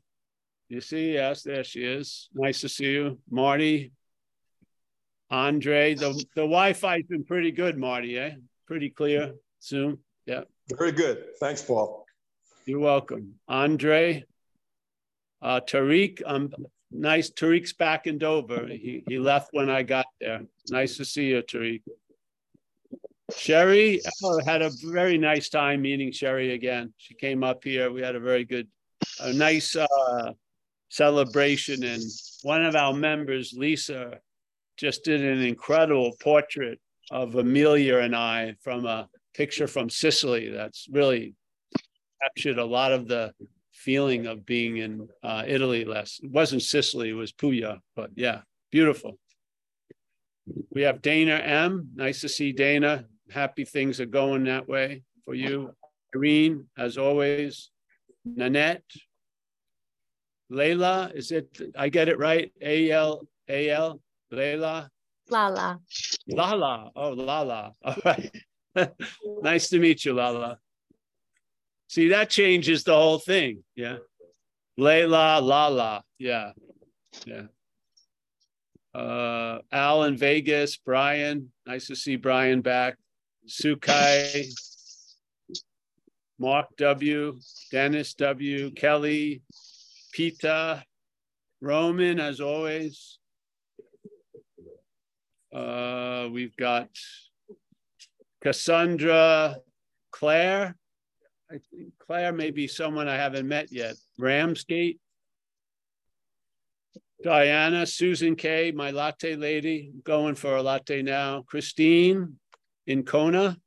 you 0.69 0.79
see, 0.79 1.13
yes, 1.13 1.43
there 1.43 1.65
she 1.65 1.83
is. 1.83 2.29
Nice 2.33 2.61
to 2.61 2.69
see 2.69 2.93
you. 2.93 3.19
Marty, 3.29 3.91
Andre, 5.29 5.95
the, 5.95 6.13
the 6.35 6.43
Wi-Fi's 6.43 7.03
been 7.07 7.25
pretty 7.25 7.51
good, 7.51 7.77
Marty, 7.77 8.17
eh? 8.17 8.35
Pretty 8.67 8.89
clear, 8.89 9.33
Zoom, 9.61 9.99
yeah. 10.25 10.43
Very 10.77 10.93
good. 10.93 11.35
Thanks, 11.41 11.61
Paul. 11.61 12.05
You're 12.67 12.79
welcome. 12.79 13.35
Andre, 13.47 14.25
uh, 15.41 15.61
Tariq, 15.61 16.21
um, 16.25 16.51
nice. 16.91 17.31
Tariq's 17.31 17.71
back 17.71 18.07
in 18.07 18.17
Dover. 18.17 18.67
He, 18.67 19.03
he 19.07 19.19
left 19.19 19.49
when 19.53 19.69
I 19.69 19.83
got 19.83 20.05
there. 20.19 20.41
Nice 20.69 20.97
to 20.97 21.05
see 21.05 21.27
you, 21.27 21.41
Tariq. 21.41 21.81
Sherry, 23.33 24.01
oh, 24.21 24.41
had 24.45 24.61
a 24.61 24.71
very 24.83 25.17
nice 25.17 25.47
time 25.47 25.81
meeting 25.81 26.11
Sherry 26.11 26.53
again. 26.53 26.93
She 26.97 27.13
came 27.13 27.41
up 27.41 27.63
here. 27.63 27.89
We 27.89 28.01
had 28.01 28.15
a 28.15 28.19
very 28.19 28.43
good, 28.43 28.67
a 29.21 29.31
nice, 29.31 29.73
uh, 29.73 30.33
celebration 30.89 31.83
and 31.83 32.01
one 32.43 32.65
of 32.65 32.75
our 32.75 32.93
members, 32.93 33.53
Lisa, 33.55 34.19
just 34.77 35.03
did 35.03 35.21
an 35.21 35.41
incredible 35.41 36.13
portrait 36.21 36.79
of 37.11 37.35
Amelia 37.35 37.99
and 37.99 38.15
I 38.15 38.55
from 38.61 38.85
a 38.85 39.09
picture 39.33 39.67
from 39.67 39.89
Sicily. 39.89 40.49
That's 40.49 40.87
really 40.91 41.35
captured 42.21 42.57
a 42.57 42.65
lot 42.65 42.91
of 42.91 43.07
the 43.07 43.33
feeling 43.73 44.25
of 44.25 44.45
being 44.45 44.77
in 44.77 45.07
uh, 45.23 45.43
Italy 45.45 45.85
last. 45.85 46.23
It 46.23 46.31
wasn't 46.31 46.63
Sicily, 46.63 47.09
it 47.09 47.13
was 47.13 47.31
Puglia, 47.31 47.79
but 47.95 48.11
yeah, 48.15 48.41
beautiful. 48.71 49.19
We 50.71 50.83
have 50.83 51.01
Dana 51.01 51.33
M. 51.33 51.89
Nice 51.95 52.21
to 52.21 52.29
see 52.29 52.51
Dana. 52.51 53.05
Happy 53.29 53.65
things 53.65 53.99
are 53.99 54.05
going 54.05 54.45
that 54.45 54.67
way 54.67 55.03
for 55.25 55.33
you. 55.33 55.73
Irene, 56.15 56.65
as 56.77 56.97
always. 56.97 57.69
Nanette. 58.25 58.83
Layla, 60.51 61.13
is 61.13 61.31
it, 61.31 61.59
I 61.77 61.89
get 61.89 62.07
it 62.07 62.17
right? 62.17 62.51
A 62.61 62.89
L 62.91 63.27
A 63.49 63.69
L, 63.69 63.99
Layla? 64.31 64.87
Lala. 65.29 65.79
Lala. 66.29 66.91
Oh, 66.95 67.09
Lala. 67.09 67.73
All 67.83 67.95
right. 68.05 68.31
nice 69.41 69.69
to 69.69 69.79
meet 69.79 70.05
you, 70.05 70.13
Lala. 70.13 70.57
See, 71.87 72.09
that 72.09 72.29
changes 72.29 72.83
the 72.83 72.93
whole 72.93 73.19
thing. 73.19 73.63
Yeah. 73.75 73.97
Layla, 74.79 75.41
Lala. 75.41 76.03
Yeah. 76.19 76.51
Yeah. 77.25 77.43
Uh, 78.93 79.59
Al 79.71 80.03
in 80.03 80.17
Vegas, 80.17 80.77
Brian. 80.77 81.51
Nice 81.65 81.87
to 81.87 81.95
see 81.95 82.15
Brian 82.15 82.61
back. 82.61 82.97
Sukai, 83.47 84.45
Mark 86.37 86.67
W, 86.77 87.39
Dennis 87.71 88.13
W, 88.15 88.71
Kelly, 88.71 89.41
Pita, 90.11 90.83
Roman, 91.61 92.19
as 92.19 92.41
always. 92.41 93.19
Uh, 95.55 96.27
we've 96.31 96.55
got 96.57 96.89
Cassandra 98.43 99.57
Claire. 100.11 100.75
I 101.49 101.59
think 101.71 101.93
Claire 101.99 102.33
may 102.33 102.51
be 102.51 102.67
someone 102.67 103.07
I 103.07 103.15
haven't 103.15 103.47
met 103.47 103.71
yet. 103.71 103.95
Ramsgate. 104.17 104.99
Diana, 107.23 107.85
Susan 107.85 108.35
K, 108.35 108.71
my 108.71 108.91
latte 108.91 109.35
lady, 109.35 109.91
going 110.03 110.35
for 110.35 110.55
a 110.55 110.61
latte 110.61 111.01
now. 111.01 111.41
Christine 111.41 112.37
in 112.85 113.03
Kona. 113.03 113.57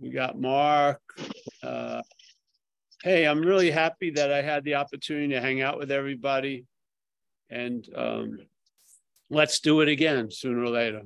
We 0.00 0.10
got 0.10 0.38
Mark. 0.38 1.00
Uh, 1.62 2.02
hey, 3.02 3.26
I'm 3.26 3.40
really 3.40 3.70
happy 3.70 4.10
that 4.10 4.32
I 4.32 4.42
had 4.42 4.64
the 4.64 4.76
opportunity 4.76 5.28
to 5.34 5.40
hang 5.40 5.60
out 5.60 5.78
with 5.78 5.90
everybody. 5.90 6.64
And 7.50 7.86
um, 7.94 8.38
let's 9.28 9.60
do 9.60 9.80
it 9.80 9.88
again 9.88 10.30
sooner 10.30 10.62
or 10.62 10.70
later. 10.70 11.02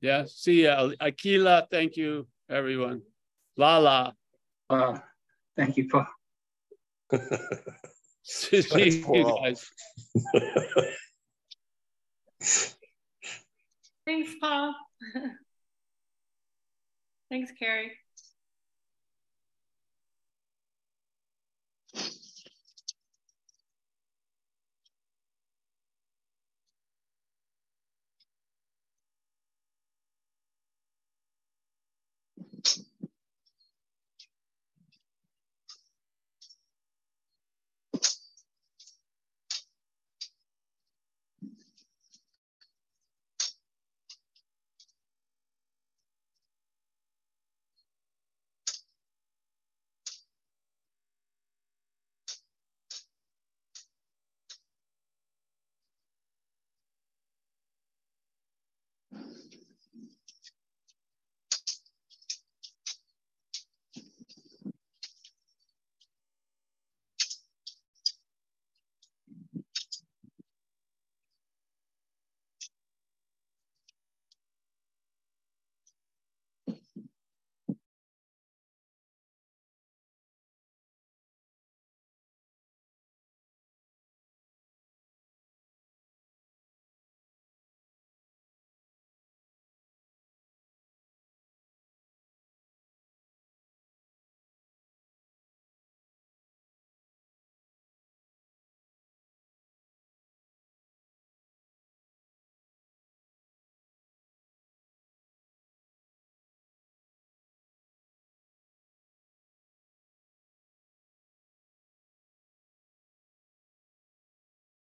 Yeah. 0.00 0.24
See 0.26 0.64
ya. 0.64 0.90
Akila, 1.00 1.68
thank 1.70 1.96
you, 1.96 2.26
everyone. 2.50 3.02
Lala. 3.56 4.14
Uh, 4.72 4.98
thank 5.54 5.76
you, 5.76 5.86
Paul. 5.86 6.06
See 8.22 8.62
Thanks, 8.62 8.96
you 8.96 9.04
Paul. 9.04 9.42
guys. 9.42 9.70
Thanks, 14.06 14.32
Paul. 14.40 14.74
Thanks, 17.30 17.52
Carrie. 17.58 17.92